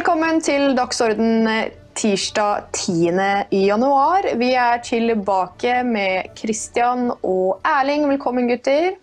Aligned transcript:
Velkommen 0.00 0.38
til 0.40 0.70
Dagsorden 0.72 1.44
tirsdag 1.92 2.70
10. 2.72 3.10
januar. 3.52 4.24
Vi 4.40 4.46
er 4.56 4.78
tilbake 4.80 5.74
med 5.84 6.30
Kristian 6.38 7.10
og 7.20 7.60
Erling. 7.68 8.06
Velkommen, 8.08 8.48
gutter. 8.48 8.94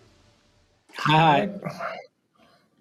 Hei. 1.05 1.45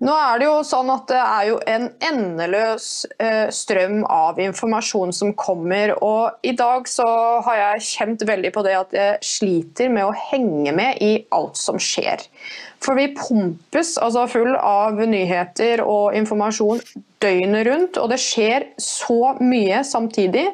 Nå 0.04 0.12
er 0.12 0.40
det 0.40 0.44
jo 0.44 0.56
sånn 0.66 0.90
at 0.92 1.06
det 1.08 1.20
er 1.22 1.44
jo 1.48 1.54
en 1.72 1.86
endeløs 2.04 2.88
eh, 3.16 3.46
strøm 3.48 4.02
av 4.12 4.36
informasjon 4.45 5.14
som 5.16 5.32
kommer. 5.40 5.95
Og 6.04 6.36
i 6.45 6.52
dag 6.58 6.84
så 6.90 7.06
har 7.46 7.56
jeg 7.62 7.86
kjent 7.86 8.27
veldig 8.28 8.50
på 8.52 8.64
det 8.66 8.74
at 8.77 8.92
jeg 8.92 9.24
sliter 9.24 9.88
med 9.95 10.05
å 10.05 10.12
henge 10.28 10.74
med 10.77 11.00
i 11.00 11.10
alt 11.32 11.56
som 11.56 11.80
skjer. 11.80 12.27
For 12.84 12.98
vi 13.00 13.09
pumpes 13.16 13.95
altså 13.96 14.27
full 14.28 14.52
av 14.60 15.00
nyheter 15.00 15.80
og 15.80 16.12
informasjon 16.20 16.84
døgnet 17.24 17.64
rundt, 17.70 17.97
og 17.97 18.12
det 18.12 18.20
skjer 18.20 18.69
så 18.77 19.33
mye 19.41 19.80
samtidig 19.80 20.50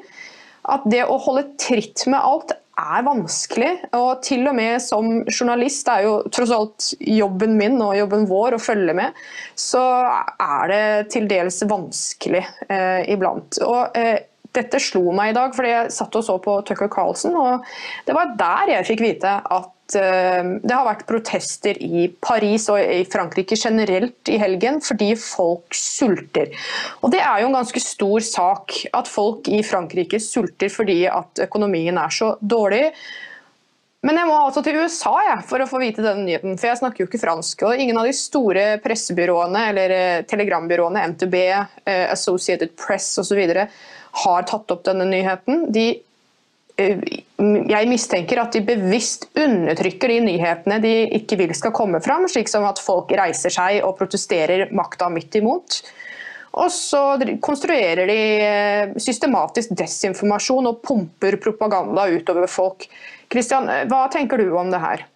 at 0.71 0.87
det 0.87 1.03
å 1.11 1.19
holde 1.19 1.49
tritt 1.59 2.07
med 2.07 2.23
alt 2.23 2.55
er 2.83 3.05
vanskelig. 3.07 3.71
Og 3.99 4.23
til 4.27 4.47
og 4.51 4.57
med 4.59 4.83
som 4.83 5.11
journalist, 5.31 5.87
det 5.87 5.95
er 5.95 6.09
jo 6.09 6.17
tross 6.35 6.53
alt 6.55 6.91
jobben 6.99 7.57
min 7.61 7.79
og 7.83 7.97
jobben 7.99 8.27
vår 8.31 8.57
å 8.59 8.63
følge 8.63 8.97
med, 8.99 9.23
så 9.59 9.83
er 10.43 10.73
det 10.73 10.85
til 11.15 11.29
dels 11.31 11.63
vanskelig 11.69 12.43
eh, 12.69 13.03
iblant. 13.13 13.61
Og 13.67 13.99
eh, 13.99 14.29
dette 14.57 14.81
slo 14.83 15.13
meg 15.17 15.33
i 15.33 15.37
dag, 15.37 15.55
fordi 15.57 15.71
jeg 15.73 15.93
satt 15.95 16.19
og 16.19 16.27
så 16.27 16.39
på 16.43 16.59
Tucker 16.69 16.91
Carlson, 16.93 17.37
og 17.39 17.65
det 18.07 18.17
var 18.17 18.35
der 18.39 18.75
jeg 18.77 18.89
fikk 18.93 19.05
vite 19.05 19.33
at 19.41 19.97
uh, 19.97 20.53
det 20.63 20.75
har 20.75 20.87
vært 20.89 21.07
protester 21.09 21.81
i 21.83 22.07
Paris 22.25 22.69
og 22.73 22.81
i 22.81 23.03
Frankrike 23.09 23.59
generelt 23.59 24.33
i 24.33 24.39
helgen 24.41 24.81
fordi 24.85 25.13
folk 25.21 25.77
sulter. 25.77 26.53
Og 27.03 27.13
Det 27.15 27.21
er 27.21 27.43
jo 27.43 27.51
en 27.51 27.59
ganske 27.61 27.83
stor 27.83 28.29
sak 28.29 28.79
at 28.93 29.11
folk 29.11 29.51
i 29.53 29.63
Frankrike 29.67 30.21
sulter 30.23 30.73
fordi 30.73 31.03
at 31.11 31.45
økonomien 31.49 32.01
er 32.01 32.15
så 32.15 32.35
dårlig. 32.41 32.89
Men 34.03 34.19
jeg 34.19 34.27
må 34.27 34.35
altså 34.35 34.65
til 34.67 34.81
USA 34.83 35.13
jeg, 35.29 35.43
for 35.47 35.63
å 35.63 35.69
få 35.71 35.79
vite 35.79 36.03
denne 36.03 36.27
nyheten, 36.27 36.57
for 36.59 36.73
jeg 36.73 36.81
snakker 36.81 37.05
jo 37.05 37.07
ikke 37.07 37.21
fransk. 37.23 37.63
og 37.69 37.79
Ingen 37.79 38.01
av 38.01 38.09
de 38.09 38.15
store 38.19 38.65
pressebyråene 38.83 39.63
eller 39.71 39.95
eh, 39.95 40.23
telegrambyråene, 40.27 41.05
NTB, 41.13 41.37
eh, 41.87 42.07
Associated 42.11 42.75
Press 42.75 43.13
osv. 43.23 43.39
har 44.23 44.49
tatt 44.49 44.71
opp 44.75 44.85
denne 44.87 45.07
nyheten. 45.09 45.67
De 45.73 45.87
Eh, 46.81 47.01
jeg 47.69 47.89
mistenker 47.91 48.41
at 48.41 48.55
de 48.55 48.63
bevisst 48.65 49.27
undertrykker 49.37 50.15
de 50.15 50.21
nyhetene 50.25 50.79
de 50.83 50.93
ikke 51.19 51.37
vil 51.43 51.53
skal 51.57 51.75
komme 51.77 52.01
fram, 52.05 52.25
slik 52.31 52.49
som 52.51 52.65
at 52.69 52.81
folk 52.83 53.13
reiser 53.19 53.53
seg 53.53 53.83
og 53.85 53.99
protesterer 53.99 54.71
makta 54.75 55.11
midt 55.13 55.37
imot. 55.41 55.83
Og 56.63 56.69
så 56.73 57.03
konstruerer 57.45 58.09
de 58.09 58.19
eh, 58.47 58.97
systematisk 59.01 59.73
desinformasjon 59.77 60.69
og 60.69 60.83
pumper 60.85 61.39
propaganda 61.41 62.09
utover 62.13 62.49
folk. 62.51 62.89
Kristian, 63.33 63.69
hva 63.89 64.05
tenker 64.13 64.41
du 64.41 64.53
om 64.57 64.73
det 64.73 64.81
her? 64.81 65.07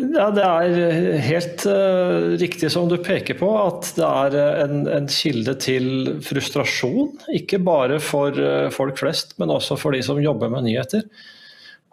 Ja, 0.00 0.30
Det 0.32 0.42
er 0.42 1.20
helt 1.22 1.66
uh, 1.68 2.32
riktig 2.40 2.70
som 2.72 2.88
du 2.90 2.96
peker 3.02 3.34
på, 3.38 3.48
at 3.60 3.92
det 3.96 4.04
er 4.06 4.36
eh, 4.38 4.62
en, 4.64 4.88
en 4.88 5.08
kilde 5.10 5.54
til 5.60 6.20
frustrasjon. 6.24 7.18
Ikke 7.36 7.58
bare 7.62 8.00
for 8.02 8.30
uh, 8.36 8.70
folk 8.72 8.98
flest, 9.00 9.38
men 9.40 9.50
også 9.52 9.76
for 9.80 9.90
de 9.94 10.02
som 10.04 10.22
jobber 10.22 10.48
med 10.52 10.62
nyheter. 10.68 11.02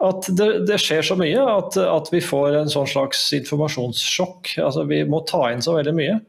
At 0.00 0.28
det, 0.32 0.66
det 0.68 0.78
skjer 0.80 1.02
så 1.04 1.16
mye 1.20 1.40
at, 1.44 1.76
at, 1.76 2.08
vi 2.12 2.20
får 2.24 2.56
en 2.62 2.70
sånn 2.72 2.88
slags 2.88 3.32
informasjonssjokk. 3.36 4.58
Altså, 4.64 4.84
vi 4.88 5.04
må 5.04 5.20
ta 5.28 5.52
inn 5.52 5.62
så 5.64 5.76
veldig 5.76 5.94
mye. 5.96 6.20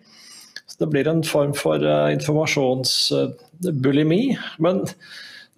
Så 0.67 0.75
det 0.83 0.89
blir 0.91 1.07
en 1.07 1.23
form 1.27 1.53
for 1.57 1.77
uh, 1.79 2.11
informasjonsbulimi. 2.11 4.37
Men 4.63 4.85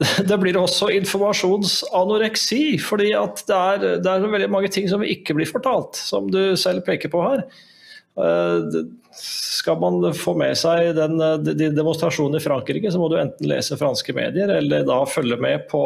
det 0.29 0.37
blir 0.41 0.57
også 0.59 0.89
informasjonsanoreksi. 0.97 2.77
fordi 2.81 3.11
det 3.11 3.59
er, 3.59 3.85
det 4.03 4.09
er, 4.09 4.25
veldig 4.25 4.49
mange 4.51 4.71
ting 4.73 4.89
som 4.89 5.03
ikke 5.05 5.35
blir 5.37 5.49
fortalt, 5.49 5.99
som 5.99 6.31
du 6.31 6.55
selv 6.59 6.85
peker 6.87 7.11
på 7.13 7.23
her. 7.25 7.45
Eh, 8.13 8.81
skal 9.17 9.79
man 9.81 10.01
få 10.17 10.35
med 10.37 10.57
seg 10.57 10.95
den, 10.97 11.21
de 11.45 11.69
demonstrasjonene 11.73 12.41
i 12.41 12.43
Frankrike, 12.43 12.91
så 12.91 13.01
må 13.01 13.09
du 13.11 13.19
enten 13.21 13.49
lese 13.49 13.77
franske 13.79 14.15
medier, 14.17 14.49
eller 14.57 14.85
da 14.87 15.03
følge 15.09 15.37
med 15.41 15.67
på 15.71 15.85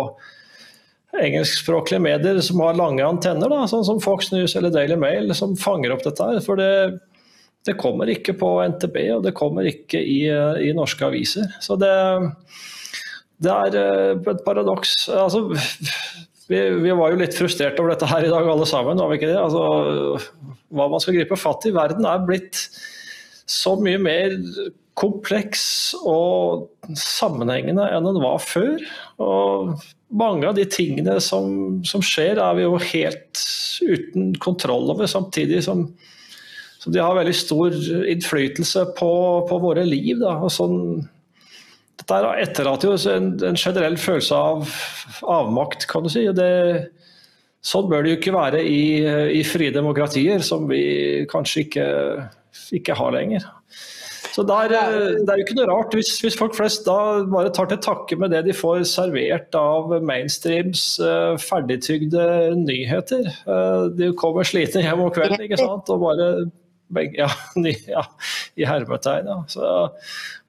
engelskspråklige 1.18 2.04
medier 2.04 2.40
som 2.46 2.62
har 2.62 2.78
lange 2.78 3.06
antenner, 3.06 3.50
da, 3.52 3.66
sånn 3.70 3.86
som 3.88 4.02
Fox 4.04 4.32
News 4.34 4.56
eller 4.60 4.74
Daily 4.74 4.98
Mail, 5.00 5.34
som 5.36 5.56
fanger 5.60 5.96
opp 5.96 6.04
dette. 6.06 6.24
her, 6.24 6.40
for 6.46 6.60
det, 6.60 7.00
det 7.68 7.78
kommer 7.80 8.12
ikke 8.12 8.36
på 8.38 8.52
NTB, 8.76 8.98
og 9.18 9.24
det 9.26 9.36
kommer 9.38 9.68
ikke 9.68 10.00
i, 10.00 10.20
i 10.68 10.74
norske 10.78 11.08
aviser. 11.08 11.48
Så 11.64 11.80
det 11.80 11.94
det 13.44 13.54
er 13.54 13.78
eh, 13.78 14.32
et 14.34 14.44
paradoks. 14.46 14.96
Altså, 15.14 15.44
vi, 16.50 16.60
vi, 16.82 16.92
var 16.96 17.14
jo 17.14 17.22
litt 17.22 17.38
frustrert 17.38 17.80
over 17.82 17.94
dette 17.94 18.10
her 18.10 18.26
i 18.26 18.32
dag, 18.34 18.50
alle 18.50 18.68
sammen. 18.70 19.00
var 19.00 19.12
vi 19.12 19.20
ikke 19.20 19.32
det? 19.32 19.40
Altså, 19.40 20.42
hva 20.74 20.90
man 20.92 21.04
skal 21.04 21.20
gripe 21.20 21.40
fatt 21.40 21.68
i. 21.70 21.76
Verden 21.76 22.08
er 22.10 22.26
blitt 22.26 22.66
så 23.48 23.78
mye 23.80 24.00
mer 24.02 24.36
kompleks 24.98 25.94
og 26.02 26.68
sammenhengende 26.98 27.86
enn 27.94 28.08
den 28.08 28.20
var 28.24 28.42
før. 28.42 28.82
Og 29.22 29.78
mange 30.10 30.50
av 30.50 30.58
de 30.58 30.66
tingene 30.72 31.20
som, 31.24 31.78
som 31.86 32.04
skjer, 32.04 32.42
er 32.42 32.58
vi 32.58 32.66
jo 32.66 32.80
helt 32.82 33.44
uten 33.84 34.32
kontroll 34.42 34.90
over, 34.90 35.06
samtidig 35.10 35.62
som, 35.68 35.86
som 36.82 36.96
de 36.96 37.04
har 37.04 37.16
veldig 37.20 37.36
stor 37.38 37.76
innflytelse 38.10 38.88
på, 38.98 39.12
på 39.50 39.62
våre 39.62 39.86
liv. 39.86 40.18
Da. 40.24 40.40
Og 40.42 40.54
sånn 40.56 40.80
dette 42.08 42.36
etterlater 42.44 42.90
jo 42.92 42.98
en, 43.12 43.34
en, 43.44 43.60
generell 43.60 43.98
følelse 44.00 44.36
av 44.36 44.70
avmakt, 45.28 45.88
kan 45.92 46.06
du 46.06 46.12
si. 46.14 46.28
og 46.30 46.38
det 46.40 46.94
Sånn 47.68 47.88
bør 47.90 48.06
det 48.06 48.12
jo 48.12 48.18
ikke 48.20 48.32
være 48.32 48.60
i, 48.64 48.82
i 49.36 49.42
frie 49.44 49.74
demokratier, 49.76 50.40
som 50.46 50.70
vi 50.70 51.26
kanskje 51.28 51.66
ikke, 51.66 51.88
ikke 52.78 52.96
har 52.96 53.12
lenger. 53.12 53.48
Så 54.38 54.44
det 54.46 54.54
er, 54.54 54.74
det 55.26 55.26
er, 55.26 55.40
jo 55.40 55.44
ikke 55.48 55.56
noe 55.58 55.66
rart 55.66 55.96
hvis, 55.98 56.12
hvis, 56.22 56.36
folk 56.38 56.54
flest 56.54 56.86
da 56.86 57.26
bare 57.26 57.50
tar 57.56 57.72
til 57.72 57.80
takke 57.82 58.20
med 58.22 58.30
det 58.36 58.44
de 58.46 58.54
får 58.54 58.84
servert 58.86 59.58
av 59.58 59.96
mainstreams 60.06 60.84
uh, 61.02 61.34
ferdigtygde 61.42 62.54
nyheter. 62.62 63.32
Uh, 63.50 63.90
de 63.98 64.12
kommer 64.22 64.46
slitne 64.46 64.86
hjem 64.86 65.02
om 65.08 65.10
kvelden 65.16 65.42
ikke 65.48 65.58
sant? 65.58 65.90
og 65.90 66.06
bare 66.06 66.30
ja, 67.18 67.28
ja, 67.88 68.06
i 68.56 68.68
hermetegn. 68.68 69.28
Ja. 69.28 69.42
Så, 69.52 69.74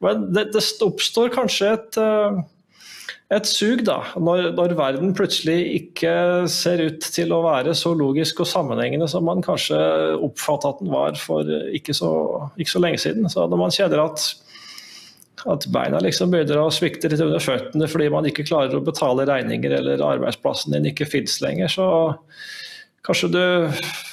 men 0.04 0.30
det, 0.34 0.50
det, 0.54 0.64
oppstår 0.84 1.32
kanskje 1.34 1.72
et, 1.74 1.98
eh, 2.00 2.40
et 3.38 3.48
sug 3.48 3.84
da, 3.86 4.00
når, 4.16 4.50
når, 4.56 4.74
verden 4.78 5.14
plutselig 5.16 5.58
ikke 5.76 6.12
ser 6.52 6.82
ut 6.86 7.08
til 7.14 7.34
å 7.34 7.42
være 7.44 7.74
så 7.76 7.92
logisk 7.98 8.44
og 8.44 8.50
sammenhengende 8.50 9.08
som 9.10 9.26
man 9.28 9.44
kanskje 9.44 9.78
oppfattet 10.16 10.70
at 10.70 10.84
den 10.84 10.92
var 10.94 11.18
for 11.20 11.48
ikke 11.74 11.96
så, 11.96 12.12
ikke 12.56 12.76
så 12.76 12.84
lenge 12.84 13.02
siden. 13.02 13.28
Så 13.32 13.48
når 13.48 13.66
man 13.66 13.74
kjenner 13.74 14.06
at 14.08 14.30
at 15.46 15.66
beina 15.70 16.00
liksom 16.02 16.32
begynner 16.32 16.58
å 16.58 16.70
svikte 16.74 17.10
litt 17.12 17.20
under 17.22 17.42
føttene 17.42 17.86
fordi 17.90 18.08
man 18.10 18.26
ikke 18.26 18.46
klarer 18.48 18.74
å 18.74 18.82
betale 18.82 19.26
regninger 19.28 19.76
eller 19.76 20.02
arbeidsplassen 20.02 20.74
din 20.74 20.88
ikke 20.90 21.06
fins 21.06 21.36
lenger, 21.44 21.70
så 21.70 21.86
kanskje 23.06 23.30
du 23.32 23.44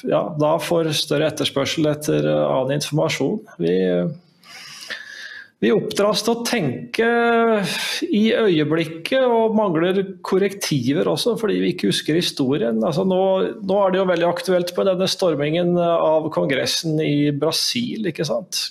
ja, 0.10 0.22
da 0.40 0.56
får 0.62 0.92
større 0.98 1.32
etterspørsel 1.32 1.90
etter 1.92 2.28
eh, 2.30 2.44
annen 2.46 2.78
informasjon. 2.78 3.42
Vi, 3.62 3.74
vi 5.64 5.72
oppdras 5.74 6.24
til 6.26 6.36
å 6.36 6.46
tenke 6.46 7.10
i 8.06 8.24
øyeblikket 8.36 9.26
og 9.26 9.56
mangler 9.58 10.02
korrektiver 10.26 11.10
også, 11.12 11.36
fordi 11.42 11.60
vi 11.64 11.74
ikke 11.74 11.92
husker 11.92 12.20
historien. 12.20 12.84
Altså 12.86 13.06
nå, 13.08 13.22
nå, 13.64 13.82
er 13.82 13.94
det 13.94 14.02
jo 14.02 14.08
veldig 14.12 14.30
aktuelt 14.30 14.76
på 14.76 14.88
denne 14.88 15.10
stormingen 15.10 15.76
av 15.82 16.30
Kongressen 16.36 17.00
i 17.04 17.32
Brasil, 17.36 18.12
ikke 18.12 18.28
sant. 18.28 18.68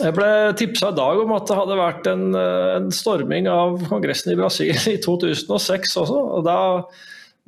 Jeg 0.00 0.14
ble 0.16 0.28
tipsa 0.56 0.88
i 0.88 0.96
dag 0.96 1.18
om 1.20 1.34
at 1.36 1.50
det 1.50 1.56
hadde 1.58 1.76
vært 1.76 2.06
en, 2.08 2.28
en 2.32 2.86
storming 2.94 3.44
av 3.52 3.76
Kongressen 3.90 4.32
i 4.32 4.38
Brasil 4.38 4.72
i 4.88 4.96
2006 5.04 5.98
også. 6.00 6.22
og 6.38 6.46
da 6.48 6.60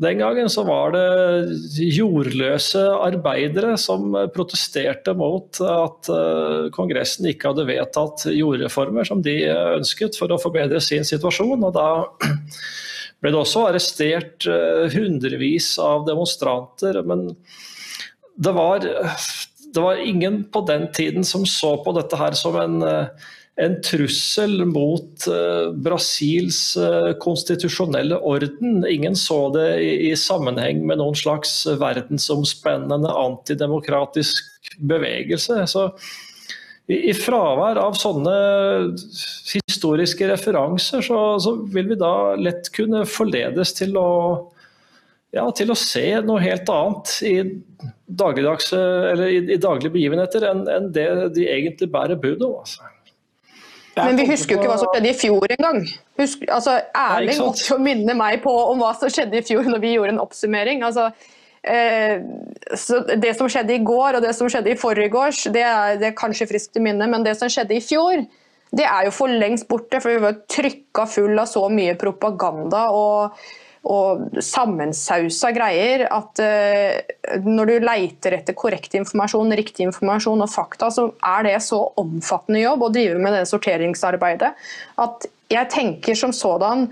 den 0.03 0.19
gangen 0.19 0.49
så 0.51 0.65
var 0.67 0.91
det 0.91 1.85
jordløse 1.95 2.83
arbeidere 2.99 3.77
som 3.79 4.09
protesterte 4.35 5.15
mot 5.15 5.61
at 5.63 6.11
eh, 6.11 6.67
Kongressen 6.75 7.29
ikke 7.31 7.53
hadde 7.53 7.69
vedtatt 7.69 8.25
jordreformer 8.35 9.07
som 9.07 9.23
de 9.23 9.37
ønsket 9.53 10.19
for 10.19 10.35
å 10.35 10.41
forbedre 10.43 10.83
sin 10.83 11.07
situasjon. 11.07 11.63
Og 11.63 11.77
da 11.77 11.87
ble 13.23 13.31
det 13.31 13.39
også 13.39 13.69
arrestert 13.69 14.49
eh, 14.51 14.91
hundrevis 14.97 15.77
av 15.79 16.09
demonstranter. 16.11 16.99
Men 17.07 17.29
det 18.35 18.57
var, 18.59 18.83
det 19.75 19.83
var 19.83 20.01
ingen 20.01 20.45
på 20.55 20.65
den 20.69 20.87
tiden 20.95 21.27
som 21.27 21.47
så 21.47 21.77
på 21.85 21.95
dette 21.97 22.19
her 22.19 22.37
som 22.39 22.59
en 22.61 22.83
eh, 22.87 23.31
en 23.57 23.77
trussel 23.87 24.65
mot 24.67 25.27
uh, 25.31 25.71
Brasils 25.71 26.77
uh, 26.77 27.13
konstitusjonelle 27.23 28.19
orden. 28.19 28.83
Ingen 28.91 29.15
så 29.17 29.47
det 29.55 29.69
i, 29.79 29.93
i, 30.11 30.17
sammenheng 30.19 30.83
med 30.87 30.99
noen 30.99 31.15
slags 31.19 31.61
verdensomspennende 31.79 33.13
antidemokratisk 33.15 34.75
bevegelse. 34.83 35.61
Så 35.71 35.87
i, 36.91 37.13
i 37.13 37.15
fravær 37.15 37.79
av 37.79 37.95
sånne 37.99 38.35
historiske 39.55 40.33
referanser, 40.33 41.07
så, 41.07 41.21
så, 41.39 41.55
vil 41.71 41.93
vi 41.95 42.01
da 42.01 42.35
lett 42.35 42.73
kunne 42.75 43.05
forledes 43.07 43.77
til 43.79 43.95
å, 44.01 44.11
ja, 45.35 45.45
til 45.57 45.73
å 45.73 45.77
se 45.79 46.07
noe 46.23 46.43
helt 46.43 46.69
annet 46.71 47.15
i, 47.27 47.37
i, 47.43 49.39
i 49.57 49.61
daglige 49.61 49.93
begivenheter 49.95 50.47
enn, 50.51 50.65
enn 50.71 50.91
det 50.95 51.09
de 51.37 51.49
egentlig 51.51 51.91
bærer 51.93 52.21
bud 52.21 52.45
om. 52.47 52.61
Altså. 52.63 52.91
Men 53.95 54.19
vi 54.19 54.27
husker 54.27 54.57
jo 54.57 54.61
ikke 54.61 54.71
hva 54.73 54.81
som 54.81 54.91
skjedde 54.91 55.11
i 55.11 55.17
fjor 55.19 55.55
engang. 55.55 55.81
Altså, 56.19 56.77
Erling 56.99 57.41
måtte 57.43 57.67
jo 57.69 57.79
minne 57.83 58.17
meg 58.19 58.43
på 58.43 58.53
om 58.53 58.83
hva 58.83 58.93
som 58.99 59.11
skjedde 59.13 59.39
i 59.39 59.47
fjor 59.47 59.67
når 59.71 59.83
vi 59.83 59.95
gjorde 59.95 60.17
en 60.17 60.23
oppsummering. 60.23 60.83
Altså, 60.87 61.09
eh, 61.63 62.23
det 63.23 63.35
som 63.39 63.51
skjedde 63.51 63.77
i 63.77 63.83
går 63.87 64.19
og 64.19 64.25
det 64.27 64.35
som 64.39 64.51
skjedde 64.51 64.75
i 64.75 64.79
forgårs, 64.79 65.45
det 65.55 65.63
er, 65.67 66.01
det 66.01 66.11
er 66.11 66.19
kanskje 66.19 66.51
friskt 66.51 66.81
i 66.81 66.83
minne, 66.83 67.07
men 67.11 67.27
det 67.27 67.37
som 67.39 67.51
skjedde 67.51 67.79
i 67.79 67.85
fjor, 67.85 68.25
det 68.75 68.87
er 68.91 69.07
jo 69.07 69.15
for 69.15 69.31
lengst 69.31 69.69
borte. 69.71 70.01
For 70.03 70.11
vi 70.11 70.25
var 70.25 70.41
trykka 70.51 71.07
full 71.11 71.39
av 71.39 71.47
så 71.51 71.69
mye 71.71 71.95
propaganda. 72.01 72.89
og 72.91 73.39
og 73.85 74.41
sammensausa 74.43 75.53
greier. 75.55 76.07
At 76.13 76.41
uh, 76.43 77.41
når 77.45 77.71
du 77.71 77.87
leiter 77.87 78.39
etter 78.39 78.57
korrekt 78.59 78.97
informasjon, 78.99 79.55
riktig 79.57 79.89
informasjon 79.89 80.45
og 80.45 80.53
fakta, 80.53 80.91
så 80.95 81.09
er 81.21 81.49
det 81.49 81.57
så 81.65 81.81
omfattende 82.01 82.65
jobb 82.65 82.87
å 82.87 82.93
drive 82.95 83.21
med 83.21 83.37
det 83.37 83.47
sorteringsarbeidet 83.51 84.55
at 85.05 85.27
jeg 85.53 85.71
tenker 85.73 86.17
som 86.17 86.33
sådan 86.33 86.89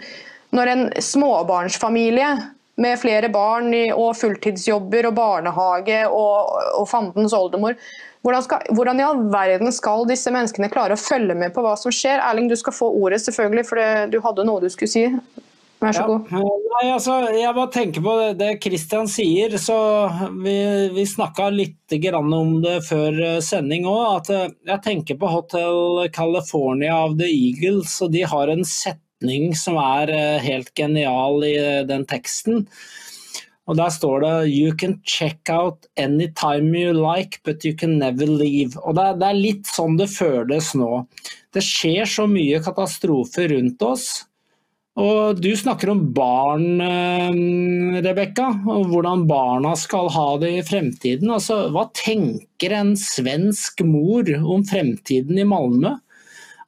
Når 0.53 0.69
en 0.69 0.83
småbarnsfamilie 1.01 2.29
med 2.77 2.99
flere 3.01 3.29
barn 3.33 3.73
og 3.95 4.17
fulltidsjobber 4.17 5.09
og 5.09 5.15
barnehage 5.17 6.03
og, 6.09 6.51
og 6.77 6.89
fandens 6.91 7.33
oldemor 7.33 7.77
hvordan, 8.23 8.43
skal, 8.45 8.67
hvordan, 8.71 9.01
i 9.01 9.07
all 9.07 9.23
verden 9.33 9.73
skal 9.75 10.05
disse 10.07 10.31
menneskene 10.31 10.71
klare 10.71 10.95
å 10.95 11.01
følge 11.01 11.35
med 11.35 11.55
på 11.55 11.65
hva 11.65 11.73
som 11.79 11.91
skjer? 11.95 12.21
Erling, 12.23 12.47
du 12.51 12.55
skal 12.59 12.75
få 12.77 12.91
ordet, 13.01 13.19
selvfølgelig, 13.25 13.65
for 13.67 13.81
du 14.13 14.21
hadde 14.23 14.45
noe 14.47 14.63
du 14.63 14.69
skulle 14.71 14.93
si. 14.93 15.09
Vær 15.83 15.95
så 15.97 16.05
god. 16.07 16.29
Ja. 16.31 16.43
Nei, 16.73 16.83
altså, 16.95 17.17
jeg 17.35 17.55
bare 17.57 17.71
tenker 17.75 18.05
på 18.05 18.13
det, 18.39 18.53
Kristian 18.63 19.03
Christian 19.03 19.09
sier. 19.11 19.57
så 19.59 19.77
Vi, 20.45 20.55
vi 20.95 21.05
snakka 21.07 21.49
litt 21.51 21.97
om 22.15 22.55
det 22.63 22.79
før 22.87 23.19
eh, 23.21 23.41
sending 23.41 23.85
òg. 23.85 24.31
eh, 24.31 24.49
Jeg 24.67 24.83
tenker 24.83 25.19
på 25.19 25.29
Hotel 25.29 26.09
California 26.13 26.95
av 26.95 27.19
the 27.19 27.27
Eagles. 27.27 28.01
og 28.03 28.13
De 28.13 28.23
har 28.23 28.49
en 28.49 28.65
setning 28.65 29.55
som 29.59 29.77
er 29.77 30.11
eh, 30.11 30.41
helt 30.41 30.73
genial 30.75 31.43
i 31.45 31.57
den 31.89 32.07
teksten. 32.07 32.67
Og 33.67 33.77
Der 33.77 33.91
står 33.91 34.21
det 34.21 34.51
'You 34.51 34.75
can 34.77 35.01
check 35.05 35.49
out 35.51 35.87
anytime 35.97 36.75
you 36.75 36.93
like, 36.93 37.39
but 37.45 37.65
you 37.65 37.75
can 37.75 37.99
never 37.99 38.27
leave'. 38.27 38.77
Og 38.85 38.95
det 38.95 39.03
er, 39.03 39.15
det 39.19 39.29
er 39.29 39.35
litt 39.35 39.67
sånn 39.67 39.97
det 39.99 40.11
føles 40.11 40.75
nå. 40.75 41.07
Det 41.53 41.63
skjer 41.63 42.05
så 42.07 42.27
mye 42.27 42.63
katastrofer 42.63 43.49
rundt 43.55 43.83
oss. 43.83 44.25
Og 45.01 45.41
Du 45.41 45.49
snakker 45.57 45.89
om 45.89 46.03
barn, 46.13 46.81
eh, 46.81 48.03
Rebekka, 48.05 48.51
og 48.69 48.91
hvordan 48.91 49.25
barna 49.27 49.73
skal 49.77 50.11
ha 50.13 50.37
det 50.39 50.51
i 50.53 50.67
fremtiden. 50.69 51.31
Altså, 51.33 51.71
hva 51.73 51.87
tenker 51.97 52.75
en 52.77 52.93
svensk 53.01 53.81
mor 53.89 54.29
om 54.37 54.65
fremtiden 54.69 55.39
i 55.39 55.49
Malmö? 55.49 55.97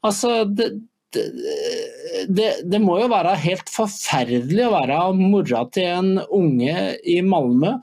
Altså, 0.03 0.45
det, 0.49 0.71
det, 1.13 2.49
det, 2.65 2.81
må 2.81 2.99
jo 3.03 3.13
være 3.13 3.37
helt 3.45 3.69
forferdelig 3.69 4.67
å 4.67 4.73
være 4.73 4.99
mora 5.19 5.65
til 5.75 5.93
en 5.93 6.11
unge 6.25 6.97
i 7.05 7.21
Malmö. 7.21 7.77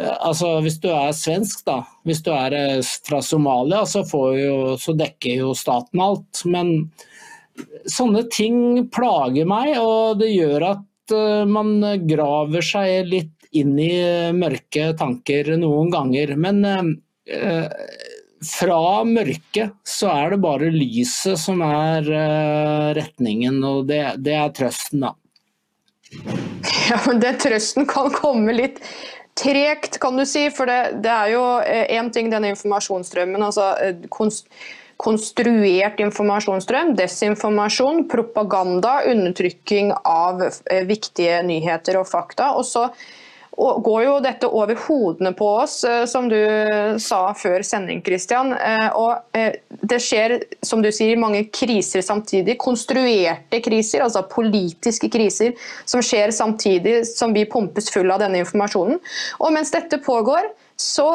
Eh, 0.00 0.16
altså, 0.24 0.56
Hvis 0.64 0.80
du 0.80 0.88
er 0.88 1.12
svensk, 1.12 1.66
da. 1.68 1.82
Hvis 2.08 2.24
du 2.24 2.32
er 2.32 2.56
eh, 2.56 2.94
fra 3.06 3.20
Somalia, 3.20 3.84
så, 3.84 4.06
jo, 4.08 4.78
så 4.80 4.96
dekker 4.96 5.44
jo 5.44 5.52
staten 5.58 6.00
alt. 6.00 6.46
Men 6.48 6.88
sånne 7.90 8.24
ting 8.32 8.88
plager 8.92 9.46
meg, 9.48 9.76
og 9.80 10.20
det 10.22 10.32
gjør 10.32 10.68
at 10.72 11.14
eh, 11.14 11.44
man 11.48 11.76
graver 12.08 12.64
seg 12.64 13.10
litt 13.10 13.32
inn 13.54 13.76
i 13.78 13.94
mørke 14.34 14.90
tanker 14.98 15.54
noen 15.60 15.92
ganger. 15.94 16.34
Men 16.40 16.64
eh, 16.66 17.66
fra 18.44 18.80
mørket 19.06 19.76
så 19.88 20.10
er 20.12 20.34
det 20.34 20.42
bare 20.44 20.72
lyset 20.74 21.40
som 21.40 21.62
er 21.66 22.10
eh, 22.10 22.88
retningen, 22.98 23.60
og 23.64 23.86
det, 23.90 24.02
det, 24.24 24.38
er 24.40 24.54
trøsten, 24.56 25.06
da. 25.06 25.14
Ja, 26.84 26.98
men 27.06 27.20
det 27.22 27.38
trøsten 27.42 27.86
kan 27.90 28.10
komme 28.14 28.54
litt 28.54 28.80
tregt, 29.38 29.98
kan 30.02 30.18
du 30.18 30.24
si. 30.28 30.46
For 30.54 30.68
det, 30.70 31.00
det 31.02 31.10
er 31.10 31.32
jo 31.32 31.44
én 31.64 32.10
ting, 32.14 32.28
denne 32.30 32.52
informasjonsstrømmen. 32.54 33.42
altså 33.42 33.72
konst 34.12 34.50
konstruert 34.96 36.00
informasjonsstrøm, 36.02 36.94
desinformasjon, 36.98 38.06
propaganda, 38.10 39.00
undertrykking 39.10 39.92
av 40.04 40.42
eh, 40.46 40.86
viktige 40.88 41.42
nyheter 41.46 41.98
og 42.00 42.08
fakta. 42.10 42.52
Og 42.58 42.66
så 42.68 42.88
går 43.54 44.00
jo 44.02 44.14
dette 44.22 44.48
over 44.50 44.78
hodene 44.86 45.30
på 45.36 45.48
oss, 45.62 45.76
eh, 45.86 46.04
som 46.10 46.28
du 46.30 46.38
sa 47.02 47.20
før 47.38 47.62
sending, 47.66 48.02
Christian. 48.06 48.54
Eh, 48.54 48.88
og 48.94 49.34
det 49.82 50.00
skjer, 50.02 50.38
som 50.62 50.82
du 50.82 50.90
sier, 50.94 51.20
mange 51.20 51.44
kriser 51.54 52.02
samtidig. 52.02 52.58
Konstruerte 52.62 53.62
kriser, 53.64 54.06
altså 54.06 54.24
politiske 54.30 55.10
kriser, 55.12 55.54
som 55.84 56.02
skjer 56.02 56.34
samtidig 56.34 57.02
som 57.10 57.34
vi 57.34 57.46
pumpes 57.50 57.90
full 57.94 58.10
av 58.14 58.22
denne 58.22 58.42
informasjonen. 58.44 59.00
Og 59.40 59.54
mens 59.54 59.74
dette 59.74 60.02
pågår, 60.02 60.52
så 60.80 61.08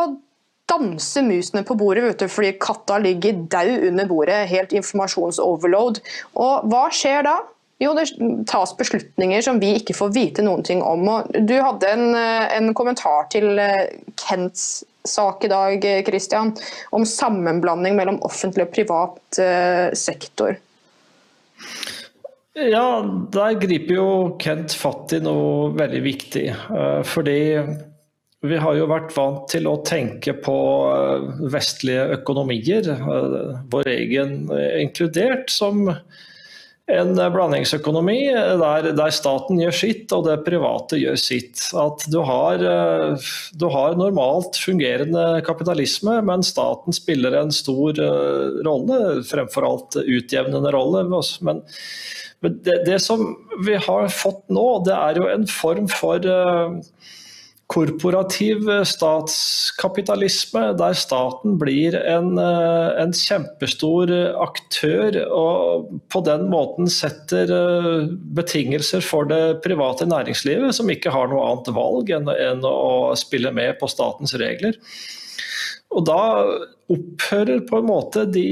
danser 0.69 1.25
musene 1.25 1.63
på 1.68 1.77
bordet 1.80 2.06
vet 2.06 2.25
fordi 2.31 2.56
katta 2.62 3.00
ligger 3.01 3.45
daud 3.51 3.88
under 3.92 4.10
bordet. 4.10 4.44
Helt 4.51 4.75
informasjonsoverload. 4.77 6.01
Og 6.39 6.69
hva 6.69 6.86
skjer 6.94 7.25
da? 7.27 7.39
Jo, 7.80 7.94
det 7.95 8.10
tas 8.50 8.74
beslutninger 8.75 9.44
som 9.44 9.60
vi 9.62 9.71
ikke 9.80 9.95
får 9.95 10.12
vite 10.12 10.44
noen 10.44 10.66
ting 10.68 10.81
om. 10.83 11.06
Og 11.07 11.30
du 11.48 11.56
hadde 11.63 11.88
en, 11.88 12.10
eh, 12.16 12.57
en 12.57 12.74
kommentar 12.75 13.30
til 13.31 13.54
eh, 13.56 13.88
Kents 14.19 14.83
sak 15.07 15.45
i 15.48 15.51
dag, 15.51 15.86
Christian, 16.06 16.51
om 16.92 17.06
sammenblanding 17.07 17.95
mellom 17.95 18.19
offentlig 18.27 18.68
og 18.68 18.74
privat 18.75 19.39
eh, 19.39 19.95
sektor. 19.95 20.60
Ja, 22.60 22.83
der 23.31 23.56
griper 23.62 23.95
jo 23.95 24.10
Kent 24.44 24.75
fatt 24.75 25.15
i 25.15 25.22
noe 25.24 25.69
veldig 25.80 26.01
viktig. 26.04 26.45
Fordi 27.08 27.39
vi 28.41 28.55
har 28.60 28.77
jo 28.77 28.88
vært 28.88 29.12
vant 29.17 29.43
til 29.51 29.67
å 29.67 29.79
tenke 29.84 30.34
på 30.39 30.55
eh, 30.93 31.27
vestlige 31.51 32.08
økonomier, 32.19 32.88
eh, 32.96 33.60
vår 33.72 33.91
egen 33.91 34.36
eh, 34.55 34.79
inkludert, 34.86 35.51
som 35.51 35.89
en 36.89 37.12
blandingsøkonomi 37.13 38.31
der, 38.34 38.88
der, 38.98 39.12
staten 39.13 39.60
gjør 39.62 39.75
sitt 39.77 40.13
og 40.15 40.24
det 40.25 40.39
private 40.48 40.98
gjør 40.98 41.19
sitt. 41.22 41.62
At 41.77 42.01
du 42.10 42.17
har, 42.25 42.63
du 43.53 43.65
har, 43.69 43.93
normalt 44.00 44.58
fungerende 44.58 45.43
kapitalisme, 45.46 46.15
men 46.25 46.41
staten 46.41 46.96
spiller 46.98 47.38
en 47.38 47.53
stor 47.53 47.93
rolle, 48.65 48.98
fremfor 49.29 49.69
alt 49.69 50.00
utjevnende 50.01 50.74
rolle. 50.74 51.05
Men, 51.46 51.62
det, 52.41 52.79
det, 52.89 52.98
som 53.05 53.22
vi 53.67 53.77
har 53.77 54.10
fått 54.10 54.48
nå, 54.50 54.67
det 54.89 54.98
er 54.98 55.22
jo 55.22 55.29
en 55.29 55.46
form 55.46 55.93
for 55.93 56.25
korporativ 57.70 58.70
eh, 58.70 58.84
statskapitalisme, 58.88 60.72
der 60.78 60.96
staten 60.98 61.58
blir 61.62 61.96
en, 62.00 62.32
eh, 62.42 63.02
en, 63.04 63.14
kjempestor 63.14 64.10
aktør 64.42 65.20
og 65.28 65.92
på 66.10 66.24
den 66.26 66.48
måten 66.50 66.90
setter 66.90 67.52
eh, 67.54 68.08
betingelser 68.38 69.06
for 69.06 69.30
det 69.30 69.62
private 69.66 70.08
næringslivet, 70.10 70.74
som 70.76 70.90
ikke 70.90 71.14
har 71.14 71.30
noe 71.30 71.46
annet 71.46 71.70
valg 71.76 72.10
enn, 72.16 72.32
enn 72.34 72.66
å 72.66 73.14
spille 73.20 73.54
med 73.54 73.78
på 73.82 73.90
statens 73.92 74.34
regler. 74.42 74.80
Og 75.94 76.06
da 76.10 76.22
opphører 76.90 77.62
på 77.70 77.82
en 77.82 77.90
måte 77.90 78.26
de 78.30 78.48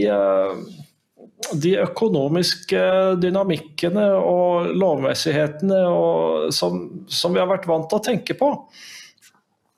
de 1.53 1.75
økonomiske 1.79 2.79
dynamikkene 3.21 4.07
og 4.17 4.71
lovmessighetene 4.73 5.83
og 5.85 6.53
som, 6.55 6.79
som, 7.05 7.35
vi 7.35 7.39
har 7.39 7.49
vært 7.49 7.67
vant 7.69 7.85
til 7.91 7.99
å 7.99 8.05
tenke 8.07 8.35
på. 8.37 8.49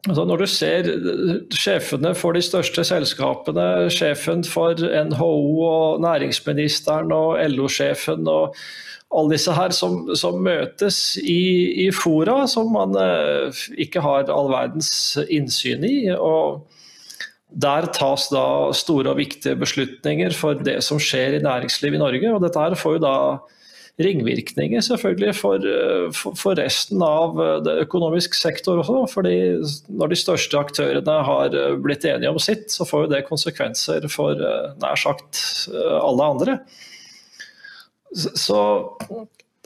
Altså 0.08 0.24
når 0.24 0.40
du 0.40 0.48
ser 0.48 0.88
sjefene 1.52 2.14
for 2.16 2.38
de 2.38 2.44
største 2.44 2.86
selskapene, 2.88 3.90
sjefen 3.92 4.46
for 4.48 4.80
NHO 4.80 5.34
og 5.68 6.00
næringsministeren 6.06 7.12
og 7.12 7.36
LO-sjefen 7.52 8.24
og 8.32 8.56
alle 9.10 9.34
disse 9.34 9.54
her 9.58 9.74
som, 9.76 10.06
som 10.16 10.40
møtes 10.46 11.18
i, 11.20 11.88
i, 11.88 11.90
fora 11.92 12.44
som 12.48 12.70
man 12.72 12.96
eh, 13.02 13.62
ikke 13.82 14.04
har 14.06 14.30
all 14.32 14.52
verdens 14.54 14.92
innsyn 15.28 15.84
i. 15.84 15.96
og 16.14 16.68
der 17.50 17.88
tas 17.90 18.28
da 18.30 18.70
store 18.78 19.10
og 19.10 19.18
viktige 19.18 19.58
beslutninger 19.58 20.36
for 20.38 20.54
det 20.54 20.84
som 20.86 21.00
skjer 21.02 21.40
i 21.40 21.44
næringslivet 21.44 21.98
i 21.98 22.04
Norge. 22.04 22.34
og 22.34 22.44
Dette 22.44 22.62
her 22.62 22.78
får 22.78 23.00
jo 23.00 23.06
da 23.08 23.16
ringvirkninger 24.00 24.84
selvfølgelig 24.86 25.34
for, 25.36 25.66
for, 26.16 26.38
for 26.40 26.60
resten 26.60 27.02
av 27.04 27.40
det 27.66 27.76
økonomisk 27.84 28.38
sektor 28.38 28.80
også. 28.80 29.02
fordi 29.14 29.36
når 29.92 30.14
de 30.14 30.20
største 30.20 30.60
aktørene 30.60 31.18
har 31.28 31.58
blitt 31.84 32.08
enige 32.08 32.32
om 32.32 32.40
sitt, 32.42 32.70
så 32.72 32.88
får 32.88 33.06
jo 33.06 33.12
det 33.16 33.26
konsekvenser 33.28 34.08
for 34.12 34.40
nær 34.80 35.00
sagt 35.00 35.44
alle 35.76 36.32
andre. 36.36 36.60
Så 38.16 38.62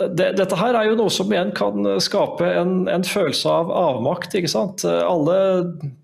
det, 0.01 0.31
dette 0.39 0.57
her 0.57 0.73
er 0.73 0.87
jo 0.89 0.95
noe 0.97 1.11
som 1.13 1.29
igjen 1.29 1.51
kan 1.53 1.85
skape 2.01 2.47
en, 2.49 2.87
en, 2.89 3.03
følelse 3.05 3.49
av 3.49 3.69
avmakt. 3.77 4.33
ikke 4.33 4.49
sant? 4.49 4.85
Alle 4.85 5.35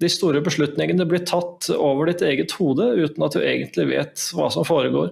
de 0.01 0.11
store 0.11 0.43
beslutningene 0.45 1.07
blir 1.09 1.25
tatt 1.25 1.71
over 1.73 2.11
ditt 2.11 2.21
eget 2.25 2.53
hode 2.59 2.85
uten 2.99 3.25
at 3.25 3.33
du 3.33 3.41
egentlig 3.41 3.87
vet 3.89 4.27
hva 4.37 4.51
som 4.53 4.67
foregår. 4.67 5.09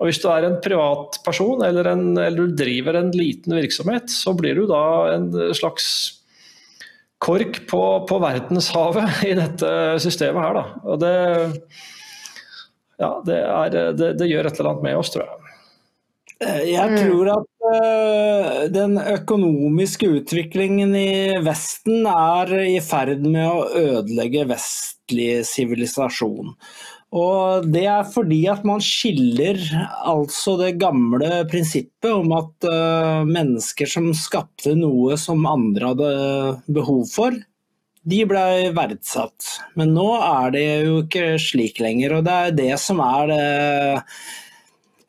Og 0.00 0.08
Hvis 0.08 0.22
du 0.22 0.30
er 0.32 0.46
en 0.46 0.60
privatperson 0.64 1.66
eller, 1.66 1.90
en, 1.90 2.06
eller 2.14 2.48
du 2.48 2.56
driver 2.56 2.96
en 2.96 3.10
liten 3.12 3.58
virksomhet, 3.58 4.08
så 4.08 4.32
blir 4.38 4.56
du 4.56 4.64
da 4.70 4.84
en 5.16 5.28
slags 5.56 5.90
kork 7.20 7.66
på, 7.68 7.82
på 8.08 8.20
verdenshavet 8.22 9.26
i 9.28 9.34
dette 9.36 9.72
systemet 10.00 10.46
her. 10.46 10.56
Da. 10.56 10.64
Og 10.86 11.02
det, 11.02 11.14
ja, 13.02 13.12
det, 13.26 13.42
er, 13.44 13.76
det, 13.98 14.14
det 14.22 14.30
gjør 14.30 14.48
et 14.48 14.60
eller 14.60 14.72
annet 14.72 14.86
med 14.88 15.02
oss, 15.02 15.12
tror 15.12 15.26
jeg. 15.26 15.49
Jeg 16.40 16.88
mm. 16.88 16.96
tror 17.02 17.28
at 17.34 17.48
uh, 17.68 18.60
den 18.72 18.96
økonomiske 18.96 20.08
utviklingen 20.20 20.94
i 20.96 21.40
Vesten 21.44 22.06
er 22.08 22.54
i 22.62 22.78
ferd 22.84 23.26
med 23.26 23.44
å 23.44 23.66
ødelegge 23.76 24.46
vestlig 24.48 25.42
sivilisasjon. 25.44 26.54
Og 27.10 27.66
det 27.74 27.84
er 27.90 28.06
fordi 28.06 28.44
at 28.48 28.64
man 28.64 28.80
skiller 28.80 29.58
altså 30.06 30.54
det 30.60 30.76
gamle 30.80 31.42
prinsippet 31.50 32.08
om 32.08 32.32
at 32.38 32.70
uh, 32.70 33.26
mennesker 33.28 33.90
som 33.90 34.08
skapte 34.16 34.72
noe 34.78 35.18
som 35.20 35.44
andre 35.50 35.92
hadde 35.92 36.12
behov 36.72 37.04
for, 37.12 37.36
de 38.00 38.20
ble 38.24 38.70
verdsatt. 38.72 39.58
Men 39.76 39.92
nå 39.92 40.08
er 40.22 40.54
det 40.54 40.68
jo 40.86 41.00
ikke 41.02 41.34
slik 41.42 41.82
lenger, 41.84 42.16
og 42.16 42.24
det 42.24 42.36
er 42.46 42.62
det 42.62 42.76
som 42.80 43.02
er 43.04 43.28
det 43.28 43.42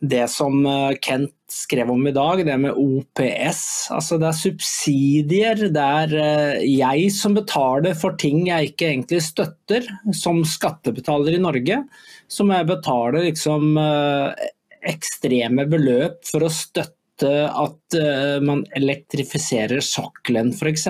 det 0.02 0.26
som 0.34 0.66
eh, 0.66 0.98
Kent 1.02 1.34
skrev 1.52 1.92
om 1.92 2.08
i 2.08 2.14
dag, 2.16 2.42
det 2.46 2.56
med 2.58 2.78
OPS. 2.80 3.92
Altså 3.94 4.18
det 4.22 4.30
er 4.30 4.40
subsidier. 4.40 5.62
Det 5.76 5.84
er 6.04 6.16
eh, 6.22 6.64
jeg 6.66 7.12
som 7.14 7.36
betaler 7.38 7.98
for 7.98 8.18
ting 8.22 8.48
jeg 8.50 8.72
ikke 8.72 8.90
egentlig 8.90 9.22
støtter, 9.26 9.86
som 10.18 10.42
skattebetaler 10.48 11.38
i 11.38 11.44
Norge. 11.44 11.84
Så 12.32 12.48
må 12.48 12.58
jeg 12.58 12.72
betale 12.72 13.28
liksom 13.28 13.78
eh, 13.78 14.50
ekstreme 14.92 15.68
beløp 15.70 16.24
for 16.30 16.48
å 16.48 16.52
støtte 16.54 16.98
at 17.22 17.94
man 18.42 18.64
elektrifiserer 18.74 19.78
sokkelen 19.86 20.48
f.eks. 20.56 20.88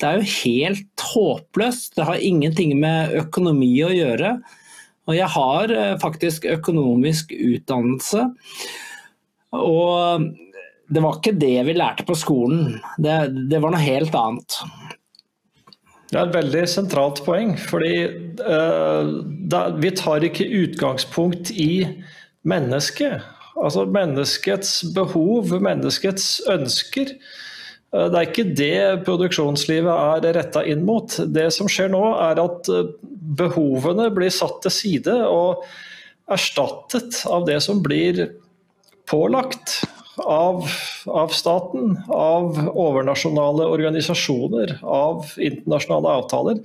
Det 0.00 0.06
er 0.08 0.16
jo 0.16 0.30
helt 0.38 1.04
håpløst. 1.10 1.98
Det 1.98 2.06
har 2.08 2.22
ingenting 2.24 2.72
med 2.80 3.12
økonomi 3.20 3.74
å 3.84 3.90
gjøre. 3.92 4.38
Og 5.04 5.16
jeg 5.18 5.28
har 5.34 5.74
eh, 5.74 5.94
faktisk 6.00 6.46
økonomisk 6.48 7.34
utdannelse. 7.36 8.28
Og 9.54 10.24
det 10.90 11.02
var 11.02 11.18
ikke 11.18 11.38
det 11.40 11.56
vi 11.68 11.76
lærte 11.76 12.04
på 12.06 12.16
skolen, 12.18 12.78
det, 13.00 13.14
det 13.50 13.60
var 13.62 13.72
noe 13.72 13.82
helt 13.84 14.14
annet. 14.18 14.58
Det 16.10 16.20
er 16.20 16.28
et 16.28 16.36
veldig 16.36 16.64
sentralt 16.70 17.22
poeng. 17.26 17.56
fordi 17.58 17.94
uh, 18.44 19.08
da, 19.50 19.66
Vi 19.80 19.90
tar 19.98 20.26
ikke 20.26 20.46
utgangspunkt 20.62 21.50
i 21.50 21.86
mennesket. 22.46 23.24
Altså 23.54 23.86
menneskets 23.86 24.84
behov, 24.94 25.54
menneskets 25.62 26.42
ønsker. 26.50 27.16
Eh, 27.94 28.10
det 28.10 28.20
er 28.20 28.30
ikke 28.30 28.46
det 28.58 28.76
produksjonslivet 29.06 29.92
er 30.26 30.38
retta 30.38 30.64
inn 30.66 30.84
mot. 30.86 31.18
Det 31.26 31.48
som 31.54 31.70
skjer 31.70 31.92
nå, 31.94 32.04
er 32.26 32.40
at 32.42 32.70
eh, 32.72 32.94
behovene 33.38 34.10
blir 34.14 34.32
satt 34.34 34.62
til 34.64 34.74
side 34.74 35.18
og 35.28 35.64
erstattet 36.34 37.22
av 37.28 37.44
det 37.48 37.60
som 37.64 37.82
blir 37.84 38.26
pålagt 39.10 39.82
av, 40.24 40.64
av 41.10 41.32
staten, 41.34 41.98
av 42.08 42.56
overnasjonale 42.70 43.66
organisasjoner, 43.68 44.78
av 44.82 45.34
internasjonale 45.36 46.14
avtaler. 46.22 46.60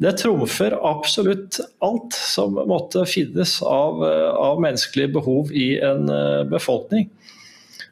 Det 0.00 0.12
trumfer 0.16 0.74
absolutt 0.86 1.58
alt 1.84 2.16
som 2.16 2.56
måtte 2.68 3.04
finnes 3.08 3.58
av, 3.62 4.04
eh, 4.04 4.28
av 4.32 4.60
menneskelige 4.64 5.14
behov 5.16 5.52
i 5.52 5.72
en 5.84 6.06
befolkning. 6.50 7.08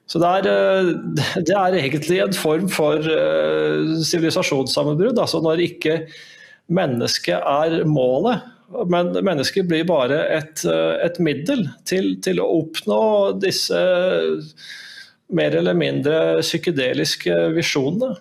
Så 0.09 0.21
det 0.23 0.29
er, 0.39 0.49
eh, 0.49 0.93
det 1.49 1.55
er, 1.55 1.79
egentlig 1.83 2.21
en 2.25 2.37
form 2.37 2.69
for 2.73 3.05
eh, 3.13 3.97
sivilisasjonssammenbrudd. 4.09 5.21
Altså 5.21 5.43
når 5.45 5.65
ikke 5.67 6.01
mennesket 6.73 7.39
er 7.41 7.83
målet, 7.89 8.47
men 8.89 9.15
mennesket 9.25 9.69
blir 9.69 9.87
bare 9.89 10.23
et, 10.39 10.65
eh, 10.69 10.95
et 11.05 11.21
middel 11.25 11.67
til, 11.89 12.15
til, 12.25 12.41
å 12.41 12.49
oppnå 12.63 13.03
disse 13.41 13.83
mer 15.29 15.57
eller 15.61 15.77
mindre 15.77 16.41
psykedeliske 16.41 17.37
visjonene. 17.57 18.17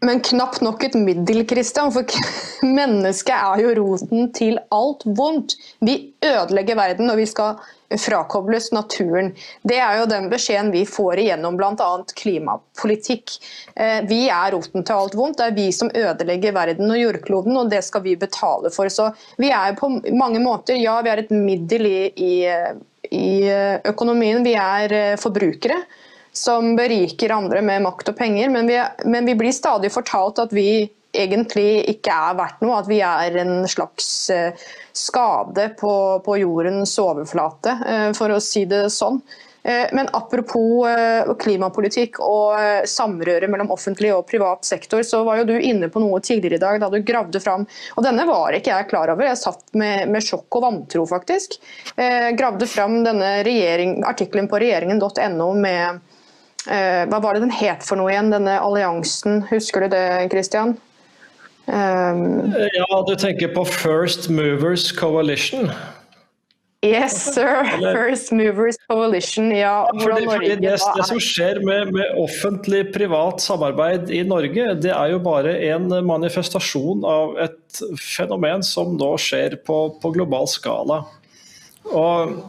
Men 0.00 0.20
knapt 0.22 0.60
nok 0.62 0.84
et 0.86 0.94
middel, 0.94 1.42
Christian, 1.48 1.90
for 1.90 2.06
mennesket 2.78 3.34
er 3.34 3.64
jo 3.64 3.72
roten 3.80 4.30
til 4.36 4.60
alt 4.74 5.02
vondt. 5.18 5.56
Vi 5.82 5.96
ødelegger 6.22 6.78
verden, 6.78 7.10
og 7.10 7.18
vi 7.18 7.26
skal 7.26 7.58
frakobles 7.98 8.68
naturen. 8.72 9.32
Det 9.66 9.78
er 9.80 9.98
jo 9.98 10.06
den 10.10 10.28
beskjeden 10.30 10.70
vi 10.74 10.84
får 10.86 11.22
igjennom 11.24 11.56
bl.a. 11.58 11.90
klimapolitikk. 12.20 13.38
Eh, 13.74 14.02
vi 14.06 14.26
er 14.28 14.52
roten 14.54 14.84
til 14.86 15.00
alt 15.00 15.16
vondt. 15.18 15.40
Det 15.40 15.48
er 15.48 15.56
vi 15.56 15.68
som 15.74 15.90
ødelegger 15.90 16.54
verden 16.54 16.92
og 16.92 17.00
jordkloden, 17.00 17.56
og 17.58 17.72
det 17.72 17.82
skal 17.86 18.04
vi 18.06 18.14
betale 18.20 18.70
for. 18.74 18.92
Så 18.92 19.10
vi 19.40 19.50
er 19.50 19.74
på 19.78 19.90
mange 20.14 20.42
måter 20.44 20.78
ja, 20.78 21.00
vi 21.02 21.10
er 21.14 21.24
et 21.24 21.32
middel 21.34 21.88
i, 21.90 22.02
i, 22.14 22.34
i 23.10 23.30
økonomien. 23.88 24.44
Vi 24.46 24.54
er 24.54 25.00
eh, 25.00 25.16
forbrukere 25.18 25.82
som 26.38 26.76
beriker 26.76 27.34
andre 27.34 27.62
med 27.62 27.82
makt 27.82 28.12
og 28.12 28.18
penger. 28.18 28.52
Men 28.54 28.70
vi, 28.70 28.78
men 29.04 29.26
vi, 29.26 29.34
blir 29.38 29.54
stadig 29.54 29.90
fortalt 29.92 30.40
at 30.42 30.54
vi 30.54 30.86
egentlig 31.18 31.82
ikke 31.94 32.14
er 32.14 32.38
verdt 32.38 32.62
noe. 32.62 32.78
At 32.78 32.88
vi 32.90 33.02
er 33.04 33.40
en 33.42 33.66
slags 33.70 34.08
eh, 34.34 34.70
skade 34.96 35.72
på, 35.80 35.92
på 36.24 36.38
jordens 36.42 36.94
overflate, 37.02 37.76
eh, 37.88 38.08
for 38.16 38.34
å 38.34 38.40
si 38.44 38.64
det 38.70 38.86
sånn. 38.94 39.20
Eh, 39.68 39.88
men 39.96 40.06
apropos 40.14 40.86
klimapolitikk 41.42 42.20
og 42.22 42.86
samrøre 42.88 43.48
mellom 43.50 43.72
offentlig 43.74 44.12
og 44.14 44.28
privat 44.28 44.68
sektor, 44.68 45.02
så 45.02 45.24
var 45.26 45.40
jo 45.40 45.48
du 45.48 45.56
inne 45.58 45.90
på 45.90 46.02
noe 46.04 46.20
tidligere 46.22 46.60
i 46.60 46.62
dag 46.62 46.78
da 46.84 46.90
du 46.92 47.00
gravde 47.02 47.40
fram 47.42 47.66
Og 47.96 48.04
denne 48.06 48.24
var 48.28 48.54
ikke 48.54 48.70
jeg 48.70 48.88
klar 48.92 49.10
over, 49.10 49.26
jeg 49.26 49.40
satt 49.40 49.64
med, 49.74 50.06
med 50.12 50.24
sjokk 50.24 50.60
og 50.60 50.64
vantro, 50.68 51.02
faktisk. 51.08 51.58
Gravde 52.38 52.68
fram 52.70 53.00
denne 53.02 53.40
artikkelen 54.06 54.46
på 54.48 54.62
regjeringen.no 54.62 55.50
med 55.58 55.98
Eh, 55.98 56.17
hva 56.68 57.20
var 57.22 57.36
det 57.36 57.46
den 57.46 57.54
het 57.54 57.84
for 57.86 58.00
noe 58.00 58.12
igjen, 58.12 58.32
denne 58.34 58.58
alliansen? 58.60 59.42
Husker 59.48 59.86
du 59.86 59.94
det, 59.96 60.06
Christian? 60.32 60.76
Um, 61.68 62.54
ja, 62.56 62.88
du 63.04 63.14
tenker 63.20 63.52
på 63.52 63.64
First 63.68 64.30
Movers 64.32 64.92
Coalition? 64.96 65.70
Yes, 66.86 67.34
sir. 67.34 67.64
First 67.80 68.30
Movers 68.32 68.78
Coalition. 68.86 69.50
Ja, 69.52 69.90
fordi, 70.00 70.24
fordi 70.30 70.48
det, 70.62 70.76
det, 70.78 71.06
som 71.08 71.18
skjer 71.20 71.58
med, 71.66 71.90
med 71.92 72.20
offentlig-privat 72.22 73.42
samarbeid 73.42 74.12
i 74.14 74.22
Norge, 74.24 74.68
det 74.78 74.94
er 74.94 75.12
jo 75.12 75.18
bare 75.24 75.56
en 75.72 75.90
manifestasjon 76.06 77.02
av 77.08 77.34
et 77.48 77.82
fenomen 77.98 78.62
som 78.64 78.94
nå 78.96 79.10
skjer 79.20 79.58
på, 79.66 79.80
på 80.00 80.14
global 80.14 80.46
skala. 80.48 81.02
Og 81.88 82.38
Eh, 82.38 82.44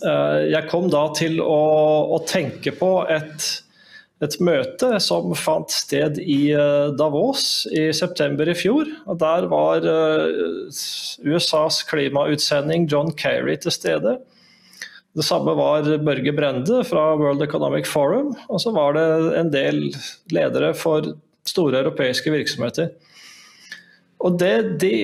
jeg 0.00 0.68
kom 0.70 0.88
da 0.92 1.08
til 1.16 1.40
å, 1.42 1.58
å 2.16 2.20
tenke 2.28 2.72
på 2.76 2.90
et, 3.10 3.46
et, 4.24 4.36
møte 4.44 4.98
som 5.02 5.32
fant 5.38 5.70
sted 5.72 6.20
i 6.22 6.52
eh, 6.54 6.90
Davos 6.98 7.66
i 7.72 7.88
september 7.96 8.50
i 8.50 8.56
fjor. 8.58 8.90
Og 9.06 9.20
der 9.22 9.48
var 9.50 9.86
eh, 9.86 10.82
USAs 11.26 11.82
klimautsending 11.90 12.88
John 12.90 13.14
Kerry 13.16 13.56
til 13.62 13.74
stede. 13.74 14.18
Det 15.16 15.26
samme 15.26 15.56
var 15.58 15.88
Børge 16.06 16.32
Brende 16.36 16.84
fra 16.86 17.08
World 17.18 17.42
Economic 17.42 17.88
Forum. 17.90 18.34
Og 18.48 18.62
så 18.62 18.70
var 18.76 18.94
det 18.94 19.08
en 19.40 19.50
del 19.50 19.88
ledere 20.30 20.70
for 20.78 21.14
store 21.48 21.82
europeiske 21.82 22.30
virksomheter. 22.30 22.92
Og 24.20 24.36
det 24.38 24.54
de 24.82 24.94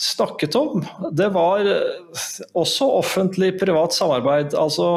snakket 0.00 0.56
om, 0.56 0.84
det 1.12 1.28
var 1.34 1.66
eh, 1.68 2.24
også 2.56 2.88
offentlig-privat 3.00 3.94
samarbeid. 3.94 4.56
Altså, 4.58 4.88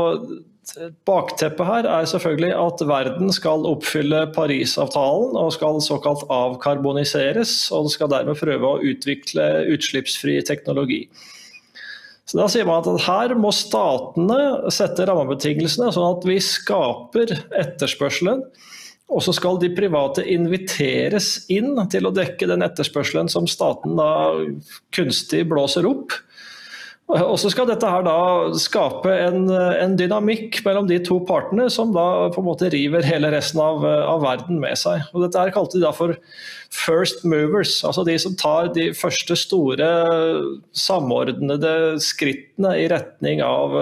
bakteppet 1.07 1.67
her 1.67 1.87
er 1.91 2.07
selvfølgelig 2.07 2.53
at 2.55 2.83
verden 2.87 3.33
skal 3.35 3.67
oppfylle 3.67 4.23
Parisavtalen 4.35 5.35
og 5.39 5.51
skal 5.57 5.81
såkalt 5.83 6.23
avkarboniseres, 6.31 7.67
og 7.75 7.91
skal 7.91 8.11
dermed 8.13 8.39
prøve 8.39 8.69
å 8.69 8.81
utvikle 8.93 9.47
utslippsfri 9.75 10.39
teknologi. 10.47 11.03
Så 12.23 12.39
Da 12.39 12.47
sier 12.47 12.65
man 12.65 12.85
at 12.87 13.03
her 13.03 13.35
må 13.35 13.51
statene 13.51 14.71
sette 14.71 15.03
rammebetingelsene, 15.09 15.91
sånn 15.91 16.15
at 16.15 16.27
vi 16.27 16.39
skaper 16.39 17.35
etterspørselen. 17.59 18.45
Og 19.11 19.21
så 19.25 19.33
skal 19.35 19.59
de 19.61 19.71
private 19.75 20.23
inviteres 20.31 21.43
inn 21.51 21.75
til 21.91 22.07
å 22.07 22.13
dekke 22.15 22.47
den 22.49 22.63
etterspørselen 22.65 23.29
som 23.31 23.49
staten 23.49 23.97
da 23.99 24.11
kunstig 24.95 25.43
blåser 25.51 25.87
opp. 25.89 26.15
Og 27.11 27.35
så 27.37 27.49
skal 27.51 27.67
dette 27.67 27.89
her 27.89 28.05
da 28.05 28.15
skape 28.57 29.11
en, 29.11 29.49
en, 29.51 29.95
dynamikk 29.99 30.61
mellom 30.65 30.87
de 30.87 31.01
to 31.03 31.19
partene 31.27 31.67
som 31.69 31.91
da 31.93 32.31
på 32.33 32.39
en 32.41 32.47
måte 32.47 32.71
river 32.73 33.03
hele 33.05 33.29
resten 33.33 33.59
av, 33.61 33.83
av, 33.83 34.23
verden 34.23 34.61
med 34.63 34.79
seg. 34.79 35.03
Og 35.11 35.25
dette 35.25 35.41
her 35.41 35.51
kalte 35.53 35.77
de 35.77 35.83
da 35.83 35.91
for 35.93 36.15
first 36.73 37.25
movers, 37.27 37.81
altså 37.85 38.05
de 38.07 38.15
som 38.23 38.37
tar 38.39 38.71
de 38.73 38.87
første 38.97 39.35
store 39.37 39.89
samordnede 40.71 41.99
skrittene 42.01 42.77
i 42.79 42.87
retning 42.89 43.43
av 43.45 43.77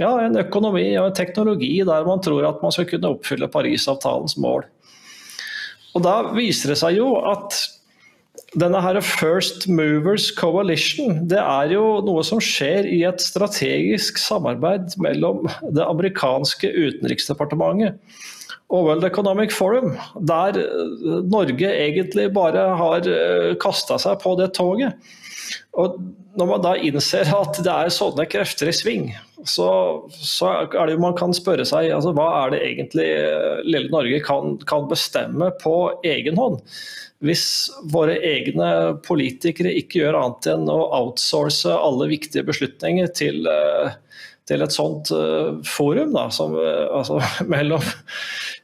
ja, 0.00 0.12
en 0.22 0.38
økonomi 0.40 0.86
og 0.96 1.10
en 1.10 1.18
teknologi 1.18 1.74
der 1.84 2.08
man 2.08 2.22
tror 2.24 2.46
at 2.48 2.64
man 2.64 2.72
skal 2.74 2.88
kunne 2.88 3.12
oppfylle 3.16 3.50
Parisavtalens 3.52 4.38
mål. 4.40 4.66
Og 5.92 6.04
da 6.06 6.16
viser 6.32 6.72
det 6.72 6.80
seg 6.80 6.96
jo 6.96 7.14
at 7.28 7.58
denne 8.56 8.80
her 8.84 8.98
First 9.04 9.66
Movers 9.68 10.30
Coalition 10.36 11.22
det 11.28 11.40
er 11.40 11.72
jo 11.72 12.00
noe 12.04 12.24
som 12.24 12.40
skjer 12.40 12.88
i 12.88 13.02
et 13.08 13.20
strategisk 13.24 14.20
samarbeid 14.20 14.96
mellom 15.00 15.46
det 15.72 15.84
amerikanske 15.84 16.68
utenriksdepartementet 16.68 18.00
og 18.72 18.86
World 18.86 19.04
Economic 19.04 19.52
Forum, 19.52 19.98
der 20.16 20.56
Norge 21.28 21.68
egentlig 21.68 22.30
bare 22.32 22.62
har 22.78 23.08
eh, 23.08 23.50
kasta 23.60 23.98
seg 24.00 24.16
på 24.22 24.32
det 24.40 24.54
toget. 24.56 24.96
Og 25.76 25.98
Når 26.38 26.48
man 26.48 26.64
da 26.64 26.72
innser 26.80 27.28
at 27.36 27.58
det 27.60 27.72
er 27.72 27.92
sånne 27.92 28.24
krefter 28.30 28.70
i 28.70 28.74
sving, 28.76 29.10
så, 29.44 29.68
så 30.14 30.50
er 30.62 30.86
det 30.86 30.94
jo 30.94 31.02
man 31.02 31.16
kan 31.18 31.34
spørre 31.34 31.66
seg 31.68 31.90
altså, 31.92 32.12
hva 32.16 32.28
er 32.44 32.54
det 32.54 32.60
egentlig 32.68 33.06
eh, 33.10 33.62
lille 33.66 33.90
Norge 33.92 34.20
kan, 34.24 34.56
kan 34.68 34.86
bestemme 34.90 35.50
på 35.62 35.76
egen 36.06 36.38
hånd? 36.40 36.60
Hvis 37.22 37.44
våre 37.92 38.16
egne 38.26 38.68
politikere 39.06 39.74
ikke 39.78 40.00
gjør 40.00 40.18
annet 40.18 40.48
enn 40.54 40.70
å 40.70 40.78
outsource 41.02 41.70
alle 41.74 42.08
viktige 42.10 42.46
beslutninger 42.48 43.12
til, 43.18 43.44
eh, 43.50 43.92
til 44.48 44.64
et 44.64 44.74
sånt 44.74 45.12
eh, 45.14 45.52
forum, 45.68 46.14
da, 46.16 46.28
som, 46.34 46.56
altså, 46.56 47.20
mellom 47.52 47.82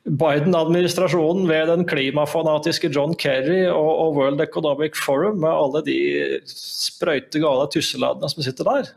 Biden-administrasjonen 0.05 1.49
ved 1.49 1.69
den 1.69 1.85
klimafanatiske 1.88 2.90
John 2.95 3.14
Kerry 3.19 3.67
og, 3.67 3.90
og, 3.90 4.17
World 4.17 4.40
Economic 4.45 4.97
Forum, 4.97 5.43
med 5.43 5.50
alle 5.50 5.85
de 5.87 5.99
sprøyte 6.49 7.43
gale 7.43 7.69
tusseladene 7.75 8.33
som 8.33 8.47
sitter 8.47 8.69
der. 8.69 8.90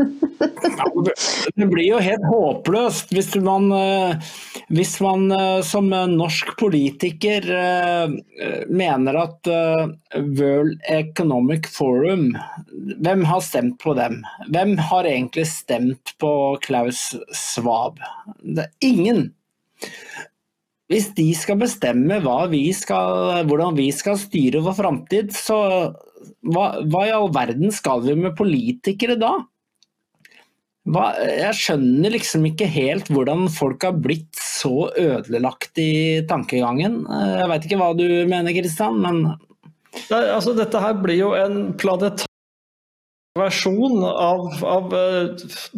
Det 0.00 1.66
blir 1.68 1.84
jo 1.84 1.98
helt 2.00 2.22
håpløst 2.24 3.10
hvis 3.12 3.34
man, 3.44 3.66
eh, 3.74 4.30
hvis 4.72 4.94
man 5.04 5.26
eh, 5.34 5.58
som 5.66 5.90
norsk 5.90 6.54
politiker 6.60 7.44
eh, 7.52 8.14
mener 8.70 9.18
at 9.20 9.50
World 10.16 10.78
Economic 10.88 11.68
Forum 11.74 12.30
Hvem 13.04 13.26
har 13.28 13.44
stemt 13.44 13.76
på 13.82 13.92
dem? 13.98 14.22
Hvem 14.48 14.78
har 14.88 15.08
egentlig 15.10 15.46
stemt 15.52 16.14
på 16.22 16.32
Klaus 16.64 17.10
Svab? 17.36 18.00
ingen. 18.80 19.34
Hvis 20.90 21.12
de 21.14 21.28
skal 21.38 21.60
bestemme 21.60 22.18
vi 22.50 22.64
skal, 22.74 23.44
hvordan 23.46 23.76
vi 23.78 23.90
skal 23.94 24.18
styre 24.18 24.62
vår 24.64 24.74
framtid, 24.74 25.30
så 25.36 25.58
hva, 26.42 26.64
hva 26.82 27.06
i 27.06 27.12
all 27.14 27.30
verden 27.32 27.70
skal 27.72 28.02
vi 28.04 28.16
med 28.18 28.34
politikere 28.38 29.14
da? 29.20 29.36
Hva, 30.90 31.12
jeg 31.20 31.54
skjønner 31.58 32.14
liksom 32.16 32.46
ikke 32.48 32.66
helt 32.66 33.10
hvordan 33.12 33.46
folk 33.52 33.84
har 33.86 34.00
blitt 34.02 34.34
så 34.40 34.88
ødelagt 34.98 35.78
i 35.78 36.24
tankegangen. 36.28 37.04
Jeg 37.06 37.50
veit 37.52 37.68
ikke 37.68 37.78
hva 37.78 37.92
du 37.94 38.06
mener, 38.26 38.50
Kristian, 38.56 38.98
men 39.04 39.22
altså, 40.10 40.56
Dette 40.58 40.82
her 40.82 40.98
blir 40.98 41.20
jo 41.20 41.30
en 41.38 41.70
planetar 41.78 42.29
versjon 43.38 44.04
av, 44.04 44.64
av, 44.64 44.94
eh, 44.94 45.28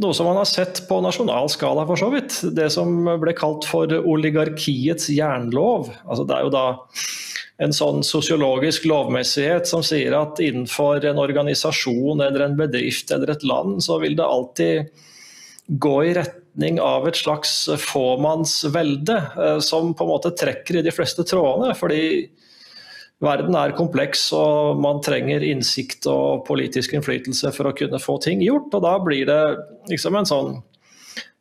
noe 0.00 0.14
som 0.14 0.26
man 0.26 0.38
har 0.40 0.48
sett 0.48 0.88
på 0.88 1.00
nasjonal 1.04 1.50
skala, 1.52 1.84
for 1.86 2.00
så 2.00 2.08
vidt. 2.14 2.38
Det 2.56 2.70
som 2.72 3.04
ble 3.20 3.34
kalt 3.36 3.66
for 3.68 3.92
oligarkiets 3.92 5.10
jernlov. 5.12 5.90
Altså, 6.06 6.24
det 6.28 6.38
er 6.38 6.46
jo 6.46 6.54
da 6.54 6.66
en 7.62 7.74
sånn 7.76 8.00
sosiologisk 8.06 8.86
lovmessighet 8.88 9.68
som 9.68 9.84
sier 9.84 10.16
at 10.16 10.40
innenfor 10.42 11.04
en 11.04 11.20
organisasjon 11.20 12.24
eller 12.24 12.46
en 12.46 12.56
bedrift 12.58 13.12
eller 13.12 13.34
et 13.34 13.44
land, 13.44 13.82
så 13.84 14.00
vil 14.02 14.16
det 14.16 14.24
alltid 14.24 14.88
gå 15.82 15.96
i 16.08 16.14
retning 16.16 16.80
av 16.82 17.04
et 17.08 17.20
slags 17.20 17.52
fåmannsvelde 17.84 19.18
eh, 19.36 19.58
som 19.60 19.92
på 19.92 20.08
en 20.08 20.14
måte 20.14 20.32
trekker 20.40 20.80
i 20.80 20.86
de 20.88 20.94
fleste 20.94 21.28
trådene. 21.28 21.76
fordi 21.76 22.30
verden 23.22 23.56
er 23.58 23.76
kompleks 23.78 24.26
og 24.36 24.80
man 24.82 25.00
trenger 25.04 25.44
innsikt 25.46 26.08
og 26.10 26.44
politisk 26.48 26.96
innflytelse 26.96 27.52
for 27.54 27.70
å 27.70 27.76
kunne 27.78 28.00
få 28.02 28.18
ting 28.24 28.42
gjort. 28.44 28.72
Og 28.74 28.84
da 28.84 28.96
blir 29.02 29.28
det 29.30 29.40
liksom 29.90 30.18
en 30.18 30.28
sånn 30.28 30.52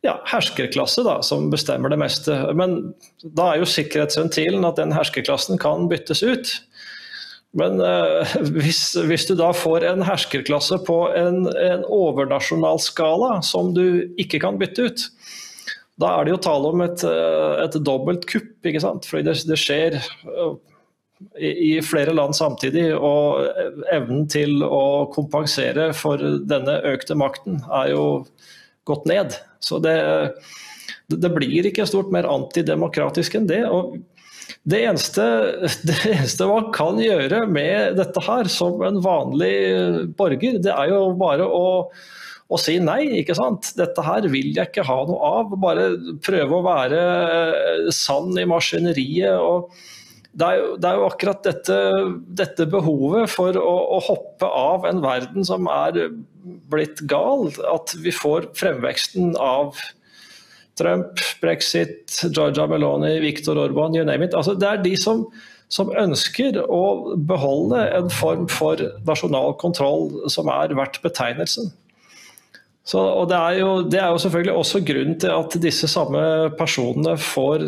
ja, 0.05 0.15
herskerklasse 0.29 1.03
da, 1.05 1.19
som 1.25 1.49
bestemmer 1.53 1.93
det 1.93 1.99
meste. 2.01 2.37
Men 2.57 2.93
da 3.21 3.51
er 3.51 3.61
jo 3.61 3.69
sikkerhetsventilen 3.69 4.65
at 4.67 4.79
den 4.81 4.93
herskerklassen 4.95 5.61
kan 5.61 5.89
byttes 5.91 6.23
ut. 6.25 6.53
Men 7.57 7.81
eh, 7.83 8.35
hvis, 8.55 8.83
hvis, 8.95 9.27
du 9.29 9.35
da 9.39 9.51
får 9.55 9.85
en 9.91 10.05
herskerklasse 10.07 10.81
på 10.87 11.03
en, 11.17 11.45
en, 11.51 11.85
overnasjonal 11.85 12.81
skala 12.83 13.39
som 13.45 13.73
du 13.77 14.13
ikke 14.21 14.41
kan 14.43 14.59
bytte 14.61 14.89
ut, 14.89 15.07
da 16.01 16.15
er 16.17 16.25
det 16.25 16.33
jo 16.33 16.43
tale 16.47 16.71
om 16.71 16.81
et, 16.85 17.03
eh, 17.05 17.55
et 17.65 17.77
dobbelt 17.85 18.25
kupp. 18.29 18.53
ikke 18.65 18.81
sant? 18.83 19.05
Fordi 19.09 19.27
det, 19.27 19.37
det 19.49 19.59
skjer 19.59 20.01
i, 21.39 21.79
flere 21.85 22.13
land 22.15 22.35
samtidig, 22.37 22.89
og 22.95 23.41
evnen 23.93 24.27
til 24.31 24.63
å 24.65 25.07
kompensere 25.13 25.91
for 25.97 26.21
denne 26.49 26.79
økte 26.91 27.17
makten 27.19 27.61
er 27.81 27.93
jo 27.93 28.05
gått 28.89 29.07
ned. 29.09 29.35
Så 29.61 29.79
det, 29.83 29.97
det 31.11 31.33
blir 31.33 31.69
ikke 31.69 31.87
stort 31.89 32.11
mer 32.13 32.29
antidemokratisk 32.29 33.37
enn 33.39 33.49
det. 33.49 33.63
og 33.69 33.99
det 34.63 34.81
eneste, 34.85 35.25
det 35.87 35.99
eneste, 36.11 36.47
man 36.49 36.71
kan 36.75 36.99
gjøre 37.01 37.45
med 37.49 37.97
dette 37.99 38.23
her 38.25 38.49
som 38.51 38.81
en 38.85 38.99
vanlig 39.03 39.53
borger, 40.17 40.59
det 40.61 40.73
er 40.73 40.91
jo 40.91 41.05
bare 41.19 41.47
å, 41.47 41.87
å 42.51 42.59
si 42.61 42.77
nei. 42.83 43.03
ikke 43.21 43.37
sant? 43.37 43.73
Dette 43.79 44.05
her 44.05 44.27
vil 44.31 44.51
jeg 44.55 44.69
ikke 44.69 44.85
ha 44.87 44.99
noe 45.07 45.31
av. 45.39 45.55
Bare 45.61 45.87
prøve 46.23 46.59
å 46.59 46.65
være 46.67 47.01
sann 47.95 48.35
i 48.37 48.47
maskineriet. 48.49 49.39
og 49.39 49.71
det 50.31 50.47
er, 50.47 50.59
jo, 50.61 50.67
det 50.79 50.87
er 50.87 50.99
jo, 50.99 51.07
akkurat 51.09 51.41
dette, 51.43 51.77
dette 52.39 52.67
behovet 52.71 53.31
for 53.33 53.57
å, 53.59 53.71
å, 53.97 53.97
hoppe 54.05 54.47
av 54.47 54.85
en 54.87 55.01
verden 55.03 55.43
som 55.47 55.67
er 55.67 56.05
blitt 56.71 57.03
gal, 57.11 57.49
at 57.67 57.91
vi 57.99 58.13
får 58.15 58.47
fremveksten 58.57 59.35
av 59.35 59.75
Trump, 60.79 61.19
brexit, 61.43 62.15
Georgia 62.31 62.63
Meloni, 62.71 63.17
Viktor 63.21 63.59
Orban, 63.59 63.95
you 63.97 64.05
name 64.07 64.23
it. 64.23 64.37
Altså, 64.37 64.55
det 64.55 64.69
er 64.69 64.79
de 64.85 64.95
som, 64.97 65.25
som 65.67 65.91
ønsker 65.99 66.61
å 66.63 66.83
beholde 67.27 67.83
en 67.99 68.07
form 68.13 68.47
for 68.51 68.79
nasjonal 69.07 69.57
kontroll 69.59 70.31
som 70.31 70.47
er 70.53 70.71
verdt 70.79 71.01
betegnelsen. 71.03 71.73
Så, 72.81 72.97
og 72.97 73.27
det 73.29 73.37
er, 73.37 73.55
jo, 73.59 73.73
det 73.85 73.99
er, 73.99 74.07
jo, 74.09 74.21
selvfølgelig 74.23 74.53
også 74.57 74.79
grunnen 74.85 75.17
til 75.21 75.33
at 75.35 75.57
disse 75.61 75.85
samme 75.89 76.21
personene 76.57 77.13
får 77.21 77.65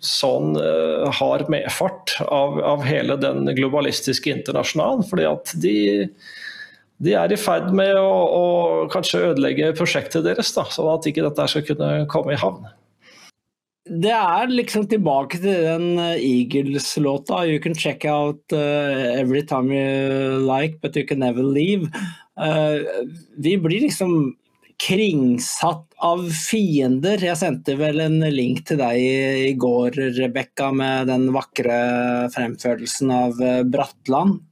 sånn 0.00 0.54
uh, 0.56 1.10
hard 1.12 1.50
medfart 1.52 2.14
av, 2.24 2.56
av, 2.64 2.84
hele 2.88 3.18
den 3.20 3.44
globalistiske 3.58 4.32
internasjonalen. 4.32 5.04
fordi 5.04 5.26
at 5.28 5.52
de, 5.60 5.74
de 7.04 7.12
er 7.20 7.34
i 7.34 7.40
ferd 7.40 7.74
med 7.76 7.92
å, 8.00 8.08
å, 8.08 8.46
kanskje 8.92 9.26
ødelegge 9.34 9.74
prosjektet 9.76 10.24
deres, 10.24 10.54
da, 10.56 10.64
sånn 10.72 10.88
at 10.94 11.10
ikke 11.10 11.26
dette 11.26 11.46
skal 11.52 11.66
kunne 11.68 11.90
komme 12.08 12.32
i 12.32 12.40
havn. 12.40 12.64
Det 13.84 14.14
er 14.16 14.48
liksom 14.48 14.86
tilbake 14.88 15.42
til 15.42 15.58
den 15.66 15.98
eh, 16.00 16.16
Eagles-låta 16.16 17.42
'You 17.44 17.60
can 17.60 17.76
check 17.76 18.06
out 18.08 18.40
uh, 18.56 19.12
every 19.12 19.44
time 19.44 19.68
you 19.68 20.40
like, 20.40 20.80
but 20.80 20.96
you 20.96 21.04
can 21.04 21.20
never 21.20 21.44
leave'. 21.44 21.92
Uh, 22.40 22.80
vi 23.36 23.58
blir 23.60 23.84
liksom 23.84 24.32
kringsatt 24.80 25.86
av 26.04 26.24
fiender. 26.34 27.22
Jeg 27.22 27.40
sendte 27.40 27.76
vel 27.78 28.02
en 28.04 28.18
link 28.34 28.64
til 28.68 28.80
deg 28.80 28.98
i 29.00 29.52
går, 29.60 30.00
Rebekka, 30.18 30.72
med 30.74 31.08
den 31.12 31.30
vakre 31.34 31.78
fremførelsen 32.34 33.14
av 33.14 33.40
eh, 33.42 33.62
Bratland. 33.68 34.42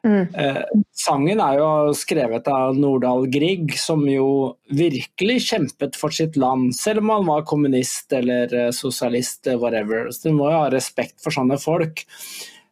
Mm. 0.00 0.34
Eh, 0.34 0.62
sangen 0.96 1.42
er 1.44 1.58
jo 1.60 1.94
skrevet 1.96 2.46
av 2.48 2.78
Nordahl 2.80 3.26
Grieg, 3.32 3.74
som 3.76 4.06
jo 4.08 4.56
virkelig 4.72 5.40
kjempet 5.50 5.98
for 6.00 6.14
sitt 6.14 6.38
land, 6.40 6.72
selv 6.76 7.04
om 7.04 7.12
han 7.12 7.28
var 7.28 7.44
kommunist 7.48 8.12
eller 8.16 8.54
eh, 8.56 8.70
sosialist, 8.74 9.50
whatever. 9.60 10.08
Så 10.12 10.30
du 10.30 10.38
må 10.38 10.48
jo 10.48 10.62
ha 10.62 10.72
respekt 10.72 11.20
for 11.22 11.36
sånne 11.36 11.60
folk. 11.60 12.06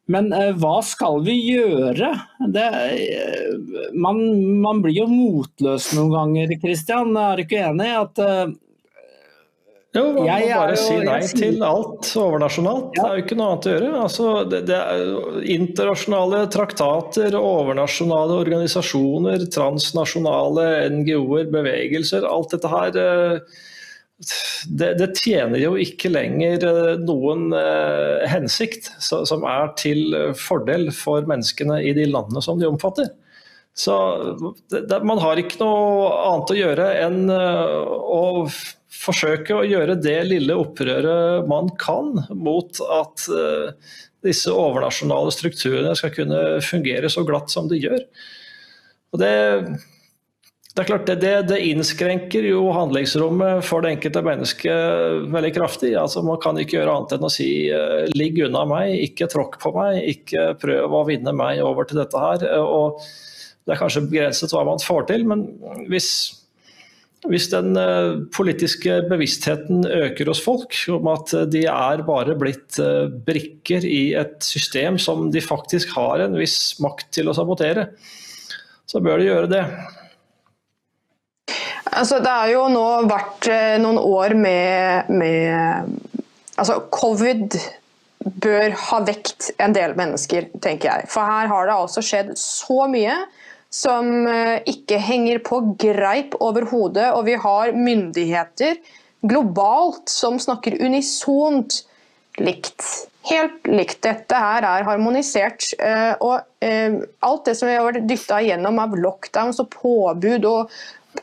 Men 0.09 0.31
eh, 0.33 0.55
hva 0.57 0.79
skal 0.85 1.21
vi 1.27 1.35
gjøre? 1.51 2.15
Det, 2.55 2.65
eh, 2.65 3.91
man, 3.93 4.23
man, 4.63 4.81
blir 4.85 5.03
jo 5.03 5.11
motløs 5.11 5.91
noen 5.99 6.15
ganger, 6.15 6.55
Kristian. 6.63 7.13
Er 7.21 7.37
du 7.37 7.45
ikke 7.45 7.61
enig? 7.67 7.91
i 7.91 7.99
At, 7.99 8.23
eh, 8.25 8.55
jo, 9.99 10.05
man 10.17 10.23
må 10.23 10.25
bare 10.29 10.73
jo, 10.73 10.81
si 10.81 10.97
nei 11.05 11.21
sier... 11.27 11.39
til 11.43 11.63
alt 11.65 12.09
overnasjonalt. 12.23 12.97
Ja. 12.97 13.03
Det 13.03 13.07
er 13.09 13.21
jo 13.21 13.27
ikke 13.27 13.39
noe 13.39 13.51
annet 13.53 13.69
å 13.69 13.75
gjøre. 13.75 13.93
Altså, 14.07 14.27
det, 14.49 14.63
det 14.71 14.81
er 14.81 15.39
internasjonale 15.59 16.43
traktater, 16.57 17.39
overnasjonale 17.41 18.43
organisasjoner, 18.47 19.49
transnasjonale 19.53 20.69
NGO-er, 20.97 21.49
bevegelser. 21.53 22.25
Alt 22.29 22.57
dette 22.57 22.73
her 22.73 23.01
uh, 23.01 23.59
det, 24.67 24.95
det, 24.99 25.13
tjener 25.21 25.61
jo 25.63 25.77
ikke 25.79 26.11
lenger 26.11 26.65
eh, 26.67 26.95
noen 27.07 27.53
eh, 27.55 28.25
hensikt 28.27 28.91
som 28.99 29.45
er 29.47 29.71
til 29.79 30.17
fordel 30.39 30.91
for 30.95 31.27
menneskene 31.29 31.79
i 31.87 31.93
de 31.95 32.09
landene 32.11 32.43
som 32.43 32.59
de 32.59 32.67
omfatter. 32.67 33.13
Så 33.79 33.95
det, 34.75 34.99
Man 35.07 35.23
har 35.23 35.39
ikke 35.39 35.61
noe 35.63 36.11
annet 36.33 36.51
å 36.51 36.59
gjøre 36.59 36.89
enn 37.05 37.31
eh, 37.31 37.79
å 38.19 38.49
forsøke 38.99 39.55
å 39.55 39.69
gjøre 39.69 40.01
det 40.03 40.19
lille 40.27 40.57
opprøret 40.59 41.47
man 41.47 41.71
kan 41.79 42.17
mot 42.35 42.81
at 42.83 43.29
disse 44.27 44.51
overnasjonale 44.51 45.31
strukturene 45.31 45.93
skal 45.95 46.11
kunne 46.17 46.41
fungere 46.67 47.07
så 47.13 47.23
glatt 47.29 47.55
som 47.55 47.69
de 47.71 47.79
gjør. 47.79 48.03
Og 49.15 49.23
det 49.23 49.37
det 50.75 50.85
er 50.85 50.89
klart, 50.93 51.07
det, 51.09 51.15
det, 51.25 51.31
det, 51.49 51.59
innskrenker 51.73 52.45
jo 52.47 52.69
handlingsrommet 52.71 53.65
for 53.67 53.83
det 53.83 53.97
enkelte 53.97 54.21
mennesket 54.23 55.25
veldig 55.33 55.51
kraftig. 55.57 55.95
Altså, 55.99 56.23
man 56.23 56.39
kan 56.43 56.61
ikke 56.61 56.77
gjøre 56.77 56.93
annet 56.95 57.15
enn 57.17 57.27
å 57.27 57.31
si 57.33 57.49
uh, 57.73 58.05
ligg 58.15 58.39
unna 58.47 58.67
meg, 58.69 58.93
ikke 59.09 59.31
tråkk 59.33 59.57
på 59.63 59.73
meg, 59.75 60.03
ikke 60.13 60.53
prøv 60.61 60.95
å 60.95 61.03
vinne 61.09 61.35
meg 61.35 61.65
over 61.65 61.89
til 61.89 61.99
dette 62.03 62.23
her. 62.23 62.45
Og 62.61 63.01
det 63.65 63.75
er 63.75 63.81
kanskje 63.81 64.05
begrenset 64.07 64.55
hva 64.55 64.63
man 64.69 64.85
får 64.85 65.09
til, 65.09 65.25
men 65.27 65.49
hvis, 65.91 66.13
hvis 67.27 67.51
den 67.57 67.73
uh, 67.75 68.21
politiske 68.37 69.01
bevisstheten 69.09 69.83
øker 69.83 70.31
hos 70.31 70.45
folk 70.45 70.79
om 70.95 71.11
at 71.17 71.33
de 71.51 71.65
er 71.73 72.07
bare 72.07 72.37
blitt 72.39 72.79
brikker 73.27 73.89
i 73.89 74.13
et 74.21 74.37
system 74.45 75.01
som 75.01 75.33
de 75.33 75.43
faktisk 75.43 75.97
har 75.97 76.29
en 76.29 76.39
viss 76.39 76.77
makt 76.85 77.09
til 77.19 77.33
å 77.33 77.41
sabotere, 77.41 77.89
så 78.89 79.03
bør 79.03 79.19
de 79.19 79.33
gjøre 79.33 79.51
det. 79.57 79.65
Altså, 81.93 82.19
det 82.21 82.31
har 82.33 82.51
jo 82.53 82.67
nå 82.73 82.87
vært 83.09 83.49
eh, 83.53 83.77
noen 83.81 83.99
år 84.01 84.35
med, 84.39 85.11
med 85.11 85.93
altså, 86.59 86.81
Covid 86.93 87.57
bør 88.43 88.75
ha 88.91 89.01
vekt 89.07 89.53
en 89.63 89.75
del 89.77 89.95
mennesker, 89.99 90.51
tenker 90.65 90.91
jeg. 90.91 91.11
For 91.13 91.25
her 91.25 91.51
har 91.51 91.69
det 91.69 91.77
altså 91.77 92.05
skjedd 92.05 92.35
så 92.41 92.89
mye 92.91 93.17
som 93.73 94.27
eh, 94.29 94.59
ikke 94.69 95.01
henger 95.01 95.43
på 95.47 95.63
greip 95.81 96.37
overhodet. 96.41 97.13
Og 97.15 97.25
vi 97.29 97.39
har 97.41 97.77
myndigheter 97.77 98.81
globalt 99.29 100.11
som 100.13 100.39
snakker 100.43 100.81
unisont 100.85 101.83
likt. 102.39 102.85
Helt 103.29 103.67
likt. 103.69 104.01
Dette 104.05 104.39
her 104.41 104.65
er 104.67 104.87
harmonisert. 104.89 105.73
Eh, 105.79 106.15
og 106.21 106.45
alt 106.59 107.45
det 107.47 107.55
som 107.55 107.69
vi 107.69 107.77
har 107.77 107.85
vært 107.87 108.07
dytta 108.11 108.41
igjennom 108.43 108.81
av 108.83 108.97
lockdowns 108.99 109.61
og 109.63 109.69
påbud 109.77 110.47
og 110.49 110.73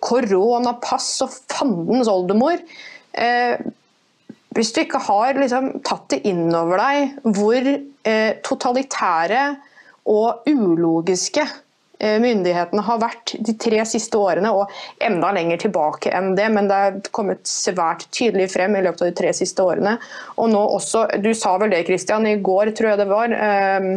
koronapass 0.04 1.10
og 1.26 1.34
fandens 1.52 2.10
oldemor. 2.12 2.62
Eh, 3.16 3.60
hvis 4.56 4.72
du 4.72 4.82
ikke 4.86 5.02
har 5.04 5.36
liksom, 5.36 5.72
tatt 5.86 6.08
det 6.14 6.24
inn 6.30 6.48
over 6.56 6.80
deg 6.80 7.30
hvor 7.36 7.68
eh, 7.68 8.32
totalitære 8.46 9.44
og 10.12 10.48
ulogiske 10.48 11.44
eh, 11.44 12.18
myndighetene 12.24 12.84
har 12.86 13.02
vært 13.02 13.36
de 13.44 13.56
tre 13.60 13.82
siste 13.90 14.20
årene, 14.20 14.52
og 14.54 14.72
enda 15.04 15.34
lenger 15.36 15.66
tilbake 15.66 16.14
enn 16.16 16.34
det, 16.38 16.48
men 16.56 16.70
det 16.72 16.78
er 16.88 17.00
kommet 17.16 17.44
svært 17.50 18.08
tydelig 18.16 18.52
frem 18.54 18.78
i 18.78 18.84
løpet 18.86 19.04
av 19.04 19.12
de 19.12 19.18
tre 19.20 19.34
siste 19.36 19.66
årene. 19.66 19.98
Og 20.40 20.52
nå 20.54 20.62
også, 20.78 21.08
Du 21.20 21.34
sa 21.36 21.58
vel 21.60 21.74
det, 21.76 21.86
Christian, 21.90 22.28
i 22.28 22.38
går 22.40 22.72
tror 22.78 22.94
jeg 22.94 23.04
det 23.04 23.10
var, 23.12 23.36
eh, 23.36 23.90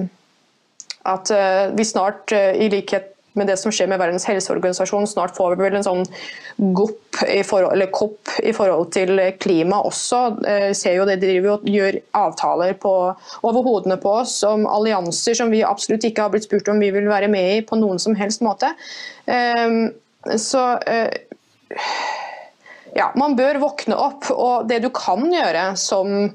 at 1.09 1.31
eh, 1.31 1.69
vi 1.77 1.87
snart, 1.87 2.33
eh, 2.33 2.57
i 2.65 2.71
likhet 2.73 3.15
med 3.39 3.49
det 3.51 3.57
som 3.61 3.73
skjer 3.75 3.89
med 3.91 4.01
Verdens 4.01 4.27
helseorganisasjon. 4.29 5.07
Snart 5.09 5.37
får 5.37 5.57
vi 5.57 5.67
vel 5.67 5.79
en 5.79 5.87
sånn 5.87 6.05
GOP 6.77 7.23
i 7.27 7.41
forhold, 7.47 7.75
eller 7.77 7.91
COP 7.95 8.35
i 8.43 8.53
forhold 8.57 8.91
til 8.97 9.21
klima 9.43 9.81
også. 9.87 10.23
Eh, 10.49 10.69
ser 10.77 10.99
jo 10.99 11.07
det 11.09 11.19
de 11.23 11.29
driver 11.29 11.57
og 11.57 11.71
gjør 11.71 12.01
avtaler 12.19 12.77
på, 12.83 12.95
over 13.47 13.67
hodene 13.67 13.99
på 14.03 14.19
oss 14.21 14.37
om 14.47 14.67
allianser 14.71 15.39
som 15.39 15.53
vi 15.55 15.65
absolutt 15.67 16.07
ikke 16.09 16.27
har 16.27 16.35
blitt 16.35 16.49
spurt 16.49 16.71
om 16.73 16.83
vi 16.83 16.93
vil 16.95 17.09
være 17.11 17.31
med 17.33 17.55
i 17.57 17.65
på 17.67 17.79
noen 17.81 18.03
som 18.03 18.17
helst 18.19 18.45
måte. 18.45 18.75
Eh, 19.27 19.79
så 20.39 20.65
eh, 20.91 21.15
ja, 22.99 23.11
man 23.19 23.37
bør 23.39 23.61
våkne 23.63 23.97
opp. 23.99 24.29
Og 24.35 24.69
det 24.69 24.83
du 24.85 24.91
kan 24.95 25.27
gjøre 25.33 25.73
som 25.79 26.31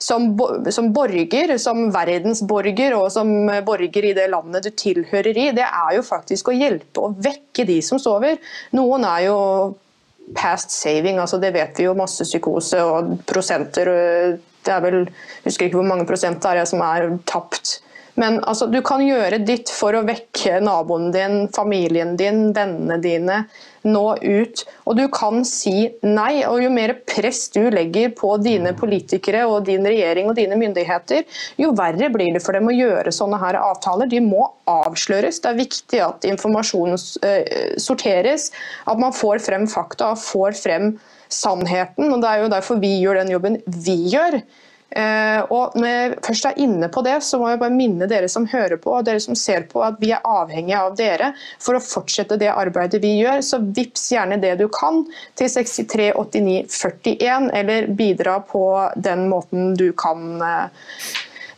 som, 0.00 0.30
som, 0.72 0.88
borger, 0.96 1.52
som 1.60 1.90
verdensborger 1.92 2.96
og 2.96 3.10
som 3.12 3.30
borger 3.66 4.06
i 4.08 4.14
det 4.16 4.30
landet 4.32 4.64
du 4.64 4.70
tilhører 4.72 5.36
i, 5.36 5.50
det 5.56 5.66
er 5.66 5.96
jo 5.98 6.06
faktisk 6.06 6.48
å 6.48 6.56
hjelpe 6.56 7.04
og 7.04 7.20
vekke 7.20 7.66
de 7.68 7.78
som 7.84 8.00
sover. 8.00 8.40
Noen 8.76 9.04
er 9.04 9.26
jo 9.28 9.38
past 10.36 10.72
saving, 10.72 11.18
altså 11.20 11.40
det 11.42 11.52
vet 11.56 11.76
vi 11.78 11.88
jo. 11.88 11.96
Masse 11.98 12.24
psykose 12.24 12.80
og 12.86 13.12
prosenter. 13.28 13.92
Det 14.64 14.72
er 14.72 14.82
vel, 14.84 15.02
jeg 15.40 15.48
husker 15.50 15.68
ikke 15.68 15.80
hvor 15.80 15.90
mange 15.92 16.08
prosent 16.08 16.40
det 16.44 16.62
er 16.62 16.68
som 16.68 16.82
er 16.84 17.10
tapt. 17.28 17.80
Men 18.20 18.36
altså, 18.44 18.66
du 18.68 18.80
kan 18.84 19.00
gjøre 19.00 19.40
ditt 19.48 19.70
for 19.72 19.96
å 19.96 20.04
vekke 20.04 20.58
naboen 20.60 21.08
din, 21.14 21.46
familien 21.56 22.16
din, 22.20 22.50
vennene 22.56 22.98
dine 23.00 23.38
nå 23.88 24.04
ut. 24.20 24.64
Og 24.84 24.98
du 24.98 25.06
kan 25.12 25.40
si 25.48 25.88
nei. 26.04 26.42
Og 26.44 26.60
jo 26.64 26.72
mer 26.74 26.92
press 27.08 27.46
du 27.54 27.62
legger 27.72 28.12
på 28.18 28.34
dine 28.44 28.74
politikere 28.76 29.46
og 29.48 29.64
din 29.70 29.88
regjering 29.88 30.28
og 30.28 30.36
dine 30.36 30.58
myndigheter, 30.60 31.24
jo 31.60 31.72
verre 31.78 32.10
blir 32.12 32.36
det 32.36 32.44
for 32.44 32.56
dem 32.56 32.68
å 32.68 32.76
gjøre 32.76 33.14
sånne 33.14 33.40
her 33.40 33.60
avtaler. 33.62 34.10
De 34.10 34.20
må 34.24 34.50
avsløres. 34.68 35.40
Det 35.40 35.52
er 35.52 35.62
viktig 35.62 36.04
at 36.04 36.28
informasjonen 36.28 37.00
uh, 37.00 37.76
sorteres, 37.80 38.50
at 38.84 39.00
man 39.00 39.16
får 39.16 39.40
frem 39.46 39.64
fakta, 39.70 40.12
og 40.12 40.20
får 40.20 40.60
frem 40.60 40.92
sannheten. 41.32 42.10
og 42.10 42.20
Det 42.20 42.34
er 42.34 42.44
jo 42.44 42.52
derfor 42.52 42.82
vi 42.82 42.98
gjør 42.98 43.22
den 43.22 43.32
jobben 43.38 43.62
vi 43.80 44.02
gjør. 44.12 44.42
Eh, 44.90 45.40
og 45.54 45.76
når 45.78 45.86
jeg 45.86 46.14
først 46.26 46.48
er 46.48 46.58
inne 46.64 46.88
på 46.90 47.02
det, 47.06 47.20
så 47.22 47.38
må 47.38 47.52
jeg 47.52 47.60
bare 47.62 47.74
minne 47.74 48.08
dere 48.10 48.28
som 48.30 48.48
hører 48.50 48.80
på 48.82 48.96
og 48.96 49.06
dere 49.06 49.22
som 49.22 49.36
ser 49.38 49.68
på, 49.70 49.82
at 49.86 50.00
vi 50.02 50.10
er 50.16 50.26
avhengige 50.26 50.80
av 50.82 50.96
dere 50.98 51.30
for 51.62 51.78
å 51.78 51.84
fortsette 51.84 52.38
det 52.40 52.50
arbeidet 52.50 53.02
vi 53.02 53.14
gjør. 53.20 53.44
Så 53.46 53.60
vips 53.62 54.08
gjerne 54.14 54.40
det 54.42 54.56
du 54.60 54.66
kan 54.74 55.04
til 55.38 55.50
63 55.52 56.10
89 56.18 56.58
41, 56.70 57.50
eller 57.60 57.90
bidra 57.98 58.40
på 58.46 58.64
den 58.96 59.28
måten 59.30 59.74
du 59.78 59.90
kan. 59.92 60.26
Eh, 60.42 60.88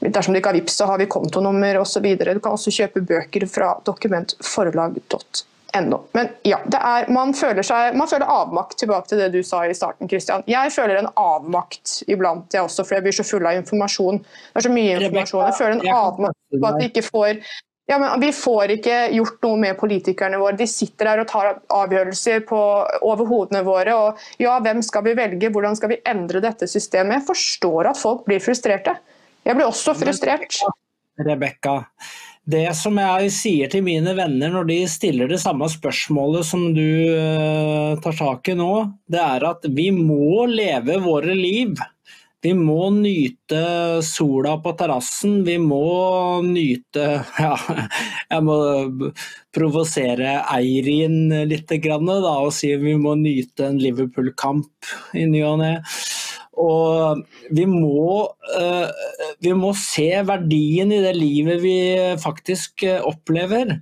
dersom 0.03 0.35
du 0.35 0.41
ikke 0.41 0.51
har 0.51 0.59
VIPS, 0.59 0.77
så 0.81 0.91
har 0.91 0.99
vi 0.99 1.09
kontonummer 1.11 1.79
osv. 1.81 2.09
Du 2.19 2.43
kan 2.43 2.57
også 2.57 2.75
kjøpe 2.75 3.05
bøker 3.07 3.47
fra 3.49 3.77
dokumentforlag.no 3.87 5.52
ennå. 5.77 6.03
Men 6.13 6.29
ja, 6.47 6.59
er, 6.79 7.09
man, 7.13 7.35
føler 7.37 7.65
seg, 7.67 7.97
man, 7.99 8.09
føler 8.11 8.29
avmakt, 8.29 8.77
tilbake 8.81 9.11
til 9.11 9.23
det 9.23 9.31
du 9.35 9.41
sa 9.47 9.65
i 9.67 9.75
starten. 9.77 10.11
Christian. 10.11 10.45
Jeg 10.51 10.73
føler 10.75 11.01
en 11.01 11.11
avmakt 11.17 12.03
iblant, 12.13 12.53
jeg 12.53 12.67
også, 12.67 12.85
for 12.87 12.99
jeg 12.99 13.07
blir 13.07 13.17
så 13.17 13.27
full 13.27 13.49
av 13.49 13.59
informasjon. 13.61 14.23
Det 14.23 14.63
er 14.63 14.69
så 14.69 14.73
mye 14.73 14.97
informasjon. 14.99 15.45
Jeg 15.49 15.59
føler 15.61 15.77
en 15.79 16.01
avmakt 16.01 16.41
på 16.57 16.71
at 16.71 16.81
vi 16.81 16.91
ikke 16.93 17.07
får 17.11 17.45
ja, 17.91 17.99
men 17.99 18.21
Vi 18.23 18.31
får 18.33 18.77
ikke 18.77 18.99
gjort 19.17 19.43
noe 19.43 19.59
med 19.61 19.79
politikerne 19.81 20.39
våre. 20.41 20.55
De 20.57 20.69
sitter 20.71 21.11
der 21.11 21.23
og 21.25 21.29
tar 21.29 21.49
avgjørelser 21.67 22.45
på, 22.49 22.61
over 23.05 23.29
hodene 23.29 23.65
våre. 23.67 23.97
og 23.97 24.41
ja, 24.41 24.55
Hvem 24.63 24.85
skal 24.87 25.05
vi 25.09 25.17
velge? 25.19 25.51
Hvordan 25.53 25.77
skal 25.77 25.91
vi 25.91 25.99
endre 26.09 26.41
dette 26.45 26.69
systemet? 26.71 27.19
Jeg 27.19 27.29
forstår 27.33 27.91
at 27.91 28.01
folk 28.01 28.23
blir 28.29 28.41
frustrerte. 28.41 28.95
Jeg 29.43 29.59
blir 29.59 29.67
også 29.67 29.97
frustrert. 29.99 30.63
Rebekka, 31.19 31.81
det 32.43 32.73
som 32.75 32.97
jeg 32.99 33.31
sier 33.31 33.71
til 33.71 33.85
mine 33.87 34.17
venner 34.19 34.51
når 34.51 34.67
de 34.71 34.79
stiller 34.91 35.31
det 35.31 35.39
samme 35.43 35.69
spørsmålet 35.71 36.47
som 36.47 36.65
du 36.75 36.83
uh, 37.15 37.95
tar 38.03 38.17
tak 38.19 38.51
i 38.51 38.57
nå, 38.59 38.73
det 39.07 39.23
er 39.23 39.47
at 39.47 39.67
vi 39.71 39.91
må 39.95 40.47
leve 40.51 40.99
våre 41.05 41.37
liv. 41.39 41.77
Vi 42.43 42.51
må 42.59 42.89
nyte 42.91 44.03
sola 44.03 44.57
på 44.59 44.73
terrassen, 44.75 45.45
vi 45.47 45.61
må 45.63 46.43
nyte 46.43 47.05
Ja, 47.45 47.53
jeg 48.27 48.43
må 48.43 48.57
provosere 49.55 50.41
Eirin 50.51 51.31
litt 51.47 51.71
da, 51.71 52.35
og 52.43 52.51
si 52.57 52.73
vi 52.83 52.97
må 52.99 53.15
nyte 53.21 53.69
en 53.71 53.79
Liverpool-kamp 53.79 54.91
i 55.15 55.29
ny 55.31 55.45
og 55.47 55.61
ne. 55.63 55.77
Og 56.63 57.23
vi 57.55 57.65
må, 57.69 58.29
eh, 58.59 59.07
vi 59.43 59.55
må, 59.59 59.73
se 59.79 60.11
verdien 60.29 60.93
i 60.93 61.01
det 61.03 61.15
livet 61.19 61.63
vi 61.65 61.79
faktisk 62.23 62.85
eh, 62.87 63.01
opplever. 63.03 63.79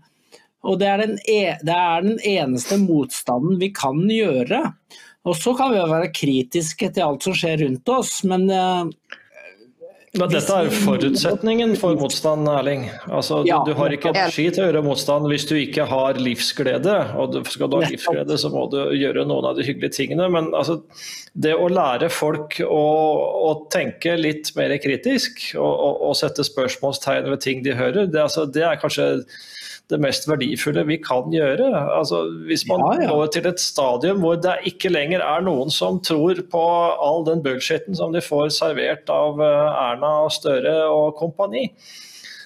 Og 0.65 0.81
det 0.81 0.89
er, 0.89 1.05
e, 1.29 1.41
det 1.65 1.77
er 1.77 2.05
den 2.05 2.19
eneste 2.27 2.77
motstanden 2.81 3.61
vi 3.61 3.71
kan 3.77 4.03
gjøre. 4.09 4.63
Og 5.29 5.37
så 5.37 5.53
kan 5.57 5.73
vi 5.75 5.81
være 5.85 6.13
kritiske 6.17 6.93
til 6.95 7.05
alt 7.05 7.25
som 7.27 7.37
skjer 7.37 7.61
rundt 7.65 7.93
oss, 7.93 8.21
men 8.29 8.49
eh, 8.53 9.19
Men 10.19 10.27
dette 10.33 10.51
er 10.51 10.73
forutsetningen 10.75 11.77
for 11.79 11.95
motstand, 11.95 12.49
Erling. 12.51 12.89
Altså, 13.07 13.45
du, 13.47 13.53
du 13.69 13.71
har 13.79 13.93
ikke 13.95 14.11
energi 14.11 14.49
til 14.51 14.65
å 14.65 14.67
gjøre 14.67 14.83
motstand 14.83 15.29
hvis 15.31 15.45
du 15.47 15.53
ikke 15.55 15.85
har 15.87 16.19
livsglede. 16.19 16.97
Og 17.23 17.39
skal 17.47 17.71
du 17.71 17.77
ha 17.79 17.85
livsglede, 17.85 18.39
så 18.43 18.51
må 18.51 18.65
du 18.73 18.81
gjøre 18.99 19.23
noen 19.31 19.47
av 19.53 19.61
de 19.61 19.69
hyggelige 19.69 19.95
tingene. 20.01 20.27
Men 20.35 20.51
altså, 20.51 20.81
det 21.39 21.55
å 21.55 21.69
lære 21.71 22.11
folk 22.11 22.59
å, 22.67 22.83
å 23.47 23.53
tenke 23.71 24.17
litt 24.19 24.51
mer 24.59 24.75
kritisk 24.83 25.45
og, 25.55 25.71
og, 25.71 26.03
og 26.09 26.19
sette 26.19 26.43
spørsmålstegn 26.49 27.31
ved 27.31 27.47
ting 27.47 27.63
de 27.63 27.79
hører, 27.79 28.11
det, 28.11 28.25
altså, 28.27 28.49
det 28.51 28.67
er 28.67 28.83
kanskje 28.83 29.13
det 29.91 30.01
mest 30.03 30.29
verdifulle 30.31 30.85
vi 30.89 30.99
kan 31.03 31.31
gjøre. 31.35 31.71
Altså, 31.99 32.23
hvis 32.49 32.67
man 32.71 32.85
Ja, 32.85 32.93
ja. 33.05 33.09
går 33.15 33.33
til 33.35 33.49
et 33.51 33.63
stadium 33.63 34.23
hvor 34.25 34.39
det 34.41 34.57
ikke 34.71 34.93
lenger 34.93 35.25
er 35.25 35.43
noen 35.47 35.71
som 35.75 36.01
tror 36.01 36.41
på 36.51 36.67
all 37.09 37.25
den 37.29 37.43
bullshitten 37.45 37.99
som 37.99 38.15
de 38.15 38.23
får 38.25 38.53
servert 38.57 39.11
av 39.11 39.41
eh, 39.43 39.83
Erna 39.91 40.15
og 40.27 40.33
Støre 40.35 40.77
og 40.91 41.17
kompani, 41.19 41.69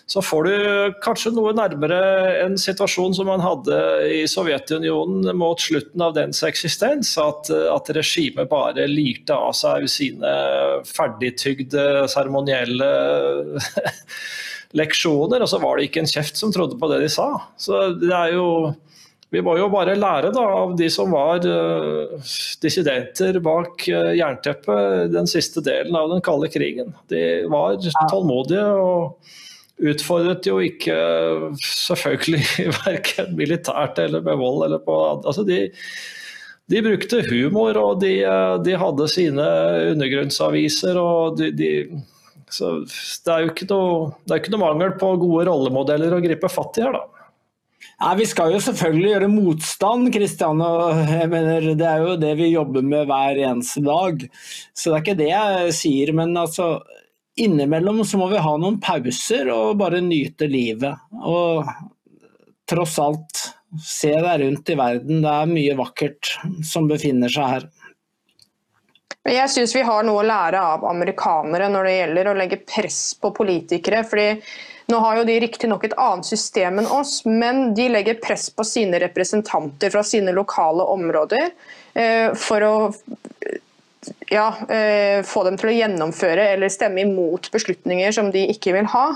så 0.06 0.20
får 0.20 0.44
du 0.44 0.56
kanskje 1.00 1.30
noe 1.32 1.54
nærmere 1.56 1.98
en 2.42 2.58
situasjon 2.60 3.14
som 3.16 3.28
man 3.30 3.40
hadde 3.40 3.76
i 4.12 4.26
Sovjetunionen 4.28 5.30
mot 5.40 5.60
slutten 5.60 6.02
av 6.04 6.12
dens 6.18 6.42
eksistens. 6.44 7.14
At, 7.20 7.48
at 7.48 7.88
regimet 7.96 8.50
bare 8.50 8.84
lirte 8.90 9.32
av 9.32 9.54
seg 9.56 9.88
sine 9.88 10.34
ferdigtygde 10.84 12.04
seremonielle 12.12 12.90
leksjoner, 14.74 15.44
og 15.44 15.50
så 15.50 15.60
var 15.62 15.78
det 15.78 15.88
ikke 15.88 16.02
en 16.02 16.10
kjeft 16.10 16.40
som 16.40 16.52
trodde 16.54 16.78
på 16.80 16.90
det 16.90 17.04
de 17.04 17.12
sa. 17.12 17.28
Så 17.60 17.86
det 18.00 18.12
er 18.14 18.34
jo 18.36 18.48
vi 19.34 19.42
må 19.42 19.56
jo 19.58 19.66
bare 19.72 19.96
lære 19.98 20.30
da, 20.34 20.42
av 20.60 20.76
de 20.78 20.86
som 20.92 21.10
var 21.14 21.42
uh, 21.42 22.14
dissidenter 22.62 23.40
bak 23.42 23.86
uh, 23.90 24.12
jernteppet 24.14 25.10
den 25.14 25.26
siste 25.30 25.62
delen 25.64 25.96
av 25.98 26.12
den 26.12 26.22
kalde 26.22 26.50
krigen. 26.52 26.92
De 27.10 27.42
var 27.50 27.80
tålmodige 28.12 28.66
og 28.78 29.88
utfordret 29.90 30.46
jo 30.46 30.60
ikke 30.62 30.94
selvfølgelig 31.58 32.44
verken 32.84 33.34
militært 33.34 33.98
eller 34.04 34.22
med 34.22 34.38
vold 34.38 34.68
eller 34.68 34.84
på 34.84 34.98
altså 35.16 35.42
de, 35.48 35.64
de 36.70 36.84
brukte 36.86 37.24
humor, 37.26 37.74
og 37.80 38.04
de, 38.04 38.14
uh, 38.22 38.54
de 38.62 38.78
hadde 38.78 39.10
sine 39.10 39.50
undergrunnsaviser. 39.96 41.00
og 41.00 41.40
de, 41.42 41.50
de 41.58 41.72
så 42.52 42.76
det 42.84 43.32
er 43.32 43.44
jo 43.44 43.52
ikke 43.52 43.68
noe, 43.70 44.14
ikke 44.36 44.52
noe 44.54 44.62
mangel 44.62 44.96
på 45.00 45.14
gode 45.22 45.46
rollemodeller 45.48 46.16
å 46.16 46.22
gripe 46.24 46.50
fatt 46.52 46.80
i 46.80 46.86
her, 46.86 46.96
da. 46.96 47.04
Nei, 48.00 48.14
Vi 48.18 48.26
skal 48.26 48.52
jo 48.54 48.60
selvfølgelig 48.62 49.10
gjøre 49.12 49.30
motstand, 49.30 50.10
Kristian. 50.14 50.60
og 50.60 50.98
jeg 51.08 51.30
mener, 51.30 51.74
Det 51.74 51.86
er 51.88 52.02
jo 52.02 52.16
det 52.20 52.34
vi 52.40 52.52
jobber 52.52 52.82
med 52.82 53.06
hver 53.08 53.38
eneste 53.50 53.82
dag. 53.84 54.24
Så 54.74 54.90
det 54.90 54.96
er 54.96 55.02
ikke 55.04 55.18
det 55.20 55.30
jeg 55.30 55.74
sier. 55.78 56.12
Men 56.12 56.34
altså, 56.36 56.82
innimellom 57.36 58.02
så 58.04 58.18
må 58.18 58.28
vi 58.32 58.42
ha 58.42 58.56
noen 58.58 58.80
pauser 58.82 59.50
og 59.54 59.78
bare 59.78 60.02
nyte 60.02 60.48
livet. 60.50 60.98
Og 61.22 61.64
tross 62.66 62.98
alt, 62.98 63.46
se 63.80 64.12
deg 64.14 64.42
rundt 64.42 64.70
i 64.70 64.78
verden. 64.78 65.22
Det 65.22 65.32
er 65.32 65.54
mye 65.54 65.78
vakkert 65.78 66.34
som 66.66 66.90
befinner 66.90 67.32
seg 67.32 67.50
her. 67.56 67.70
Jeg 69.24 69.48
syns 69.48 69.72
vi 69.72 69.82
har 69.86 70.04
noe 70.04 70.20
å 70.20 70.26
lære 70.26 70.60
av 70.60 70.82
amerikanere 70.84 71.70
når 71.72 71.86
det 71.88 71.92
gjelder 71.94 72.28
å 72.28 72.36
legge 72.36 72.60
press 72.68 73.00
på 73.16 73.30
politikere. 73.36 74.02
fordi 74.04 74.42
nå 74.92 74.98
har 75.00 75.16
jo 75.16 75.24
de 75.24 75.38
riktignok 75.40 75.86
et 75.86 75.96
annet 75.96 76.28
system 76.28 76.78
enn 76.82 76.90
oss, 76.92 77.22
men 77.24 77.72
de 77.74 77.88
legger 77.88 78.20
press 78.20 78.50
på 78.52 78.66
sine 78.68 79.00
representanter 79.00 79.90
fra 79.94 80.02
sine 80.04 80.34
lokale 80.36 80.84
områder 80.92 81.46
eh, 81.94 82.34
for 82.36 82.66
å 82.68 82.74
ja, 84.28 84.50
eh, 84.68 85.22
få 85.24 85.46
dem 85.48 85.56
til 85.56 85.70
å 85.70 85.76
gjennomføre 85.78 86.50
eller 86.52 86.72
stemme 86.72 87.00
imot 87.06 87.48
beslutninger 87.54 88.12
som 88.12 88.28
de 88.34 88.44
ikke 88.52 88.76
vil 88.76 88.90
ha. 88.92 89.06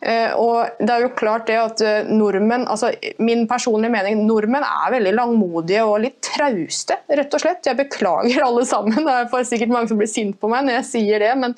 Eh, 0.00 0.32
og 0.32 0.80
det 0.80 0.94
er 0.94 1.04
jo 1.04 1.12
klart 1.12 1.44
det 1.50 1.58
at 1.60 1.82
eh, 1.84 2.08
nordmenn, 2.08 2.64
altså 2.72 2.88
Min 3.20 3.44
personlige 3.50 3.92
mening 3.92 4.22
nordmenn 4.24 4.64
er 4.64 4.94
veldig 4.94 5.12
langmodige 5.12 5.84
og 5.84 6.00
litt 6.06 6.16
trauste, 6.24 6.96
rett 7.08 7.36
og 7.36 7.44
slett. 7.44 7.68
Jeg 7.68 7.78
beklager 7.80 8.46
alle 8.46 8.64
sammen. 8.68 9.04
Det 9.04 9.20
er 9.20 9.48
sikkert 9.48 9.74
mange 9.74 9.92
som 9.92 10.00
blir 10.00 10.10
sint 10.10 10.40
på 10.40 10.50
meg 10.52 10.66
når 10.66 10.80
jeg 10.80 10.90
sier 10.94 11.24
det. 11.26 11.36
men 11.44 11.56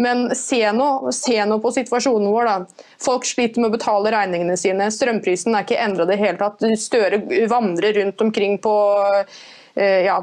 men 0.00 0.30
se 0.32 0.62
nå, 0.72 1.10
se 1.12 1.34
nå 1.44 1.58
på 1.60 1.70
situasjonen 1.76 2.30
vår. 2.32 2.46
da. 2.48 2.84
Folk 3.04 3.26
sliter 3.28 3.60
med 3.60 3.68
å 3.68 3.74
betale 3.74 4.12
regningene 4.14 4.56
sine. 4.56 4.86
Strømprisen 4.88 5.52
er 5.52 5.66
ikke 5.66 5.76
endra 5.76 6.06
i 6.06 6.08
det 6.08 6.16
hele 6.22 6.40
tatt. 6.40 6.64
Støre 6.80 7.18
vandrer 7.50 7.98
rundt 7.98 8.24
omkring 8.24 8.56
på 8.64 8.72
eh, 9.76 10.06
ja, 10.06 10.16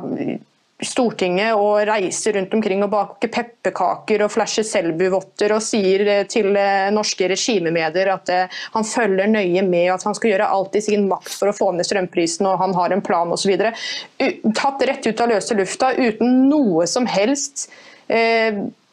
Stortinget 0.78 1.58
og 1.58 1.80
reiser 1.90 2.36
rundt 2.38 2.52
omkring 2.54 2.84
og 2.86 2.92
baker 2.92 3.32
pepperkaker 3.34 4.22
og 4.22 4.30
flasher 4.30 4.66
Selbu-votter 4.68 5.56
og 5.56 5.64
sier 5.66 6.04
eh, 6.06 6.28
til 6.30 6.52
eh, 6.54 6.92
norske 6.94 7.26
regimemedier 7.32 8.12
at 8.14 8.30
eh, 8.30 8.60
han 8.76 8.86
følger 8.86 9.32
nøye 9.32 9.64
med, 9.66 9.88
at 9.96 10.06
han 10.06 10.14
skal 10.14 10.36
gjøre 10.36 10.52
alt 10.54 10.78
i 10.78 10.84
sin 10.86 11.08
makt 11.10 11.34
for 11.34 11.50
å 11.50 11.56
få 11.58 11.72
ned 11.74 11.90
strømprisen 11.90 12.46
og 12.46 12.62
han 12.62 12.78
har 12.78 12.94
en 12.94 13.02
plan 13.02 13.34
osv. 13.34 13.56
Tatt 13.58 14.86
rett 14.92 15.10
ut 15.10 15.26
av 15.26 15.34
løse 15.34 15.58
lufta 15.58 15.96
uten 15.98 16.46
noe 16.52 16.86
som 16.86 17.10
helst 17.10 17.72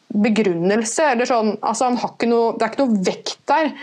begrunnelse. 0.09 1.05
eller 1.13 1.29
sånn, 1.29 1.53
altså 1.61 1.91
han 1.91 2.01
har 2.01 2.15
ikke 2.15 2.33
noe, 2.33 2.51
Det 2.57 2.65
er 2.65 2.73
ikke 2.73 2.85
noe 2.87 3.05
vekt 3.05 3.37
der. 3.45 3.73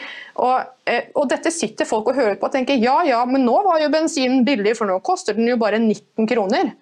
Og, 0.42 0.76
og 1.14 1.30
dette 1.30 1.54
sitter 1.54 1.86
folk 1.86 2.10
og 2.10 2.18
hører 2.18 2.34
på 2.40 2.50
og 2.50 2.54
tenker 2.56 2.82
ja 2.82 2.98
ja, 3.06 3.22
men 3.28 3.46
nå 3.46 3.60
var 3.62 3.78
jo 3.78 3.94
bensinen 3.94 4.42
billig, 4.48 4.74
for 4.78 4.90
nå 4.90 4.98
koster 5.06 5.38
den 5.38 5.54
jo 5.54 5.60
bare 5.60 5.78
19 5.78 6.26
kroner. 6.26 6.74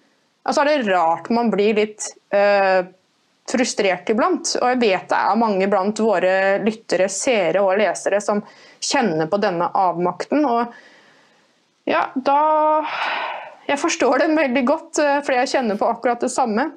Altså 0.47 0.63
er 0.63 0.71
det 0.71 0.89
rart 0.89 1.29
man 1.33 1.51
blir 1.53 1.75
litt 1.77 2.07
eh, 2.33 2.81
frustrert 3.51 4.09
iblant. 4.09 4.55
Og 4.61 4.67
jeg 4.73 4.79
vet 4.81 5.09
det 5.11 5.19
er 5.19 5.39
mange 5.39 5.67
blant 5.69 6.01
våre 6.01 6.33
lyttere, 6.65 7.09
seere 7.11 7.63
og 7.65 7.77
lesere 7.81 8.21
som 8.23 8.41
kjenner 8.81 9.29
på 9.29 9.39
denne 9.41 9.69
avmakten. 9.77 10.45
Og 10.45 11.89
ja, 11.89 12.07
da 12.15 12.39
Jeg 13.69 13.79
forstår 13.79 14.19
den 14.19 14.33
veldig 14.35 14.61
godt, 14.67 14.97
for 14.97 15.23
fordi 15.25 15.37
jeg 15.37 15.49
kjenner 15.53 15.77
på 15.79 15.87
akkurat 15.87 16.19
det 16.19 16.31
samme. 16.33 16.71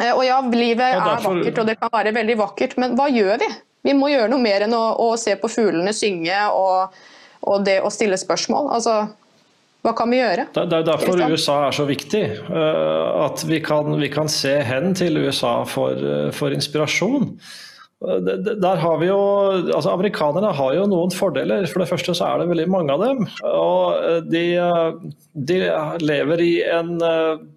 Eh, 0.00 0.10
Og 0.16 0.24
ja, 0.24 0.40
livet 0.40 0.96
Og 0.96 1.02
derfor- 1.04 1.36
er 1.36 1.44
vakkert, 1.44 1.58
og 1.58 1.66
det 1.66 1.80
kan 1.80 1.90
være 1.92 2.14
veldig 2.14 2.36
vakkert, 2.38 2.78
men 2.78 2.96
hva 2.96 3.08
gjør 3.12 3.38
vi? 3.38 3.48
Vi 3.84 3.92
må 3.94 4.08
gjøre 4.10 4.28
noe 4.30 4.42
mer 4.42 4.62
enn 4.62 4.74
å, 4.74 4.96
å 4.98 5.16
se 5.18 5.36
på 5.36 5.48
fuglene 5.48 5.92
synge 5.94 6.34
og, 6.50 6.94
og 7.46 7.64
det 7.64 7.80
å 7.82 7.90
stille 7.90 8.18
spørsmål. 8.18 8.72
Altså, 8.74 9.08
hva 9.86 9.94
kan 9.96 10.10
vi 10.10 10.18
gjøre? 10.18 10.48
Det 10.56 10.66
er 10.74 10.84
derfor 10.88 11.20
USA 11.30 11.60
er 11.68 11.76
så 11.76 11.86
viktig. 11.88 12.24
eh, 12.50 13.24
At 13.28 13.44
vi 13.46 13.60
kan, 13.64 13.94
vi 14.00 14.10
kan 14.12 14.28
se 14.28 14.58
hen 14.66 14.92
til 14.98 15.16
USA 15.22 15.62
for, 15.64 15.94
eh, 15.94 16.30
for 16.34 16.50
inspirasjon. 16.52 17.30
Eh, 18.02 18.18
Der 18.58 18.76
har 18.82 18.98
vi 18.98 19.06
jo, 19.06 19.20
altså 19.74 19.92
Amerikanerne 19.94 20.50
har 20.54 20.74
jo 20.74 20.88
noen 20.90 21.14
fordeler. 21.14 21.64
For 21.70 21.78
det 21.82 21.88
første 21.92 22.14
så 22.14 22.26
er 22.26 22.42
det 22.42 22.48
veldig 22.50 22.66
mange 22.74 22.92
av 22.92 23.00
dem. 23.06 23.22
Og 23.46 24.26
de, 24.28 24.44
de 25.34 25.58
lever 26.02 26.42
i 26.42 26.52
en 26.74 26.92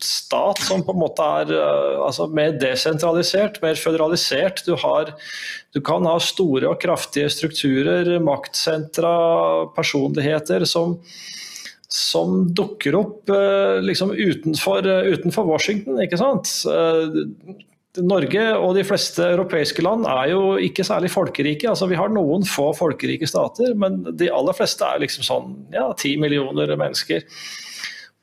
stat 0.02 0.62
som 0.62 0.86
på 0.86 0.94
en 0.94 1.02
måte 1.02 1.26
er 1.42 1.52
altså 2.06 2.30
mer 2.30 2.54
desentralisert, 2.62 3.62
mer 3.66 3.76
føderalisert. 3.82 4.64
Du, 4.70 4.76
har, 4.78 5.12
du 5.74 5.82
kan 5.82 6.06
ha 6.06 6.16
store 6.22 6.70
og 6.70 6.80
kraftige 6.82 7.30
strukturer, 7.34 8.14
maktsentra, 8.22 9.18
personligheter 9.76 10.66
som 10.70 11.00
som 11.92 12.46
dukker 12.56 12.96
opp 12.96 13.30
eh, 13.30 13.82
liksom 13.84 14.14
utenfor, 14.16 14.88
eh, 14.88 15.12
utenfor 15.12 15.48
Washington. 15.50 16.00
ikke 16.00 16.20
sant? 16.20 16.48
Eh, 16.72 17.58
Norge 18.08 18.44
og 18.56 18.78
de 18.78 18.86
fleste 18.88 19.26
europeiske 19.34 19.84
land 19.84 20.08
er 20.08 20.30
jo 20.32 20.56
ikke 20.64 20.86
særlig 20.88 21.12
folkerike. 21.12 21.68
altså 21.68 21.90
Vi 21.92 22.00
har 22.00 22.14
noen 22.14 22.48
få 22.48 22.70
folkerike 22.78 23.28
stater, 23.28 23.74
men 23.76 24.00
de 24.16 24.32
aller 24.32 24.56
fleste 24.56 24.88
er 24.88 25.04
liksom 25.04 25.28
sånn 25.28 25.58
ja, 25.76 25.90
ti 26.00 26.16
millioner 26.16 26.72
mennesker. 26.80 27.28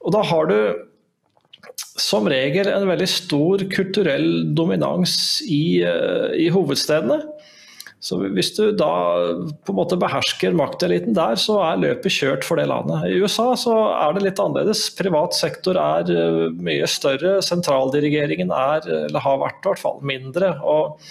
Og 0.00 0.14
da 0.16 0.24
har 0.24 0.48
du 0.48 0.58
som 1.98 2.30
regel 2.30 2.70
en 2.70 2.88
veldig 2.88 3.10
stor 3.10 3.66
kulturell 3.68 4.54
dominans 4.56 5.42
i, 5.44 5.82
i 5.82 6.48
hovedstedene. 6.54 7.18
Så 8.00 8.20
Hvis 8.30 8.52
du 8.54 8.70
da 8.78 8.92
på 9.66 9.72
en 9.72 9.78
måte 9.80 9.98
behersker 9.98 10.54
makteliten 10.54 11.16
der, 11.16 11.34
så 11.40 11.56
er 11.66 11.80
løpet 11.82 12.14
kjørt 12.14 12.46
for 12.46 12.60
det 12.60 12.68
landet. 12.70 13.08
I 13.10 13.18
USA 13.18 13.50
så 13.58 13.74
er 13.90 14.14
det 14.14 14.22
litt 14.22 14.42
annerledes. 14.42 14.84
Privat 14.98 15.34
sektor 15.34 15.78
er 15.82 16.12
eh, 16.12 16.44
mye 16.62 16.86
større. 16.90 17.38
Sentraldirigeringen 17.42 18.54
er, 18.54 18.86
eller 19.08 19.24
har 19.24 19.42
vært 19.42 19.58
i 19.64 19.70
hvert 19.72 19.82
fall, 19.82 19.98
mindre. 20.06 20.52
Og 20.62 21.02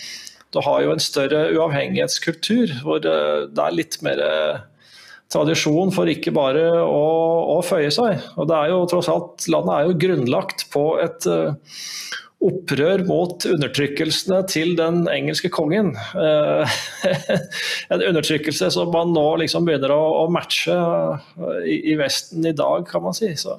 du 0.55 0.61
har 0.63 0.85
jo 0.85 0.95
en 0.95 1.03
større 1.03 1.49
uavhengighetskultur, 1.57 2.77
hvor 2.85 3.03
eh, 3.03 3.43
det 3.51 3.65
er 3.65 3.75
litt 3.75 3.99
mer 4.07 4.23
eh, 4.23 4.63
tradisjon 5.27 5.91
for 5.91 6.07
ikke 6.07 6.31
bare 6.31 6.69
å, 6.85 7.03
å 7.57 7.59
føye 7.67 7.91
seg. 7.91 8.23
Og 8.39 8.47
det 8.47 8.61
er 8.61 8.71
jo 8.71 8.85
tross 8.87 9.11
alt, 9.11 9.49
Landet 9.51 9.75
er 9.75 9.89
jo 9.89 9.99
grunnlagt 10.07 10.69
på 10.71 10.87
et 11.03 11.27
opprør 12.43 13.01
mot 13.07 13.45
undertrykkelsene 13.49 14.43
til 14.51 14.75
den 14.77 15.05
engelske 15.09 15.49
kongen. 15.53 15.95
Eh, 15.97 16.75
en 17.93 18.03
undertrykkelse 18.11 18.69
som 18.75 18.91
man 18.93 19.13
nå 19.15 19.25
liksom 19.41 19.65
begynner 19.67 19.93
å, 19.95 20.27
matche 20.31 20.75
eh, 20.77 21.71
i 21.93 21.95
Vesten 21.99 22.45
i 22.45 22.55
dag, 22.57 22.85
kan 22.89 23.07
man 23.07 23.17
si. 23.17 23.31
Så 23.39 23.57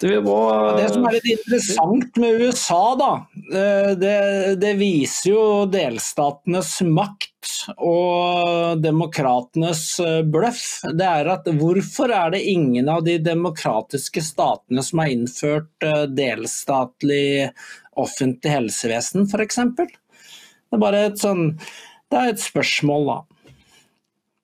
Det, 0.00 0.20
må, 0.20 0.36
det, 0.76 0.90
som 0.92 1.06
er 1.08 1.14
litt 1.16 1.28
interessant 1.38 2.18
med 2.20 2.42
USA, 2.44 2.80
da, 3.00 3.12
eh, 3.48 3.92
det, 3.96 4.16
det, 4.60 4.72
viser 4.76 5.30
jo 5.30 5.44
delstatenes 5.72 6.74
makt 6.84 7.52
og 7.80 8.82
demokratenes 8.84 9.84
eh, 10.04 10.18
bløff. 10.20 10.66
Det 10.92 11.06
er 11.08 11.30
at 11.32 11.48
Hvorfor 11.48 12.12
er 12.12 12.34
det 12.34 12.42
ingen 12.44 12.90
av 12.92 13.06
de 13.06 13.14
demokratiske 13.24 14.20
statene 14.26 14.84
som 14.84 15.00
har 15.00 15.14
innført 15.14 15.86
eh, 15.88 16.02
delstatlig 16.12 17.48
offentlig 17.96 18.52
helsevesen, 18.52 19.24
f.eks.? 19.24 19.62
Det 19.80 20.76
er 20.76 20.82
bare 20.82 21.06
et 21.06 21.22
sånn 21.22 21.54
Det 21.56 22.18
er 22.20 22.34
et 22.34 22.42
spørsmål, 22.42 23.08
da. 23.08 23.16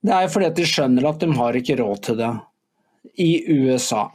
Det 0.02 0.16
er 0.16 0.32
fordi 0.32 0.48
at 0.48 0.56
de 0.56 0.64
skjønner 0.66 1.10
at 1.12 1.20
de 1.20 1.28
har 1.36 1.60
ikke 1.60 1.76
råd 1.82 2.02
til 2.08 2.18
det 2.22 2.32
i 3.20 3.30
USA. 3.52 4.06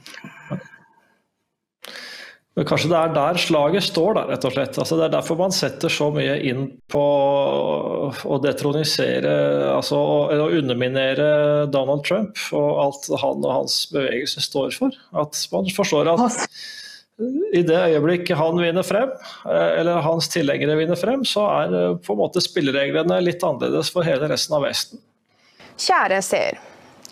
Men 2.58 2.66
kanskje 2.66 2.90
det 2.90 2.98
er 2.98 3.12
der 3.14 3.38
slaget 3.38 3.86
står, 3.86 4.16
da, 4.18 4.24
rett 4.32 4.46
og 4.50 4.54
slett. 4.56 4.78
Altså, 4.82 4.98
det 4.98 5.04
er 5.06 5.14
derfor 5.14 5.38
man 5.38 5.54
setter 5.54 5.94
så 5.94 6.08
mye 6.10 6.40
inn 6.50 6.64
på 6.90 7.04
å 8.26 8.40
detronisere 8.42 9.36
altså 9.76 10.00
å 10.02 10.48
underminere 10.48 11.68
Donald 11.70 12.02
Trump 12.08 12.42
og 12.58 12.82
alt 12.82 13.12
han 13.22 13.46
og 13.46 13.54
hans 13.60 13.78
bevegelse 13.94 14.42
står 14.42 14.74
for. 14.74 14.98
At 15.14 15.38
man 15.54 15.70
forstår 15.70 16.10
at 16.16 16.50
i 17.54 17.62
det 17.66 17.78
øyeblikket 17.78 18.38
han 18.38 18.58
vinner 18.62 18.86
frem, 18.86 19.14
eh, 19.46 19.80
eller 19.80 20.02
hans 20.06 20.30
tilhengere 20.30 20.78
vinner 20.78 20.98
frem, 20.98 21.24
så 21.26 21.46
er 21.62 21.78
eh, 21.78 21.96
på 22.02 22.14
en 22.14 22.22
måte 22.26 22.42
spillereglene 22.42 23.22
litt 23.22 23.46
annerledes 23.46 23.90
for 23.94 24.06
hele 24.06 24.30
resten 24.30 24.58
av 24.58 24.66
Vesten. 24.66 25.02
Kjære 25.78 26.22
seer. 26.26 26.62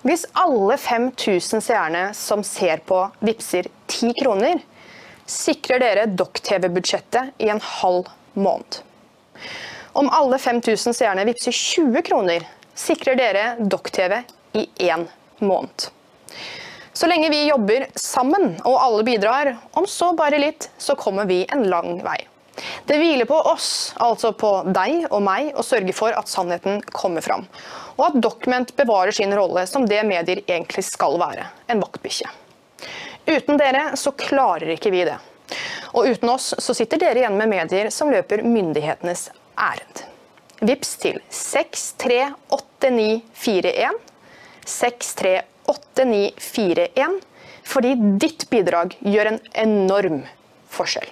Hvis 0.05 0.25
alle 0.37 0.77
5000 0.77 1.61
seerne 1.65 2.07
som 2.17 2.41
ser 2.45 2.81
på, 2.85 2.99
vippser 3.25 3.69
10 3.89 4.13
kroner, 4.19 4.61
sikrer 5.25 5.81
dere 5.81 6.05
Dokk-TV-budsjettet 6.05 7.41
i 7.41 7.49
en 7.49 7.61
halv 7.61 8.09
måned. 8.33 8.81
Om 9.95 10.09
alle 10.11 10.37
5000 10.37 10.93
seerne 10.93 11.25
vippser 11.25 11.51
20 11.51 12.01
kroner, 12.05 12.45
sikrer 12.75 13.15
dere 13.15 13.45
Dokk-TV 13.59 14.21
i 14.53 14.67
én 14.89 15.07
måned. 15.39 15.89
Så 16.93 17.07
lenge 17.07 17.29
vi 17.29 17.47
jobber 17.47 17.87
sammen 17.99 18.53
og 18.63 18.77
alle 18.79 19.03
bidrar, 19.03 19.55
om 19.71 19.87
så 19.87 20.13
bare 20.15 20.39
litt, 20.39 20.69
så 20.77 20.95
kommer 20.95 21.27
vi 21.27 21.41
en 21.51 21.65
lang 21.71 21.99
vei. 22.05 22.21
Det 22.87 22.95
hviler 23.01 23.27
på 23.27 23.35
oss, 23.51 23.93
altså 23.99 24.31
på 24.31 24.51
deg 24.71 25.09
og 25.09 25.19
meg, 25.25 25.51
å 25.59 25.65
sørge 25.65 25.91
for 25.95 26.15
at 26.15 26.31
sannheten 26.31 26.79
kommer 26.95 27.25
fram. 27.25 27.43
Og 27.97 28.05
at 28.07 28.21
Document 28.23 28.71
bevarer 28.77 29.15
sin 29.15 29.35
rolle 29.35 29.65
som 29.67 29.87
det 29.89 30.05
medier 30.07 30.43
egentlig 30.45 30.85
skal 30.87 31.19
være, 31.19 31.49
en 31.67 31.83
vaktbikkje. 31.83 32.31
Uten 33.25 33.57
dere 33.57 33.97
så 33.97 34.11
klarer 34.11 34.69
ikke 34.75 34.91
vi 34.93 35.05
det. 35.07 35.17
Og 35.95 36.07
uten 36.11 36.29
oss 36.29 36.53
så 36.59 36.73
sitter 36.77 36.97
dere 37.01 37.19
igjen 37.21 37.37
med 37.39 37.49
medier 37.49 37.89
som 37.93 38.11
løper 38.13 38.43
myndighetenes 38.45 39.29
ærend. 39.57 40.03
Vips 40.65 40.95
til 41.01 41.19
638941. 41.29 43.91
638941. 44.65 47.21
Fordi 47.65 47.95
ditt 48.21 48.49
bidrag 48.51 48.97
gjør 49.01 49.25
en 49.33 49.39
enorm 49.65 50.23
forskjell. 50.69 51.09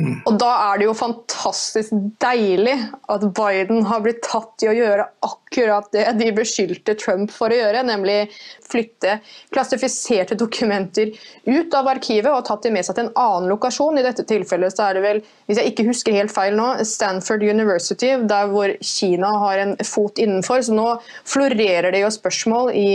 Og 0.00 0.38
da 0.40 0.48
er 0.70 0.78
det 0.80 0.86
jo 0.86 0.94
fantastisk 0.96 1.92
deilig 2.22 2.78
at 3.12 3.24
Biden 3.36 3.82
har 3.84 4.00
blitt 4.00 4.22
tatt 4.24 4.64
i 4.64 4.70
å 4.70 4.72
gjøre 4.72 5.04
akkurat 5.26 5.90
det 5.92 6.06
de 6.16 6.30
beskyldte 6.32 6.94
Trump 6.96 7.28
for 7.34 7.52
å 7.52 7.58
gjøre, 7.58 7.82
nemlig 7.84 8.30
flytte 8.64 9.18
klassifiserte 9.52 10.38
dokumenter 10.40 11.12
ut 11.44 11.76
av 11.76 11.90
arkivet 11.92 12.30
og 12.32 12.46
tatt 12.48 12.64
dem 12.64 12.78
med 12.78 12.88
seg 12.88 12.96
til 12.96 13.10
en 13.10 13.14
annen 13.20 13.52
lokasjon. 13.52 14.00
I 14.00 14.06
dette 14.06 14.24
tilfellet 14.28 14.72
så 14.72 14.88
er 14.88 14.96
det 14.96 15.04
vel, 15.04 15.22
hvis 15.44 15.60
jeg 15.60 15.74
ikke 15.74 15.88
husker 15.90 16.16
helt 16.16 16.32
feil 16.32 16.56
nå, 16.56 16.72
Stanford 16.88 17.44
University, 17.44 18.14
der 18.32 18.48
hvor 18.48 18.72
Kina 18.80 19.34
har 19.44 19.60
en 19.60 19.76
fot 19.84 20.16
innenfor. 20.22 20.64
Så 20.64 20.72
nå 20.72 20.88
florerer 21.28 21.92
det 21.92 22.06
jo 22.06 22.14
spørsmål 22.16 22.72
i 22.72 22.88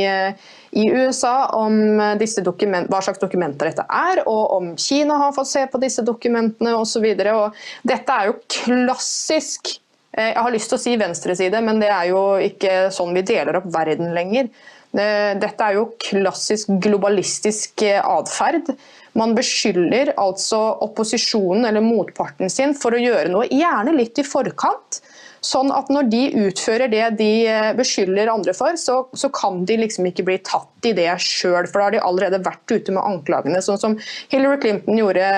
i 0.72 0.88
USA 0.92 1.50
om 1.58 1.98
hva 1.98 3.02
slags 3.02 3.22
dokumenter 3.22 3.70
dette 3.72 3.86
er, 3.88 4.24
og 4.28 4.56
om 4.58 4.72
Kina 4.80 5.20
har 5.24 5.36
fått 5.36 5.52
se 5.52 5.66
på 5.72 5.82
disse 5.82 6.06
dokumentene 6.06 6.76
osv. 6.78 7.06
Dette 7.18 8.16
er 8.16 8.32
jo 8.32 8.40
klassisk 8.52 9.78
eh, 10.18 10.34
Jeg 10.34 10.42
har 10.44 10.54
lyst 10.54 10.72
til 10.72 10.80
å 10.80 10.84
si 10.84 10.96
venstreside, 11.00 11.62
men 11.64 11.82
det 11.84 11.92
er 11.94 12.10
jo 12.12 12.24
ikke 12.44 12.88
sånn 12.96 13.16
vi 13.18 13.26
deler 13.28 13.62
opp 13.62 13.70
verden 13.74 14.14
lenger. 14.18 14.52
Eh, 14.98 15.34
dette 15.40 15.66
er 15.66 15.78
jo 15.78 15.90
klassisk 16.02 16.72
globalistisk 16.84 17.84
eh, 17.86 18.00
atferd. 18.02 18.72
Man 19.18 19.34
beskylder 19.38 20.14
altså 20.20 20.60
opposisjonen 20.86 21.66
eller 21.70 21.84
motparten 21.86 22.52
sin 22.54 22.76
for 22.78 22.94
å 22.94 23.02
gjøre 23.02 23.32
noe, 23.34 23.50
gjerne 23.50 23.96
litt 23.98 24.20
i 24.22 24.26
forkant. 24.26 25.02
Sånn 25.48 25.70
at 25.72 25.90
når 25.94 26.10
de 26.12 26.22
utfører 26.48 26.92
det 26.92 27.04
de 27.20 27.32
eh, 27.48 27.70
beskylder 27.78 28.32
andre 28.32 28.54
for, 28.58 28.76
så, 28.80 29.00
så 29.16 29.30
kan 29.32 29.62
de 29.70 29.78
liksom 29.80 30.08
ikke 30.10 30.26
bli 30.28 30.38
tatt 30.44 30.88
i 30.90 30.94
det 30.98 31.10
sjøl, 31.24 31.68
for 31.70 31.80
da 31.80 31.86
har 31.86 31.96
de 31.96 32.02
allerede 32.04 32.42
vært 32.44 32.74
ute 32.74 32.96
med 32.96 33.04
anklagene. 33.06 33.62
Sånn 33.64 33.80
som 33.80 33.98
Hillary 34.34 34.60
Clinton 34.64 35.00
gjorde 35.00 35.30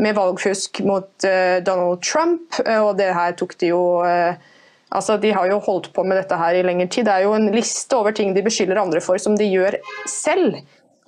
med 0.00 0.16
valgfusk 0.16 0.80
mot 0.88 1.10
uh, 1.26 1.58
Donald 1.66 2.00
Trump, 2.06 2.60
eh, 2.64 2.80
og 2.80 2.96
det 3.00 3.10
her 3.16 3.36
tok 3.38 3.58
de 3.60 3.74
jo 3.74 3.82
uh, 4.06 4.54
Altså, 4.88 5.18
De 5.20 5.28
har 5.36 5.44
jo 5.50 5.58
holdt 5.60 5.90
på 5.92 6.00
med 6.00 6.16
dette 6.16 6.36
her 6.40 6.56
i 6.56 6.62
lengre 6.64 6.86
tid. 6.88 7.04
Det 7.04 7.12
er 7.12 7.26
jo 7.26 7.34
en 7.36 7.50
liste 7.52 7.92
over 7.92 8.14
ting 8.16 8.30
de 8.32 8.40
beskylder 8.40 8.78
andre 8.80 9.02
for, 9.04 9.20
som 9.20 9.34
de 9.36 9.44
gjør 9.44 9.76
selv. 10.08 10.56